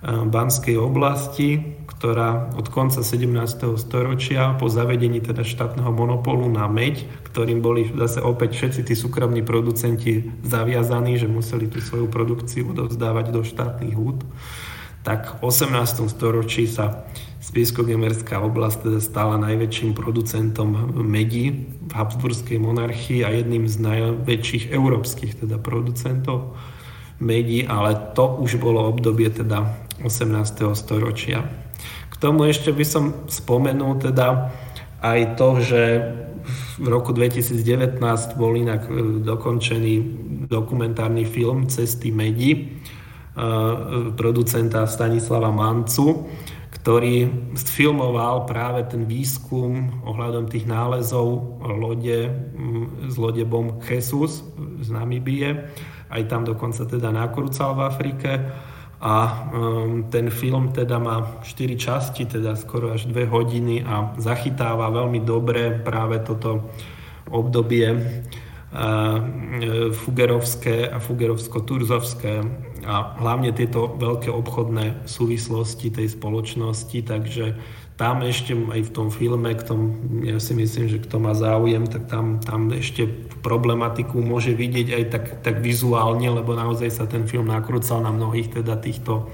Banskej 0.01 0.81
oblasti, 0.81 1.77
ktorá 1.85 2.49
od 2.57 2.73
konca 2.73 3.05
17. 3.05 3.77
storočia 3.77 4.57
po 4.57 4.65
zavedení 4.65 5.21
teda 5.21 5.45
štátneho 5.45 5.93
monopolu 5.93 6.49
na 6.49 6.65
meď, 6.65 7.05
ktorým 7.29 7.61
boli 7.61 7.85
zase 7.93 8.17
opäť 8.25 8.57
všetci 8.57 8.81
tí 8.89 8.93
súkromní 8.97 9.45
producenti 9.45 10.25
zaviazaní, 10.41 11.21
že 11.21 11.29
museli 11.29 11.69
tú 11.69 11.77
svoju 11.77 12.09
produkciu 12.09 12.73
odovzdávať 12.73 13.25
do 13.29 13.45
štátnych 13.45 13.93
húd, 13.93 14.25
tak 15.05 15.37
v 15.37 15.45
18. 15.45 16.09
storočí 16.09 16.65
sa 16.65 17.05
Spisko-Gemerská 17.41 18.41
oblasť 18.41 18.89
teda 18.89 18.99
stala 19.01 19.37
najväčším 19.37 19.93
producentom 19.93 20.97
medí 21.05 21.69
v 21.85 21.91
Habsburskej 21.93 22.57
monarchii 22.57 23.21
a 23.21 23.33
jedným 23.33 23.69
z 23.69 23.77
najväčších 23.81 24.73
európskych 24.73 25.45
teda 25.45 25.61
producentov 25.61 26.57
medí, 27.21 27.65
ale 27.69 27.93
to 28.17 28.41
už 28.41 28.57
bolo 28.57 28.89
obdobie 28.89 29.29
teda 29.29 29.80
18. 30.03 30.75
storočia. 30.77 31.45
K 32.09 32.15
tomu 32.17 32.45
ešte 32.49 32.69
by 32.73 32.85
som 32.85 33.03
spomenul 33.25 33.97
teda 34.01 34.53
aj 35.01 35.19
to, 35.37 35.49
že 35.61 35.81
v 36.81 36.87
roku 36.89 37.13
2019 37.13 38.01
bol 38.37 38.53
inak 38.57 38.89
e, 38.89 39.21
dokončený 39.25 39.93
dokumentárny 40.49 41.25
film 41.25 41.69
Cesty 41.69 42.11
medí, 42.11 42.81
producenta 44.19 44.83
Stanislava 44.83 45.55
Mancu, 45.55 46.27
ktorý 46.81 47.29
sfilmoval 47.55 48.49
práve 48.49 48.83
ten 48.89 49.05
výskum 49.05 50.03
ohľadom 50.03 50.49
tých 50.49 50.65
nálezov 50.65 51.61
lode 51.61 52.27
s 53.07 53.15
lodebom 53.15 53.79
Jesus 53.85 54.41
z 54.81 54.87
Namibie. 54.89 55.69
Aj 56.11 56.21
tam 56.27 56.43
dokonca 56.43 56.83
teda 56.83 57.13
nakrúcal 57.13 57.77
v 57.77 57.81
Afrike. 57.85 58.31
A 59.01 59.49
um, 59.49 60.05
ten 60.13 60.29
film 60.29 60.69
teda 60.69 61.01
má 61.01 61.41
4 61.41 61.73
časti, 61.73 62.29
teda 62.29 62.53
skoro 62.53 62.93
až 62.93 63.09
2 63.09 63.25
hodiny 63.25 63.81
a 63.81 64.13
zachytáva 64.21 64.93
veľmi 64.93 65.25
dobre 65.25 65.73
práve 65.81 66.21
toto 66.21 66.69
obdobie 67.33 67.97
uh, 67.97 69.17
Fugerovské 69.89 70.85
a 70.85 71.01
Fugerovsko-Turzovské 71.01 72.45
a 72.85 73.17
hlavne 73.17 73.49
tieto 73.57 73.89
veľké 73.97 74.29
obchodné 74.29 75.09
súvislosti 75.09 75.89
tej 75.89 76.13
spoločnosti, 76.13 77.01
takže 77.01 77.57
tam 78.01 78.25
ešte 78.25 78.57
aj 78.57 78.81
v 78.81 78.91
tom 78.97 79.13
filme, 79.13 79.53
k 79.53 79.61
tom, 79.61 79.93
ja 80.25 80.41
si 80.41 80.57
myslím, 80.57 80.89
že 80.89 80.97
kto 81.05 81.21
má 81.21 81.37
záujem, 81.37 81.85
tak 81.85 82.09
tam, 82.09 82.41
tam 82.41 82.73
ešte 82.73 83.05
problematiku 83.45 84.17
môže 84.17 84.57
vidieť 84.57 84.87
aj 84.89 85.03
tak, 85.13 85.25
tak 85.45 85.55
vizuálne, 85.61 86.25
lebo 86.33 86.57
naozaj 86.57 86.89
sa 86.89 87.05
ten 87.05 87.29
film 87.29 87.53
nakrúcal 87.53 88.01
na 88.01 88.09
mnohých 88.09 88.57
teda 88.57 88.81
týchto 88.81 89.29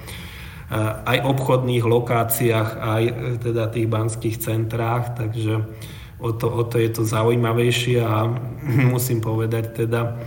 eh, 0.68 0.76
aj 0.84 1.18
obchodných 1.32 1.88
lokáciách, 1.88 2.70
aj 2.76 3.03
eh, 3.07 3.15
teda 3.39 3.72
tých 3.72 3.88
banských 3.88 4.36
centrách, 4.36 5.15
takže 5.15 5.63
o 6.20 6.36
to, 6.36 6.51
o 6.51 6.68
to 6.68 6.76
je 6.84 6.91
to 6.91 7.07
zaujímavejšie 7.07 8.03
a 8.03 8.28
musím 8.93 9.24
povedať 9.24 9.88
teda, 9.88 10.20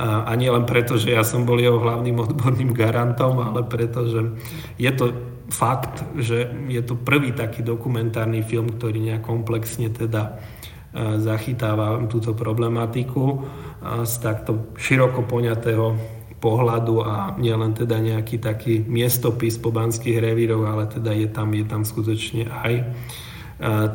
a 0.00 0.34
nie 0.34 0.50
len 0.50 0.66
preto, 0.66 0.98
že 0.98 1.14
ja 1.14 1.22
som 1.22 1.46
bol 1.46 1.54
jeho 1.54 1.78
hlavným 1.78 2.18
odborným 2.18 2.74
garantom, 2.74 3.38
ale 3.38 3.62
preto, 3.62 4.10
že 4.10 4.34
je 4.74 4.90
to 4.90 5.33
fakt, 5.50 6.04
že 6.16 6.48
je 6.68 6.82
to 6.84 6.96
prvý 6.96 7.32
taký 7.36 7.60
dokumentárny 7.60 8.40
film, 8.40 8.72
ktorý 8.72 9.00
nejak 9.00 9.24
komplexne 9.24 9.92
teda 9.92 10.40
zachytáva 11.18 11.98
túto 12.06 12.38
problematiku 12.38 13.42
z 14.06 14.14
takto 14.22 14.70
široko 14.78 15.26
poňatého 15.26 15.86
pohľadu 16.38 16.94
a 17.02 17.34
nielen 17.40 17.74
teda 17.74 17.98
nejaký 17.98 18.38
taký 18.38 18.84
miestopis 18.84 19.58
po 19.58 19.74
banských 19.74 20.20
revíroch, 20.22 20.62
ale 20.62 20.84
teda 20.86 21.10
je 21.16 21.28
tam, 21.32 21.50
je 21.50 21.64
tam 21.66 21.82
skutočne 21.82 22.46
aj 22.46 22.72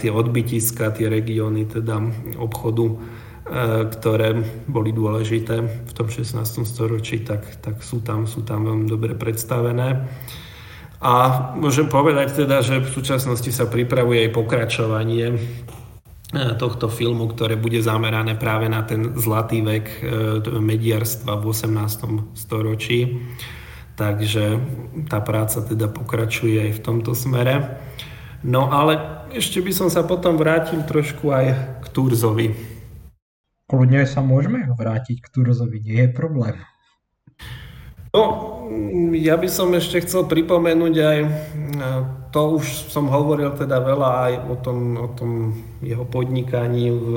tie 0.02 0.10
odbytiska, 0.12 0.92
tie 0.92 1.08
regióny 1.08 1.70
teda 1.70 2.02
obchodu, 2.42 3.00
ktoré 3.96 4.42
boli 4.66 4.94
dôležité 4.94 5.56
v 5.62 5.92
tom 5.94 6.08
16. 6.10 6.36
storočí, 6.66 7.22
tak, 7.22 7.46
tak 7.62 7.82
sú, 7.86 8.02
tam, 8.02 8.26
sú 8.26 8.42
tam 8.46 8.66
veľmi 8.66 8.86
dobre 8.90 9.14
predstavené. 9.16 10.10
A 11.00 11.12
môžem 11.56 11.88
povedať 11.88 12.44
teda, 12.44 12.60
že 12.60 12.84
v 12.84 12.92
súčasnosti 12.92 13.50
sa 13.56 13.64
pripravuje 13.68 14.28
aj 14.28 14.36
pokračovanie 14.36 15.40
E, 16.30 16.54
tohto 16.62 16.94
filmu, 16.94 17.26
ktoré 17.26 17.58
bude 17.58 17.82
zamerané 17.82 18.38
práve 18.38 18.70
na 18.70 18.86
ten 18.86 19.18
zlatý 19.18 19.66
vek 19.66 19.86
e, 19.90 20.02
mediarstva 20.62 21.42
v 21.42 21.50
18. 21.50 22.38
storočí. 22.38 23.18
Takže 23.98 24.62
tá 25.10 25.26
práca 25.26 25.66
teda 25.66 25.90
pokračuje 25.90 26.70
aj 26.70 26.72
v 26.78 26.84
tomto 26.86 27.18
smere. 27.18 27.82
No 28.46 28.70
ale 28.70 29.26
ešte 29.34 29.58
by 29.58 29.74
som 29.74 29.90
sa 29.90 30.06
potom 30.06 30.38
vrátil 30.38 30.86
trošku 30.86 31.34
aj 31.34 31.46
k 31.82 31.86
Turzovi. 31.90 32.54
Kľudne 33.66 34.06
sa 34.06 34.22
môžeme 34.22 34.70
vrátiť 34.70 35.26
k 35.26 35.28
Turzovi, 35.34 35.82
nie 35.82 36.06
je 36.06 36.14
problém. 36.14 36.62
No, 38.10 38.22
ja 39.14 39.38
by 39.38 39.46
som 39.46 39.70
ešte 39.78 40.02
chcel 40.02 40.26
pripomenúť 40.26 40.96
aj, 40.98 41.20
e, 41.22 41.30
to 42.34 42.58
už 42.58 42.90
som 42.90 43.06
hovoril 43.06 43.54
teda 43.54 43.78
veľa 43.86 44.12
aj 44.26 44.34
o 44.50 44.56
tom, 44.58 44.78
o 44.98 45.10
tom 45.14 45.32
jeho 45.86 46.10
podnikaní 46.10 46.90
v 46.90 47.14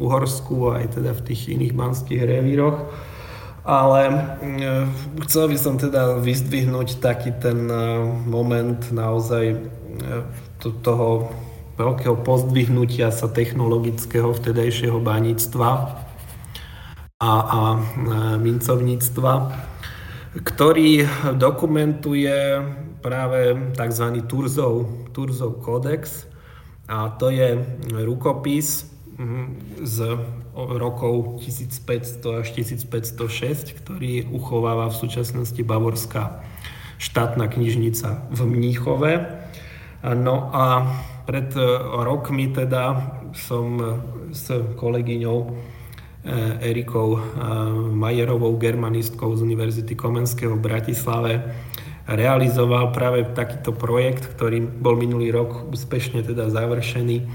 Uhorsku, 0.00 0.72
aj 0.80 0.96
teda 0.96 1.12
v 1.12 1.24
tých 1.28 1.52
iných 1.52 1.76
banských 1.76 2.24
revíroch. 2.24 2.88
Ale 3.68 4.00
e, 4.08 4.14
chcel 5.28 5.52
by 5.52 5.58
som 5.60 5.76
teda 5.76 6.16
vyzdvihnúť 6.24 7.04
taký 7.04 7.36
ten 7.36 7.68
e, 7.68 7.84
moment 8.24 8.80
naozaj 8.88 9.60
toho 10.80 11.28
veľkého 11.76 12.16
pozdvihnutia 12.24 13.12
sa 13.12 13.28
technologického 13.28 14.32
vtedajšieho 14.32 14.96
baníctva 15.04 15.70
a, 17.20 17.32
a 17.36 17.60
mincovníctva 18.40 19.32
ktorý 20.30 21.10
dokumentuje 21.34 22.62
práve 23.02 23.58
tzv. 23.74 24.06
Turzov, 24.30 24.86
Turzov 25.10 25.58
kódex 25.58 26.30
a 26.86 27.10
to 27.18 27.34
je 27.34 27.58
rukopis 27.90 28.86
mhm, 29.18 29.44
z 29.82 29.96
rokov 30.54 31.42
1500 31.42 32.42
až 32.42 32.48
1506, 32.54 33.78
ktorý 33.82 34.30
uchováva 34.30 34.90
v 34.90 34.98
súčasnosti 34.98 35.62
Bavorská 35.62 36.42
štátna 37.00 37.48
knižnica 37.48 38.28
v 38.28 38.40
Mníchove. 38.44 39.12
No 40.04 40.52
a 40.52 40.84
pred 41.24 41.52
rokmi 42.04 42.52
teda 42.52 43.16
som 43.32 43.78
s 44.30 44.50
kolegyňou 44.76 45.38
Erikou 46.60 47.16
eh, 47.16 47.22
Majerovou, 47.96 48.52
germanistkou 48.60 49.32
z 49.36 49.40
Univerzity 49.40 49.96
Komenského 49.96 50.52
v 50.56 50.64
Bratislave, 50.64 51.32
realizoval 52.04 52.92
práve 52.92 53.24
takýto 53.32 53.72
projekt, 53.72 54.28
ktorý 54.36 54.60
bol 54.60 55.00
minulý 55.00 55.32
rok 55.32 55.72
úspešne 55.72 56.20
teda 56.20 56.52
završený 56.52 57.16
eh, 57.24 57.28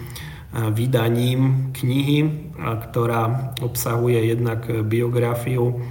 vydaním 0.69 1.73
knihy, 1.73 2.53
ktorá 2.61 3.57
obsahuje 3.65 4.31
jednak 4.31 4.69
biografiu 4.85 5.81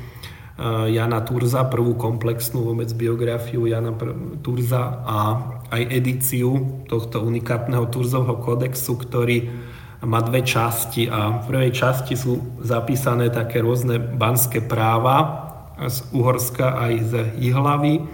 Jana 0.87 1.19
Turza, 1.27 1.67
prvú 1.67 1.99
komplexnú 1.99 2.63
vôbec 2.63 2.87
biografiu 2.95 3.67
Jana 3.67 3.91
Turza 4.39 5.03
a 5.03 5.19
aj 5.75 5.83
edíciu 5.91 6.79
tohto 6.87 7.27
unikátneho 7.27 7.91
Turzovho 7.91 8.39
kodexu, 8.39 8.95
ktorý 8.95 9.51
má 10.05 10.21
dve 10.21 10.45
časti 10.45 11.09
a 11.09 11.43
v 11.43 11.51
prvej 11.51 11.73
časti 11.73 12.15
sú 12.15 12.61
zapísané 12.61 13.33
také 13.33 13.65
rôzne 13.65 13.99
banské 13.99 14.61
práva 14.61 15.49
z 15.81 16.07
Uhorska 16.15 16.79
aj 16.79 16.93
z 17.03 17.13
Jihlavy, 17.41 18.05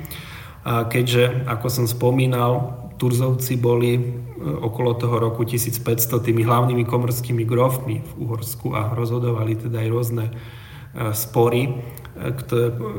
keďže, 0.64 1.44
ako 1.48 1.66
som 1.68 1.86
spomínal, 1.90 2.80
Turzovci 3.00 3.56
boli 3.56 3.96
e, 3.96 4.00
okolo 4.44 4.92
toho 5.00 5.16
roku 5.16 5.48
1500 5.48 6.20
tými 6.20 6.44
hlavnými 6.44 6.84
komorskými 6.84 7.48
grofmi 7.48 8.04
v 8.04 8.12
Uhorsku 8.28 8.76
a 8.76 8.92
rozhodovali 8.92 9.56
teda 9.56 9.80
aj 9.80 9.88
rôzne 9.88 10.24
e, 10.28 10.32
spory 11.16 11.62
e, 11.64 11.72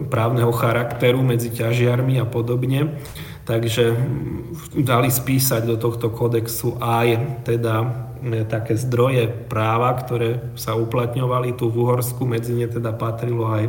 právneho 0.10 0.50
charakteru 0.50 1.22
medzi 1.22 1.54
ťažiarmi 1.54 2.18
a 2.18 2.26
podobne. 2.26 2.98
Takže 3.52 3.99
dali 4.80 5.12
spísať 5.12 5.68
do 5.68 5.76
tohto 5.76 6.08
kodexu 6.08 6.80
aj 6.80 7.43
teda 7.43 8.08
také 8.47 8.80
zdroje 8.80 9.28
práva, 9.28 9.91
ktoré 9.99 10.56
sa 10.56 10.80
uplatňovali 10.80 11.60
tu 11.60 11.68
v 11.68 11.84
Uhorsku, 11.84 12.24
medzi 12.24 12.56
ne 12.56 12.72
teda 12.72 12.95
patrilo 12.95 13.52
aj 13.52 13.68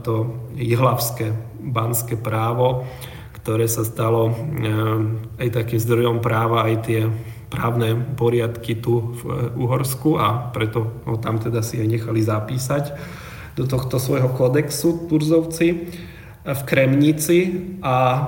to 0.00 0.32
jihlavské 0.56 1.36
banské 1.60 2.16
právo, 2.16 2.88
ktoré 3.36 3.68
sa 3.68 3.84
stalo 3.84 4.32
aj 5.36 5.48
takým 5.52 5.76
zdrojom 5.76 6.24
práva 6.24 6.64
aj 6.64 6.74
tie 6.88 7.04
právne 7.52 8.00
poriadky 8.16 8.80
tu 8.80 9.12
v 9.12 9.52
Uhorsku 9.60 10.16
a 10.16 10.48
preto 10.56 11.04
ho 11.04 11.20
tam 11.20 11.36
teda 11.36 11.60
si 11.60 11.76
aj 11.84 12.00
nechali 12.00 12.24
zapísať 12.24 12.96
do 13.60 13.68
tohto 13.68 14.00
svojho 14.00 14.32
kodexu 14.32 15.04
Turzovci 15.04 15.68
v 16.40 16.60
Kremnici 16.64 17.38
a 17.84 17.96
e, 18.08 18.20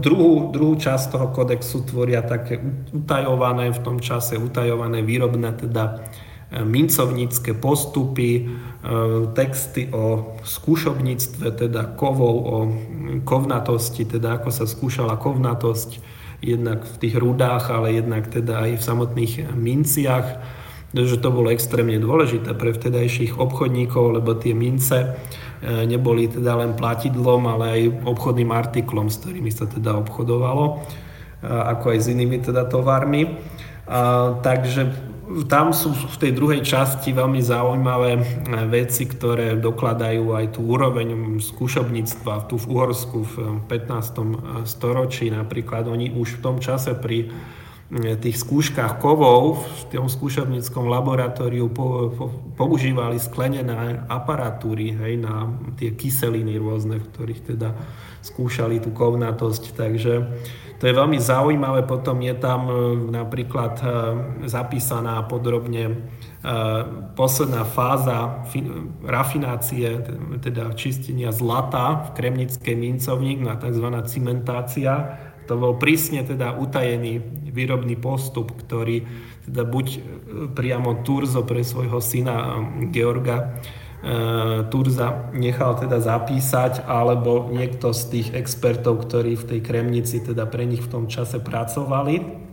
druhú, 0.00 0.48
druhú 0.48 0.80
časť 0.80 1.12
toho 1.12 1.28
kodexu 1.28 1.84
tvoria 1.84 2.24
také 2.24 2.56
utajované 2.88 3.68
v 3.68 3.80
tom 3.84 4.00
čase, 4.00 4.40
utajované 4.40 5.04
výrobné 5.04 5.52
teda 5.60 5.84
e, 5.92 6.64
mincovnícke 6.64 7.52
postupy, 7.60 8.32
e, 8.32 8.42
texty 9.36 9.92
o 9.92 10.40
skúšobníctve, 10.40 11.46
teda 11.52 11.92
kovov, 12.00 12.36
o 12.48 12.56
kovnatosti, 13.28 14.08
teda 14.08 14.40
ako 14.40 14.48
sa 14.48 14.64
skúšala 14.64 15.20
kovnatosť 15.20 16.00
jednak 16.40 16.80
v 16.88 16.96
tých 16.96 17.16
rudách, 17.20 17.76
ale 17.76 18.00
jednak 18.00 18.24
teda 18.32 18.64
aj 18.64 18.80
v 18.80 18.86
samotných 18.88 19.32
minciach. 19.52 20.26
Že 20.96 21.20
to 21.20 21.28
bolo 21.28 21.52
extrémne 21.52 22.00
dôležité 22.00 22.56
pre 22.56 22.72
vtedajších 22.72 23.36
obchodníkov, 23.36 24.16
lebo 24.16 24.32
tie 24.32 24.56
mince 24.56 25.12
neboli 25.64 26.28
teda 26.28 26.52
len 26.60 26.76
platidlom, 26.76 27.48
ale 27.48 27.64
aj 27.72 27.82
obchodným 28.04 28.52
artiklom, 28.52 29.08
s 29.08 29.24
ktorými 29.24 29.48
sa 29.48 29.64
teda 29.64 29.96
obchodovalo, 30.04 30.64
e, 30.68 30.74
ako 31.48 31.96
aj 31.96 31.98
s 32.02 32.06
inými 32.12 32.44
teda 32.44 32.68
tovarmi. 32.68 33.40
Takže 34.42 34.82
tam 35.50 35.74
sú 35.74 35.90
v 35.90 36.16
tej 36.22 36.32
druhej 36.38 36.62
časti 36.62 37.10
veľmi 37.10 37.42
zaujímavé 37.42 38.10
e, 38.14 38.22
veci, 38.70 39.10
ktoré 39.10 39.58
dokladajú 39.58 40.34
aj 40.34 40.46
tú 40.54 40.60
úroveň 40.62 41.38
skúšobníctva 41.42 42.46
tu 42.46 42.58
v 42.58 42.66
Uhorsku 42.70 43.18
v 43.26 43.34
15. 43.66 44.66
storočí. 44.66 45.30
Napríklad 45.30 45.90
oni 45.90 46.14
už 46.14 46.38
v 46.38 46.42
tom 46.42 46.56
čase 46.62 46.94
pri 46.94 47.30
tých 47.94 48.42
skúškach 48.42 48.98
kovov 48.98 49.62
v 49.62 49.82
tom 49.94 50.10
skúšobníckom 50.10 50.90
laboratóriu 50.90 51.70
po, 51.70 52.10
po, 52.10 52.24
používali 52.58 53.22
sklenené 53.22 54.02
aparatúry 54.10 54.90
hej, 54.90 55.22
na 55.22 55.54
tie 55.78 55.94
kyseliny 55.94 56.58
rôzne, 56.58 56.98
v 56.98 57.06
ktorých 57.14 57.54
teda 57.54 57.78
skúšali 58.26 58.82
tú 58.82 58.90
kovnatosť. 58.90 59.78
Takže 59.78 60.14
to 60.76 60.84
je 60.84 60.98
veľmi 60.98 61.16
zaujímavé. 61.16 61.86
Potom 61.86 62.20
je 62.20 62.34
tam 62.34 62.68
e, 62.68 62.74
napríklad 63.14 63.74
e, 63.80 63.86
zapísaná 64.50 65.22
podrobne 65.24 65.84
e, 65.88 65.94
posledná 67.14 67.64
fáza 67.64 68.44
rafinácie, 69.06 70.04
teda 70.42 70.74
čistenia 70.76 71.32
zlata 71.32 72.10
v 72.10 72.18
Kremnickej 72.18 72.76
mincovník, 72.76 73.40
na 73.40 73.56
tzv. 73.56 73.86
cimentácia 74.10 74.92
to 75.46 75.54
bol 75.54 75.78
prísne 75.78 76.26
teda 76.26 76.58
utajený 76.58 77.22
výrobný 77.54 77.94
postup, 77.96 78.52
ktorý 78.52 79.06
teda 79.46 79.62
buď 79.62 79.86
e, 79.86 79.98
priamo 80.52 81.06
Turzo 81.06 81.46
pre 81.46 81.62
svojho 81.62 82.02
syna 82.02 82.34
e, 82.34 82.46
Georga 82.90 83.36
e, 83.38 83.44
Turza 84.68 85.30
nechal 85.32 85.78
teda 85.78 86.02
zapísať, 86.02 86.84
alebo 86.84 87.48
niekto 87.54 87.94
z 87.94 88.02
tých 88.10 88.28
expertov, 88.34 89.06
ktorí 89.06 89.38
v 89.38 89.48
tej 89.56 89.60
Kremnici 89.62 90.20
teda 90.20 90.50
pre 90.50 90.66
nich 90.66 90.82
v 90.82 90.90
tom 90.90 91.04
čase 91.06 91.38
pracovali. 91.38 92.44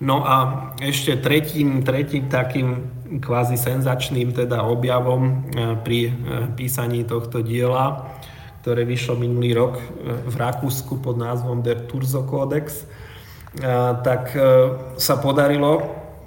No 0.00 0.24
a 0.24 0.36
ešte 0.80 1.20
tretím, 1.20 1.84
tretím 1.84 2.32
takým 2.32 2.88
kvázi 3.20 3.60
senzačným 3.60 4.32
teda 4.32 4.64
objavom 4.64 5.52
pri 5.84 6.08
písaní 6.56 7.04
tohto 7.04 7.44
diela 7.44 8.08
ktoré 8.60 8.84
vyšlo 8.84 9.16
minulý 9.16 9.56
rok 9.56 9.80
e, 9.80 9.84
v 10.28 10.34
Rakúsku 10.36 11.00
pod 11.00 11.16
názvom 11.16 11.64
Der 11.64 11.88
Turzo 11.88 12.28
Codex, 12.28 12.84
e, 12.84 13.64
tak 14.04 14.36
e, 14.36 14.40
sa 15.00 15.16
podarilo 15.16 15.80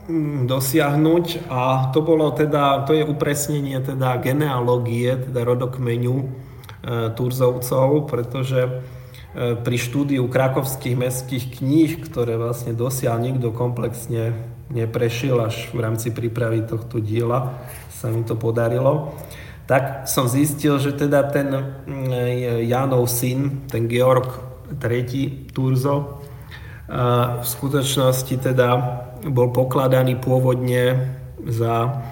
mm, 0.10 0.50
dosiahnuť 0.50 1.46
a 1.48 1.94
to 1.94 2.02
bolo 2.02 2.34
teda, 2.34 2.90
to 2.90 2.98
je 2.98 3.06
upresnenie 3.06 3.78
teda 3.86 4.18
genealógie, 4.20 5.30
teda 5.30 5.46
rodokmenu 5.46 6.52
Turzovcov, 7.16 8.12
pretože 8.12 8.84
pri 9.34 9.78
štúdiu 9.80 10.28
krakovských 10.28 11.00
mestských 11.00 11.64
kníh, 11.64 12.04
ktoré 12.04 12.36
vlastne 12.36 12.76
dosiaľ 12.76 13.24
nikto 13.24 13.56
komplexne 13.56 14.36
neprešiel 14.68 15.40
až 15.48 15.72
v 15.72 15.80
rámci 15.80 16.12
prípravy 16.12 16.68
tohto 16.68 17.00
diela, 17.00 17.56
sa 17.96 18.12
mi 18.12 18.28
to 18.28 18.36
podarilo, 18.36 19.16
tak 19.64 20.08
som 20.12 20.28
zistil, 20.28 20.80
že 20.80 20.92
teda 20.92 21.24
ten 21.32 21.50
mm, 21.52 22.68
Janov 22.68 23.08
syn, 23.08 23.68
ten 23.72 23.88
Georg 23.88 24.28
III 24.76 25.52
Turzo, 25.54 26.20
v 27.40 27.46
skutočnosti 27.48 28.36
teda 28.44 28.70
bol 29.32 29.56
pokladaný 29.56 30.20
pôvodne 30.20 31.16
za 31.48 32.04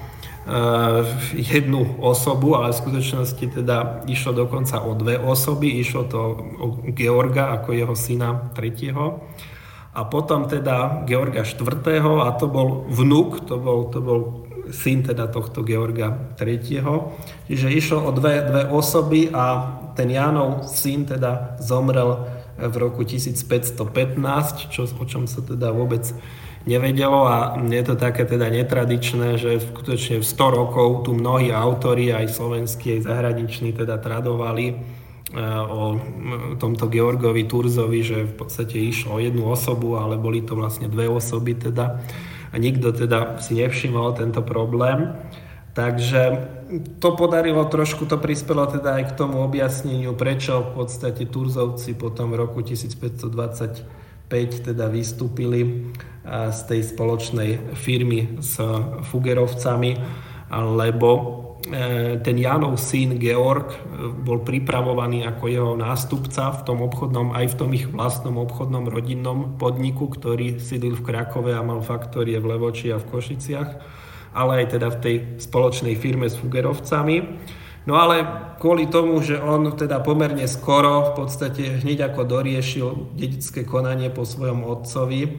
jednu 1.38 2.02
osobu, 2.02 2.58
ale 2.58 2.74
v 2.74 2.82
skutočnosti 2.82 3.46
teda 3.62 4.08
išlo 4.10 4.34
dokonca 4.34 4.82
o 4.82 4.98
dve 4.98 5.20
osoby. 5.22 5.80
Išlo 5.80 6.04
to 6.10 6.20
o 6.58 6.68
Georga 6.92 7.54
ako 7.62 7.78
jeho 7.78 7.96
syna 7.96 8.50
tretieho 8.56 9.22
a 9.92 10.08
potom 10.08 10.48
teda 10.48 11.04
Georga 11.04 11.44
IV. 11.44 11.84
a 12.24 12.32
to 12.40 12.48
bol 12.48 12.88
vnuk, 12.88 13.44
to 13.46 13.60
bol, 13.60 13.92
to 13.92 14.00
bol 14.00 14.41
syn 14.72 15.04
teda 15.04 15.28
tohto 15.28 15.62
Georga 15.62 16.36
III. 16.40 16.82
Čiže 17.48 17.68
išlo 17.70 18.00
o 18.08 18.12
dve, 18.16 18.42
dve 18.44 18.64
osoby 18.72 19.30
a 19.30 19.78
ten 19.94 20.10
Jánov 20.10 20.68
syn 20.72 21.06
teda 21.06 21.60
zomrel 21.60 22.26
v 22.58 22.76
roku 22.78 23.04
1515, 23.04 24.72
čo, 24.72 24.88
o 24.88 25.06
čom 25.06 25.28
sa 25.28 25.42
teda 25.44 25.74
vôbec 25.76 26.08
nevedelo 26.66 27.26
a 27.26 27.58
je 27.58 27.82
to 27.82 27.98
také 27.98 28.26
teda 28.26 28.46
netradičné, 28.54 29.42
že 29.42 29.58
skutočne 29.58 30.22
v 30.22 30.26
100 30.26 30.58
rokov 30.58 31.10
tu 31.10 31.18
mnohí 31.18 31.50
autori, 31.50 32.14
aj 32.14 32.38
slovenskí, 32.38 33.02
aj 33.02 33.10
zahraniční, 33.10 33.74
teda 33.74 33.98
tradovali 33.98 34.66
e, 34.70 34.76
o 35.66 35.98
tomto 36.62 36.86
Georgovi 36.86 37.50
Turzovi, 37.50 38.06
že 38.06 38.30
v 38.30 38.34
podstate 38.46 38.78
išlo 38.78 39.18
o 39.18 39.24
jednu 39.24 39.50
osobu, 39.50 39.98
ale 39.98 40.22
boli 40.22 40.46
to 40.46 40.54
vlastne 40.54 40.86
dve 40.86 41.10
osoby 41.10 41.58
teda 41.58 41.98
a 42.52 42.56
nikto 42.60 42.92
teda 42.92 43.40
si 43.40 43.56
nevšimol 43.56 44.20
tento 44.20 44.44
problém. 44.44 45.16
Takže 45.72 46.52
to 47.00 47.16
podarilo 47.16 47.64
trošku, 47.64 48.04
to 48.04 48.20
prispelo 48.20 48.68
teda 48.68 49.00
aj 49.00 49.04
k 49.12 49.16
tomu 49.16 49.40
objasneniu, 49.40 50.12
prečo 50.20 50.68
v 50.68 50.84
podstate 50.84 51.32
Turzovci 51.32 51.96
potom 51.96 52.36
v 52.36 52.44
roku 52.44 52.60
1525 52.60 54.68
teda 54.68 54.92
vystúpili 54.92 55.96
z 56.28 56.60
tej 56.68 56.82
spoločnej 56.92 57.76
firmy 57.76 58.44
s 58.44 58.60
Fugerovcami, 59.08 59.92
lebo 60.60 61.42
E, 61.62 62.18
ten 62.26 62.42
Janov 62.42 62.82
syn 62.82 63.22
Georg 63.22 63.70
e, 63.70 63.78
bol 64.10 64.42
pripravovaný 64.42 65.30
ako 65.30 65.46
jeho 65.46 65.74
nástupca 65.78 66.50
v 66.58 66.62
tom 66.66 66.82
obchodnom, 66.82 67.38
aj 67.38 67.54
v 67.54 67.58
tom 67.62 67.70
ich 67.78 67.86
vlastnom 67.86 68.42
obchodnom 68.42 68.90
rodinnom 68.90 69.62
podniku, 69.62 70.10
ktorý 70.10 70.58
sídlil 70.58 70.98
v 70.98 71.06
Krakove 71.06 71.54
a 71.54 71.62
mal 71.62 71.86
faktorie 71.86 72.42
v 72.42 72.58
Levoči 72.58 72.90
a 72.90 72.98
v 72.98 73.06
Košiciach, 73.06 73.70
ale 74.34 74.66
aj 74.66 74.74
teda 74.74 74.88
v 74.90 75.02
tej 75.06 75.16
spoločnej 75.38 75.94
firme 76.02 76.26
s 76.26 76.42
Fugerovcami. 76.42 77.18
No 77.86 78.02
ale 78.02 78.26
kvôli 78.58 78.90
tomu, 78.90 79.22
že 79.22 79.38
on 79.38 79.78
teda 79.78 80.02
pomerne 80.02 80.50
skoro 80.50 81.14
v 81.14 81.24
podstate 81.24 81.86
hneď 81.86 82.10
ako 82.10 82.26
doriešil 82.26 83.14
dedické 83.14 83.70
konanie 83.70 84.10
po 84.10 84.26
svojom 84.26 84.66
otcovi 84.66 85.30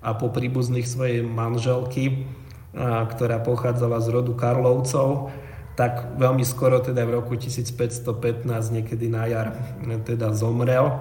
a 0.00 0.16
po 0.16 0.32
príbuzných 0.32 0.88
svojej 0.88 1.20
manželky, 1.20 2.32
ktorá 2.76 3.40
pochádzala 3.40 4.04
z 4.04 4.08
rodu 4.12 4.36
Karlovcov, 4.36 5.32
tak 5.76 6.16
veľmi 6.16 6.44
skoro, 6.44 6.80
teda 6.80 7.04
v 7.04 7.20
roku 7.20 7.36
1515, 7.36 8.44
niekedy 8.72 9.08
na 9.08 9.24
jar, 9.28 9.56
teda 10.04 10.32
zomrel 10.32 10.92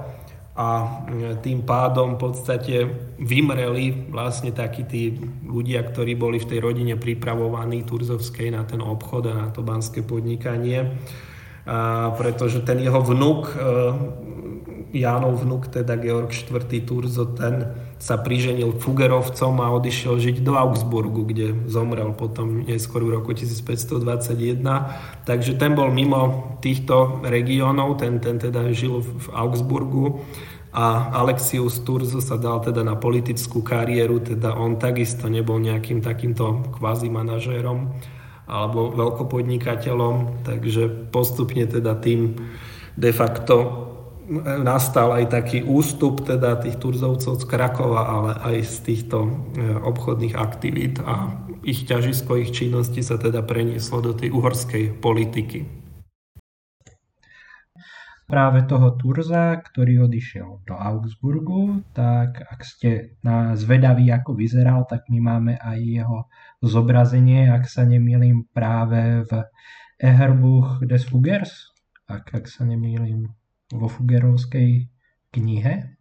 a 0.55 1.03
tým 1.43 1.67
pádom 1.67 2.15
v 2.15 2.31
podstate 2.31 2.75
vymreli 3.19 4.07
vlastne 4.07 4.55
takí 4.55 4.87
tí 4.87 5.11
ľudia, 5.43 5.83
ktorí 5.83 6.15
boli 6.15 6.39
v 6.39 6.47
tej 6.47 6.59
rodine 6.63 6.95
pripravovaní 6.95 7.83
Turzovskej 7.83 8.55
na 8.55 8.63
ten 8.63 8.79
obchod 8.79 9.23
a 9.27 9.33
na 9.35 9.47
to 9.51 9.67
banské 9.67 9.99
podnikanie, 9.99 10.95
a 11.67 12.15
pretože 12.15 12.63
ten 12.63 12.79
jeho 12.79 13.03
vnuk, 13.03 13.51
e, 13.51 13.55
Jánov 14.95 15.43
vnuk, 15.43 15.67
teda 15.67 15.99
Georg 15.99 16.31
IV. 16.31 16.71
Turzo, 16.87 17.35
ten 17.35 17.75
sa 17.95 18.19
priženil 18.19 18.75
Fugerovcom 18.75 19.55
a 19.63 19.71
odišiel 19.71 20.19
žiť 20.19 20.43
do 20.43 20.59
Augsburgu, 20.59 21.23
kde 21.23 21.55
zomrel 21.71 22.11
potom 22.11 22.67
neskôr 22.67 23.01
v 23.07 23.17
roku 23.17 23.31
1521. 23.31 24.59
Takže 25.23 25.55
ten 25.55 25.71
bol 25.73 25.89
mimo 25.89 26.55
týchto 26.59 27.23
regiónov, 27.23 27.97
ten, 27.97 28.19
ten 28.19 28.35
teda 28.35 28.67
žil 28.75 28.99
v 28.99 29.27
Augsburgu 29.31 30.19
a 30.75 31.15
Alexius 31.23 31.79
Turzo 31.87 32.19
sa 32.19 32.35
dal 32.35 32.59
teda 32.59 32.83
na 32.83 32.99
politickú 32.99 33.63
kariéru, 33.63 34.19
teda 34.19 34.59
on 34.59 34.75
takisto 34.75 35.31
nebol 35.31 35.55
nejakým 35.63 36.03
takýmto 36.03 36.75
kvázi 36.75 37.07
manažérom 37.07 37.95
alebo 38.45 38.91
veľkopodnikateľom, 38.91 40.43
takže 40.43 41.09
postupne 41.15 41.63
teda 41.63 41.95
tým 41.97 42.37
de 42.99 43.11
facto 43.15 43.55
nastal 44.61 45.13
aj 45.13 45.29
taký 45.29 45.61
ústup 45.61 46.25
teda 46.25 46.57
tých 46.57 46.81
Turzovcov 46.81 47.41
z 47.41 47.45
Krakova, 47.45 48.01
ale 48.09 48.31
aj 48.41 48.55
z 48.65 48.75
týchto 48.81 49.17
e, 49.25 49.29
obchodných 49.85 50.33
aktivít 50.33 50.97
a 51.05 51.29
ich 51.61 51.85
ťažisko, 51.85 52.41
ich 52.41 52.53
činnosti 52.53 53.05
sa 53.05 53.21
teda 53.21 53.45
prenieslo 53.45 54.01
do 54.01 54.17
tej 54.17 54.33
uhorskej 54.33 54.97
politiky. 54.97 55.85
Práve 58.25 58.65
toho 58.65 58.97
Turza, 58.97 59.61
ktorý 59.61 60.09
odišiel 60.09 60.65
do 60.65 60.73
Augsburgu, 60.73 61.85
tak 61.93 62.41
ak 62.41 62.65
ste 62.65 63.13
na 63.21 63.53
zvedaví, 63.53 64.09
ako 64.09 64.33
vyzeral, 64.33 64.89
tak 64.89 65.05
my 65.13 65.21
máme 65.21 65.53
aj 65.61 65.77
jeho 65.77 66.25
zobrazenie, 66.65 67.53
ak 67.53 67.69
sa 67.69 67.85
nemýlim, 67.85 68.49
práve 68.49 69.29
v 69.29 69.31
Eherbuch 70.01 70.81
des 70.89 71.05
Fugers, 71.05 71.69
ak, 72.09 72.33
ak 72.33 72.45
sa 72.49 72.65
nemýlim 72.65 73.29
vo 73.73 73.87
Fugerovskej 73.89 74.89
knihe? 75.33 75.97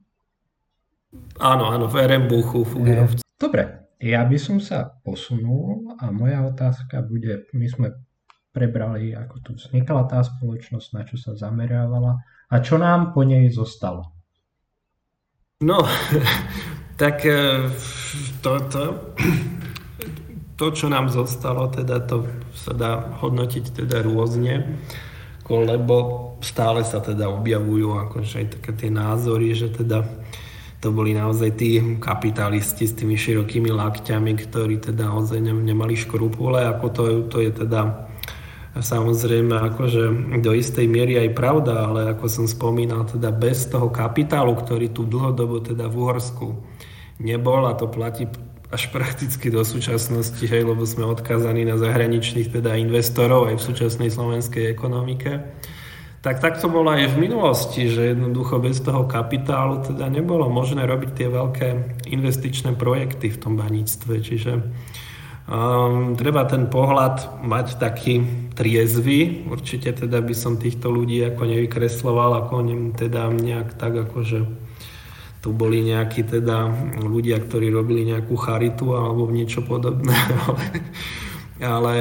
Áno, 1.41 1.71
áno, 1.71 1.87
v 1.87 1.97
Erembuchu 2.05 2.67
Fugerovci. 2.67 3.23
Dobre, 3.39 3.95
ja 4.03 4.27
by 4.27 4.37
som 4.37 4.59
sa 4.59 4.99
posunul 5.01 5.97
a 5.97 6.11
moja 6.11 6.45
otázka 6.45 7.01
bude, 7.07 7.49
my 7.55 7.67
sme 7.71 7.89
prebrali, 8.55 9.11
ako 9.17 9.37
tu 9.43 9.51
vznikla 9.59 10.07
tá 10.07 10.23
spoločnosť, 10.23 10.89
na 10.95 11.03
čo 11.03 11.17
sa 11.19 11.35
zameriavala 11.35 12.23
a 12.51 12.55
čo 12.62 12.79
nám 12.79 13.11
po 13.11 13.27
nej 13.27 13.51
zostalo. 13.51 14.15
No, 15.65 15.83
tak 17.01 17.27
e, 17.27 17.67
to, 18.45 18.53
to, 18.71 18.83
to, 20.55 20.67
čo 20.71 20.87
nám 20.87 21.11
zostalo, 21.11 21.67
teda 21.73 22.05
to 22.07 22.29
sa 22.55 22.77
dá 22.77 22.93
hodnotiť 23.25 23.83
teda 23.83 24.07
rôzne, 24.07 24.79
lebo 25.53 25.95
stále 26.40 26.80
sa 26.84 27.05
teda 27.05 27.28
objavujú 27.28 28.01
akože 28.09 28.34
aj 28.40 28.47
také 28.59 28.70
tie 28.72 28.90
názory, 28.92 29.53
že 29.53 29.68
teda 29.68 30.05
to 30.80 30.92
boli 30.92 31.16
naozaj 31.16 31.57
tí 31.57 31.80
kapitalisti 31.97 32.84
s 32.84 32.97
tými 32.97 33.16
širokými 33.16 33.72
lakťami, 33.72 34.36
ktorí 34.36 34.80
teda 34.84 35.09
naozaj 35.09 35.40
nemali 35.40 35.97
škrupule, 35.97 36.61
ako 36.64 36.86
to, 36.92 37.03
to 37.28 37.40
je 37.40 37.51
teda 37.53 38.09
samozrejme 38.76 39.55
akože 39.72 40.03
do 40.45 40.53
istej 40.53 40.84
miery 40.90 41.16
aj 41.20 41.36
pravda, 41.36 41.88
ale 41.88 42.12
ako 42.12 42.26
som 42.26 42.45
spomínal, 42.45 43.09
teda 43.09 43.32
bez 43.32 43.70
toho 43.70 43.88
kapitálu, 43.88 44.53
ktorý 44.59 44.92
tu 44.92 45.09
dlhodobo 45.09 45.62
teda 45.64 45.88
v 45.88 45.95
Uhorsku 45.95 46.47
nebol 47.22 47.64
a 47.64 47.78
to 47.78 47.86
platí 47.86 48.26
až 48.75 48.91
prakticky 48.91 49.55
do 49.55 49.62
súčasnosti, 49.62 50.43
hej, 50.43 50.66
lebo 50.66 50.83
sme 50.83 51.07
odkázaní 51.07 51.62
na 51.62 51.79
zahraničných 51.79 52.51
teda 52.51 52.75
investorov 52.75 53.47
aj 53.47 53.62
v 53.62 53.66
súčasnej 53.70 54.11
slovenskej 54.11 54.66
ekonomike, 54.66 55.47
tak 56.25 56.41
tak 56.41 56.57
to 56.59 56.72
bolo 56.72 56.91
aj 56.91 57.14
v 57.14 57.20
minulosti, 57.20 57.87
že 57.87 58.16
jednoducho 58.16 58.59
bez 58.59 58.81
toho 58.81 59.05
kapitálu 59.05 59.85
teda 59.85 60.09
nebolo 60.09 60.49
možné 60.49 60.89
robiť 60.89 61.11
tie 61.14 61.29
veľké 61.31 61.68
investičné 62.11 62.75
projekty 62.75 63.29
v 63.29 63.41
tom 63.45 63.61
baníctve. 63.61 64.25
Čiže 64.25 64.53
um, 64.57 66.16
treba 66.16 66.49
ten 66.49 66.72
pohľad 66.72 67.45
mať 67.45 67.77
taký 67.77 68.25
triezvy. 68.57 69.45
Určite 69.53 69.93
teda 69.93 70.25
by 70.25 70.33
som 70.33 70.57
týchto 70.57 70.89
ľudí 70.89 71.20
ako 71.29 71.45
nevykresloval, 71.45 72.41
ako 72.41 72.72
nem 72.72 72.97
teda 72.97 73.29
nejak 73.29 73.77
tak 73.77 73.93
ako, 74.09 74.18
že 74.25 74.39
tu 75.45 75.53
boli 75.53 75.84
nejakí 75.84 76.24
teda 76.24 76.72
ľudia, 77.05 77.36
ktorí 77.36 77.68
robili 77.68 78.09
nejakú 78.09 78.32
charitu 78.40 78.97
alebo 78.97 79.28
niečo 79.28 79.61
podobné. 79.61 80.16
ale 81.61 81.92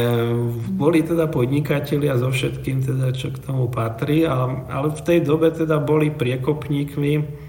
boli 0.71 1.03
teda 1.03 1.27
podnikatelia 1.27 2.15
so 2.15 2.31
všetkým, 2.31 2.87
teda, 2.87 3.11
čo 3.11 3.35
k 3.35 3.43
tomu 3.43 3.67
patrí, 3.67 4.23
a, 4.23 4.47
ale 4.71 4.95
v 4.95 5.01
tej 5.03 5.19
dobe 5.27 5.51
teda 5.51 5.83
boli 5.83 6.07
priekopníkmi 6.07 7.43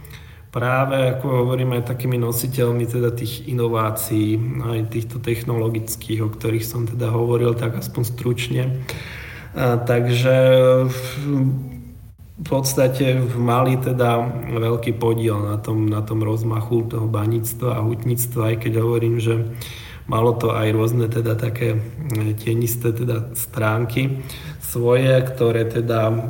práve, 0.50 1.14
ako 1.14 1.46
hovorím, 1.46 1.78
aj 1.78 1.94
takými 1.94 2.18
nositeľmi 2.18 2.90
teda 2.90 3.14
tých 3.14 3.46
inovácií, 3.46 4.34
aj 4.66 4.90
týchto 4.90 5.22
technologických, 5.22 6.26
o 6.26 6.28
ktorých 6.30 6.66
som 6.66 6.90
teda 6.90 7.06
hovoril, 7.14 7.54
tak 7.54 7.78
aspoň 7.78 8.02
stručne. 8.02 8.62
A, 9.54 9.78
takže 9.78 10.34
v 12.34 12.46
podstate 12.50 13.14
mali 13.38 13.78
teda 13.78 14.26
veľký 14.50 14.98
podiel 14.98 15.38
na 15.38 15.56
tom, 15.62 15.86
na 15.86 16.02
tom 16.02 16.18
rozmachu 16.18 16.90
toho 16.90 17.06
baníctva 17.06 17.78
a 17.78 17.84
hutníctva, 17.86 18.54
aj 18.54 18.56
keď 18.66 18.72
hovorím, 18.82 19.22
že 19.22 19.54
Malo 20.04 20.36
to 20.36 20.52
aj 20.52 20.68
rôzne 20.76 21.08
teda 21.08 21.32
také 21.32 21.80
e, 22.12 22.36
tienisté 22.36 22.92
teda 22.92 23.32
stránky 23.32 24.20
svoje, 24.60 25.16
ktoré 25.32 25.64
teda 25.64 26.28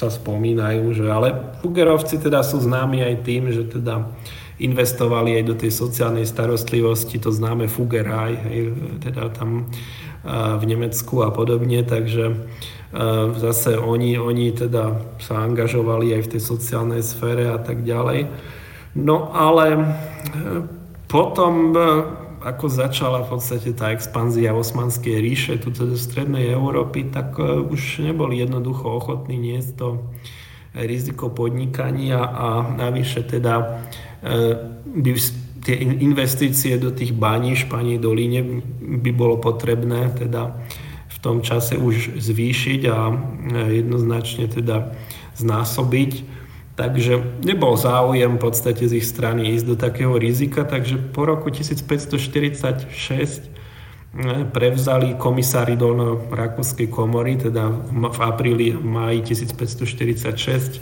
sa 0.00 0.08
spomínajú, 0.08 0.96
že 0.96 1.04
ale 1.12 1.36
Fugerovci 1.60 2.16
teda 2.16 2.40
sú 2.40 2.64
známi 2.64 3.04
aj 3.04 3.14
tým, 3.20 3.52
že 3.52 3.68
teda 3.68 4.08
investovali 4.56 5.36
aj 5.36 5.44
do 5.44 5.54
tej 5.60 5.72
sociálnej 5.76 6.24
starostlivosti, 6.24 7.20
to 7.20 7.28
známe 7.28 7.68
Fugeraj, 7.68 8.48
teda 9.04 9.28
tam 9.36 9.68
v 10.22 10.62
Nemecku 10.66 11.26
a 11.26 11.34
podobne, 11.34 11.82
takže 11.82 12.38
zase 13.36 13.74
oni, 13.80 14.20
oni 14.20 14.52
teda 14.52 15.00
sa 15.18 15.42
angažovali 15.42 16.14
aj 16.14 16.22
v 16.28 16.30
tej 16.36 16.42
sociálnej 16.44 17.02
sfére 17.02 17.48
a 17.48 17.58
tak 17.58 17.82
ďalej. 17.82 18.28
No 18.92 19.32
ale 19.32 19.66
e, 19.72 19.80
potom 21.08 21.72
e, 21.72 21.78
ako 22.44 22.66
začala 22.68 23.24
v 23.24 23.38
podstate 23.38 23.72
tá 23.72 23.88
expanzia 23.96 24.52
Osmanskej 24.52 25.16
ríše 25.16 25.56
tu 25.56 25.72
do 25.72 25.96
strednej 25.96 26.52
Európy, 26.52 27.08
tak 27.08 27.40
e, 27.40 27.64
už 27.64 28.04
neboli 28.04 28.44
jednoducho 28.44 28.84
ochotní 28.92 29.40
niesť 29.40 29.70
to 29.80 29.88
riziko 30.72 31.28
podnikania 31.28 32.16
a 32.16 32.64
navyše 32.64 33.28
teda 33.28 33.84
by 34.88 35.10
tie 35.62 35.78
investície 35.78 36.74
do 36.78 36.90
tých 36.90 37.14
baní 37.14 37.54
Španí 37.54 37.98
dolíne 37.98 38.62
by 38.82 39.10
bolo 39.14 39.38
potrebné 39.38 40.10
teda 40.18 40.58
v 41.08 41.16
tom 41.22 41.38
čase 41.38 41.78
už 41.78 42.18
zvýšiť 42.18 42.80
a 42.90 42.98
e, 43.08 43.14
jednoznačne 43.78 44.50
teda 44.50 44.90
znásobiť. 45.38 46.42
Takže 46.72 47.44
nebol 47.44 47.76
záujem 47.76 48.40
v 48.40 48.42
podstate 48.48 48.88
z 48.88 48.96
ich 48.96 49.06
strany 49.06 49.52
ísť 49.54 49.66
do 49.68 49.76
takého 49.76 50.16
rizika, 50.16 50.64
takže 50.64 50.96
po 51.12 51.28
roku 51.28 51.52
1546 51.52 52.88
eh, 52.88 54.48
prevzali 54.48 55.14
komisári 55.20 55.76
dolno 55.76 56.16
Rakúskej 56.32 56.88
komory, 56.88 57.36
teda 57.36 57.68
v 57.92 58.20
apríli, 58.24 58.72
máji 58.72 59.36
1546 59.36 60.80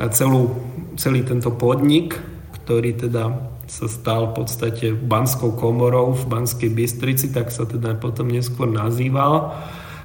a 0.00 0.08
celú, 0.08 0.56
celý 0.96 1.20
tento 1.20 1.52
podnik, 1.52 2.16
ktorý 2.64 2.96
teda 2.96 3.36
sa 3.70 3.86
stal 3.86 4.34
v 4.34 4.42
podstate 4.42 4.86
Banskou 4.98 5.54
komorou 5.54 6.10
v 6.10 6.26
Banskej 6.26 6.74
Bystrici, 6.74 7.30
tak 7.30 7.54
sa 7.54 7.62
teda 7.62 7.94
potom 8.02 8.26
neskôr 8.26 8.66
nazýval. 8.66 9.54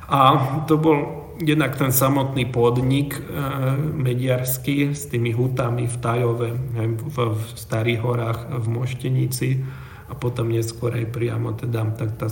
A 0.06 0.38
to 0.70 0.78
bol 0.78 1.26
jednak 1.42 1.74
ten 1.74 1.90
samotný 1.90 2.54
podnik 2.54 3.18
e, 3.18 3.22
mediarský 3.98 4.94
s 4.94 5.10
tými 5.10 5.34
hutami 5.34 5.90
v 5.90 5.96
Tajove, 5.98 6.50
v, 7.10 7.18
v 7.18 7.42
Starých 7.58 8.00
horách, 8.06 8.40
v 8.54 8.68
Moštenici 8.70 9.50
a 10.06 10.14
potom 10.14 10.54
neskôr 10.54 10.94
aj 10.94 11.10
priamo 11.10 11.58
teda 11.58 11.90
tak 11.98 12.22
tá 12.22 12.30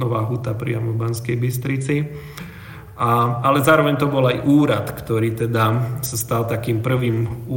nová 0.00 0.24
huta 0.24 0.56
priamo 0.56 0.96
v 0.96 1.00
Banskej 1.04 1.36
Bystrici. 1.36 2.08
A, 3.00 3.40
ale 3.40 3.64
zároveň 3.64 3.96
to 3.96 4.12
bol 4.12 4.28
aj 4.28 4.44
úrad, 4.44 4.92
ktorý 4.92 5.32
teda 5.32 5.96
sa 6.04 6.16
stal 6.20 6.44
takým 6.44 6.84
prvým 6.84 7.48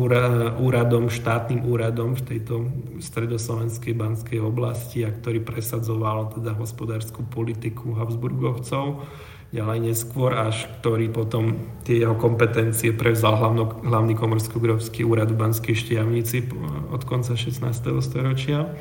úradom, 0.55 1.11
štátnym 1.11 1.67
úradom 1.67 2.15
v 2.15 2.23
tejto 2.23 2.71
stredoslovenskej 3.03 3.91
banskej 3.91 4.39
oblasti 4.39 5.03
a 5.03 5.11
ktorý 5.11 5.43
presadzoval 5.43 6.31
teda 6.39 6.55
hospodárskú 6.55 7.27
politiku 7.27 7.91
Habsburgovcov 7.91 9.03
ďalej 9.51 9.79
neskôr, 9.91 10.31
až 10.31 10.65
ktorý 10.79 11.11
potom 11.11 11.59
tie 11.83 12.01
jeho 12.07 12.15
kompetencie 12.15 12.95
prevzal 12.95 13.35
hlavno, 13.35 13.83
hlavný 13.83 14.15
komorsko-grovský 14.15 15.03
úrad 15.03 15.29
v 15.29 15.43
Banskej 15.43 15.75
Štiavnici 15.75 16.49
od 16.89 17.03
konca 17.03 17.35
16. 17.37 17.61
storočia. 17.99 18.71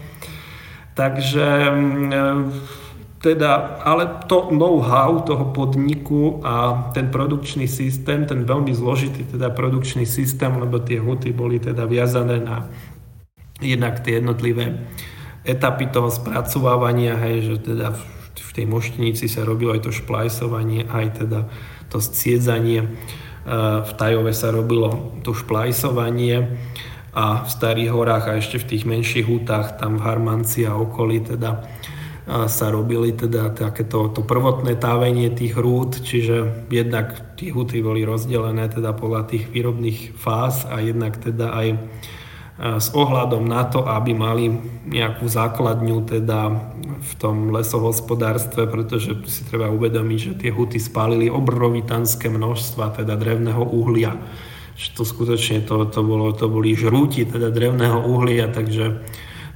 Takže 0.94 1.46
mm, 1.74 2.81
teda, 3.22 3.78
ale 3.86 4.26
to 4.26 4.50
know-how 4.50 5.22
toho 5.22 5.54
podniku 5.54 6.42
a 6.42 6.90
ten 6.90 7.06
produkčný 7.06 7.70
systém, 7.70 8.26
ten 8.26 8.42
veľmi 8.42 8.74
zložitý 8.74 9.22
teda 9.22 9.54
produkčný 9.54 10.02
systém, 10.02 10.50
lebo 10.58 10.82
tie 10.82 10.98
huty 10.98 11.30
boli 11.30 11.62
teda 11.62 11.86
viazané 11.86 12.42
na 12.42 12.66
jednak 13.62 14.02
tie 14.02 14.18
jednotlivé 14.18 14.74
etapy 15.46 15.86
toho 15.86 16.10
spracovávania, 16.10 17.14
hej, 17.14 17.46
že 17.46 17.54
teda 17.62 17.94
v 18.34 18.50
tej 18.50 18.66
moštenici 18.66 19.30
sa 19.30 19.46
robilo 19.46 19.70
aj 19.70 19.86
to 19.86 19.94
šplajsovanie, 19.94 20.90
aj 20.90 21.22
teda 21.22 21.46
to 21.94 22.02
skiedzanie. 22.02 22.82
E, 22.82 22.88
v 23.86 23.90
Tajove 23.94 24.34
sa 24.34 24.50
robilo 24.50 25.14
to 25.22 25.30
šplajsovanie 25.30 26.58
a 27.14 27.46
v 27.46 27.48
Starých 27.48 27.90
horách 27.94 28.24
a 28.34 28.38
ešte 28.42 28.58
v 28.58 28.68
tých 28.74 28.82
menších 28.82 29.26
hútach, 29.30 29.78
tam 29.78 30.02
v 30.02 30.04
Harmanci 30.10 30.66
a 30.66 30.74
okolí 30.74 31.22
teda 31.22 31.62
sa 32.26 32.70
robili 32.70 33.10
teda 33.10 33.50
takéto 33.50 34.06
to 34.14 34.22
prvotné 34.22 34.78
távenie 34.78 35.26
tých 35.34 35.58
rúd, 35.58 35.98
čiže 36.06 36.68
jednak 36.70 37.34
tie 37.34 37.50
huty 37.50 37.82
boli 37.82 38.06
rozdelené 38.06 38.70
teda 38.70 38.94
podľa 38.94 39.26
tých 39.26 39.50
výrobných 39.50 40.14
fáz 40.14 40.62
a 40.70 40.78
jednak 40.78 41.18
teda 41.18 41.50
aj 41.50 41.68
s 42.62 42.94
ohľadom 42.94 43.42
na 43.42 43.66
to, 43.66 43.82
aby 43.82 44.14
mali 44.14 44.54
nejakú 44.86 45.26
základňu 45.26 45.98
teda 46.06 46.40
v 47.02 47.12
tom 47.18 47.50
lesohospodárstve, 47.50 48.70
pretože 48.70 49.18
si 49.26 49.42
treba 49.50 49.66
uvedomiť, 49.72 50.18
že 50.20 50.32
tie 50.38 50.50
huty 50.54 50.78
spálili 50.78 51.26
obrovitanské 51.26 52.30
množstva 52.30 53.02
teda 53.02 53.18
drevného 53.18 53.66
uhlia. 53.66 54.14
Že 54.78 54.88
to 54.94 55.02
skutočne 55.02 55.58
to, 55.66 55.90
to, 55.90 56.00
bolo, 56.06 56.30
to 56.30 56.46
boli 56.46 56.78
žrúti 56.78 57.26
teda 57.26 57.50
drevného 57.50 57.98
uhlia, 58.06 58.46
takže 58.46 59.02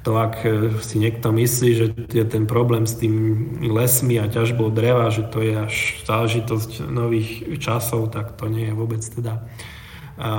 to 0.07 0.15
ak 0.15 0.47
e, 0.47 0.71
si 0.87 1.03
niekto 1.03 1.35
myslí, 1.35 1.71
že 1.75 1.87
je 2.15 2.23
ten 2.23 2.47
problém 2.47 2.87
s 2.87 2.95
tým 2.95 3.59
lesmi 3.67 4.23
a 4.23 4.31
ťažbou 4.31 4.71
dreva, 4.71 5.11
že 5.11 5.27
to 5.27 5.43
je 5.43 5.59
až 5.59 5.75
záležitosť 6.07 6.87
nových 6.87 7.59
časov, 7.59 8.15
tak 8.15 8.39
to 8.39 8.47
nie 8.47 8.71
je 8.71 8.79
vôbec 8.79 9.03
teda 9.03 9.43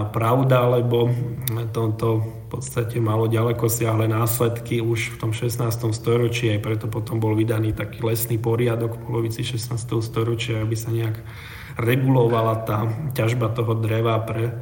pravda, 0.09 0.65
lebo 0.73 1.13
to, 1.69 1.93
to 1.93 2.09
v 2.17 2.45
podstate 2.49 2.97
malo 2.97 3.29
ďaleko 3.29 3.69
siahle 3.69 4.09
následky 4.09 4.81
už 4.81 5.13
v 5.13 5.17
tom 5.21 5.31
16. 5.37 5.61
storočí, 5.93 6.49
aj 6.49 6.65
preto 6.65 6.85
potom 6.89 7.21
bol 7.21 7.37
vydaný 7.37 7.77
taký 7.77 8.01
lesný 8.01 8.41
poriadok 8.41 8.97
v 8.97 9.03
polovici 9.05 9.45
16. 9.45 9.77
storočia, 10.01 10.65
aby 10.65 10.73
sa 10.73 10.89
nejak 10.89 11.21
regulovala 11.77 12.65
tá 12.65 12.89
ťažba 13.13 13.53
toho 13.53 13.77
dreva 13.77 14.17
pre 14.25 14.57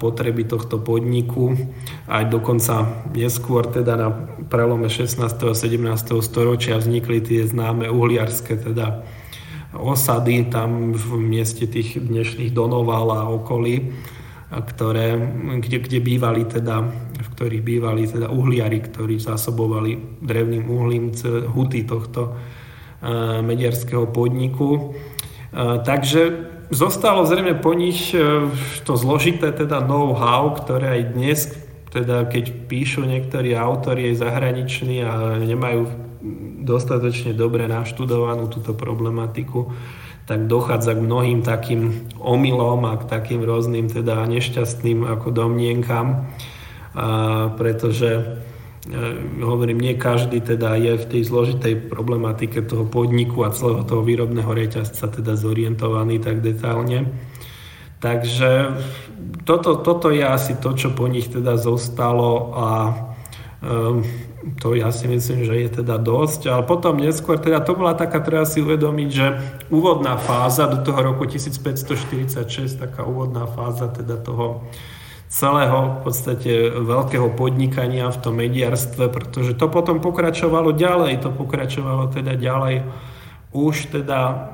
potreby 0.00 0.44
tohto 0.44 0.76
podniku. 0.78 1.56
Aj 2.04 2.28
dokonca 2.28 3.06
neskôr, 3.16 3.64
teda 3.64 3.96
na 3.96 4.08
prelome 4.52 4.92
16. 4.92 5.20
a 5.24 5.54
17. 5.56 5.80
storočia 6.20 6.76
vznikli 6.76 7.24
tie 7.24 7.48
známe 7.48 7.88
uhliarské 7.88 8.60
teda 8.60 9.02
osady 9.70 10.50
tam 10.50 10.92
v 10.92 11.08
mieste 11.18 11.64
tých 11.64 11.96
dnešných 11.96 12.52
Donoval 12.52 13.08
a 13.14 13.30
okolí 13.30 13.90
ktoré, 14.50 15.14
kde, 15.62 15.78
kde 15.78 15.98
bývali 16.02 16.42
teda, 16.42 16.82
ktorí 17.38 17.62
bývali 17.62 18.10
teda 18.10 18.34
uhliari, 18.34 18.82
ktorí 18.82 19.22
zásobovali 19.22 20.18
drevným 20.18 20.66
uhlím 20.66 21.14
huty 21.54 21.86
tohto 21.86 22.34
mediarského 23.46 24.10
podniku. 24.10 24.90
Takže 25.86 26.50
zostalo 26.70 27.26
zrejme 27.26 27.58
po 27.58 27.74
nich 27.74 28.14
to 28.86 28.92
zložité 28.94 29.52
teda 29.52 29.82
know-how, 29.82 30.54
ktoré 30.54 30.98
aj 30.98 31.02
dnes, 31.12 31.40
teda 31.90 32.24
keď 32.30 32.70
píšu 32.70 33.02
niektorí 33.02 33.58
autori 33.58 34.14
aj 34.14 34.22
zahraniční 34.22 35.02
a 35.02 35.36
nemajú 35.42 35.90
dostatočne 36.62 37.34
dobre 37.34 37.66
naštudovanú 37.66 38.46
túto 38.46 38.76
problematiku, 38.76 39.72
tak 40.30 40.46
dochádza 40.46 40.94
k 40.94 41.02
mnohým 41.02 41.40
takým 41.42 42.06
omylom 42.22 42.86
a 42.86 42.94
k 43.00 43.08
takým 43.10 43.42
rôznym 43.42 43.90
teda 43.90 44.22
nešťastným 44.30 45.02
ako 45.02 45.34
domnienkam, 45.34 46.30
a 46.94 47.50
pretože 47.58 48.10
e, 48.14 48.22
hovorím, 49.42 49.78
nie 49.78 49.94
každý 49.94 50.42
teda 50.42 50.74
je 50.74 50.98
v 50.98 51.08
tej 51.08 51.22
zložitej 51.26 51.90
problematike 51.90 52.62
toho 52.62 52.86
podniku 52.86 53.46
a 53.46 53.54
celého 53.54 53.86
toho 53.86 54.02
výrobného 54.02 54.50
reťazca 54.50 55.06
teda 55.08 55.38
zorientovaný 55.38 56.18
tak 56.18 56.42
detálne. 56.42 57.06
Takže 58.00 58.80
toto, 59.44 59.76
toto 59.76 60.08
je 60.08 60.24
asi 60.24 60.56
to, 60.56 60.72
čo 60.72 60.90
po 60.96 61.04
nich 61.06 61.28
teda 61.28 61.60
zostalo 61.60 62.56
a 62.56 62.68
to 64.56 64.72
ja 64.72 64.88
si 64.88 65.04
myslím, 65.04 65.44
že 65.44 65.52
je 65.52 65.68
teda 65.84 66.00
dosť. 66.00 66.48
Ale 66.48 66.62
potom 66.64 66.96
neskôr, 66.96 67.36
teda 67.36 67.60
to 67.60 67.76
bola 67.76 67.92
taká, 67.92 68.24
treba 68.24 68.48
si 68.48 68.64
uvedomiť, 68.64 69.08
že 69.12 69.26
úvodná 69.68 70.16
fáza 70.16 70.64
do 70.64 70.80
toho 70.80 71.12
roku 71.12 71.28
1546, 71.28 72.80
taká 72.80 73.04
úvodná 73.04 73.44
fáza 73.44 73.92
teda 73.92 74.16
toho 74.16 74.64
celého 75.30 75.78
v 75.94 75.98
podstate 76.02 76.52
veľkého 76.74 77.30
podnikania 77.38 78.10
v 78.10 78.18
tom 78.18 78.34
mediarstve, 78.34 79.06
pretože 79.14 79.54
to 79.54 79.70
potom 79.70 80.02
pokračovalo 80.02 80.74
ďalej, 80.74 81.22
to 81.22 81.30
pokračovalo 81.30 82.10
teda 82.10 82.34
ďalej 82.34 82.82
už 83.50 83.90
teda 83.90 84.50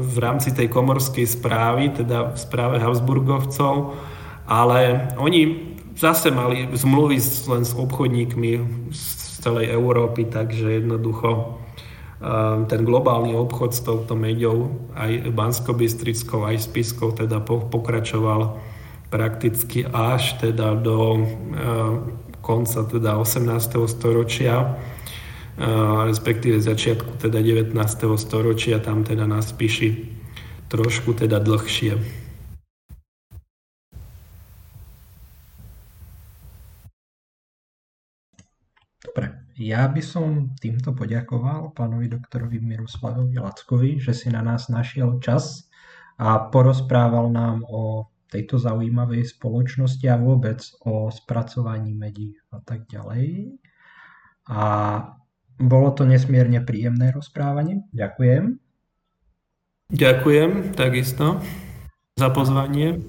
v 0.00 0.16
rámci 0.20 0.56
tej 0.56 0.72
komorskej 0.72 1.28
správy, 1.28 1.92
teda 1.92 2.32
v 2.32 2.36
správe 2.36 2.80
Habsburgovcov, 2.80 3.92
ale 4.48 5.12
oni 5.20 5.76
zase 5.92 6.32
mali 6.32 6.64
zmluvy 6.72 7.20
len 7.52 7.62
s 7.64 7.76
obchodníkmi, 7.76 8.52
s 8.88 9.40
celej 9.44 9.68
Európy, 9.68 10.24
takže 10.24 10.80
jednoducho 10.80 11.28
um, 11.28 12.64
ten 12.64 12.88
globálny 12.88 13.36
obchod 13.36 13.76
s 13.76 13.84
touto 13.84 14.16
meďou 14.16 14.72
aj 14.96 15.28
bansko 15.28 15.76
aj 15.76 16.56
Spiskou 16.56 17.12
teda 17.12 17.44
pokračoval 17.44 18.56
prakticky 19.08 19.88
až 19.88 20.36
teda 20.40 20.76
do 20.76 20.98
uh, 21.16 21.24
konca 22.40 22.84
teda 22.84 23.16
18. 23.16 23.88
storočia, 23.88 24.54
uh, 24.62 26.04
respektíve 26.04 26.60
začiatku 26.60 27.16
teda 27.20 27.40
19. 27.40 27.72
storočia, 28.20 28.78
tam 28.78 29.04
teda 29.04 29.24
na 29.24 29.40
Spiši 29.40 30.16
trošku 30.68 31.16
teda 31.16 31.40
dlhšie. 31.40 32.26
Ja 39.58 39.90
by 39.90 39.98
som 39.98 40.54
týmto 40.54 40.94
poďakoval 40.94 41.74
pánovi 41.74 42.06
doktorovi 42.06 42.62
Miroslavovi 42.62 43.42
Lackovi, 43.42 43.98
že 43.98 44.14
si 44.14 44.30
na 44.30 44.38
nás 44.38 44.70
našiel 44.70 45.18
čas 45.18 45.66
a 46.14 46.38
porozprával 46.46 47.26
nám 47.34 47.66
o 47.66 48.06
tejto 48.28 48.60
zaujímavej 48.60 49.24
spoločnosti 49.24 50.04
a 50.08 50.20
vôbec 50.20 50.60
o 50.84 51.08
spracovaní 51.08 51.96
medí 51.96 52.36
a 52.52 52.60
tak 52.60 52.84
ďalej. 52.88 53.56
A 54.48 54.62
bolo 55.58 55.88
to 55.92 56.06
nesmierne 56.06 56.62
príjemné 56.62 57.10
rozprávanie. 57.10 57.84
Ďakujem. 57.90 58.60
Ďakujem 59.88 60.76
takisto 60.76 61.40
za 62.14 62.28
pozvanie. 62.30 63.00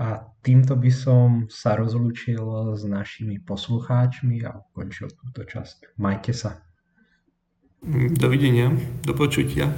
A 0.00 0.24
týmto 0.40 0.74
by 0.74 0.90
som 0.90 1.28
sa 1.52 1.76
rozlúčil 1.76 2.40
s 2.74 2.82
našimi 2.88 3.38
poslucháčmi 3.44 4.42
a 4.48 4.56
ukončil 4.58 5.12
túto 5.12 5.44
časť. 5.44 6.00
Majte 6.00 6.32
sa. 6.32 6.64
Dovidenia, 8.16 8.72
do 9.04 9.12
počutia. 9.12 9.68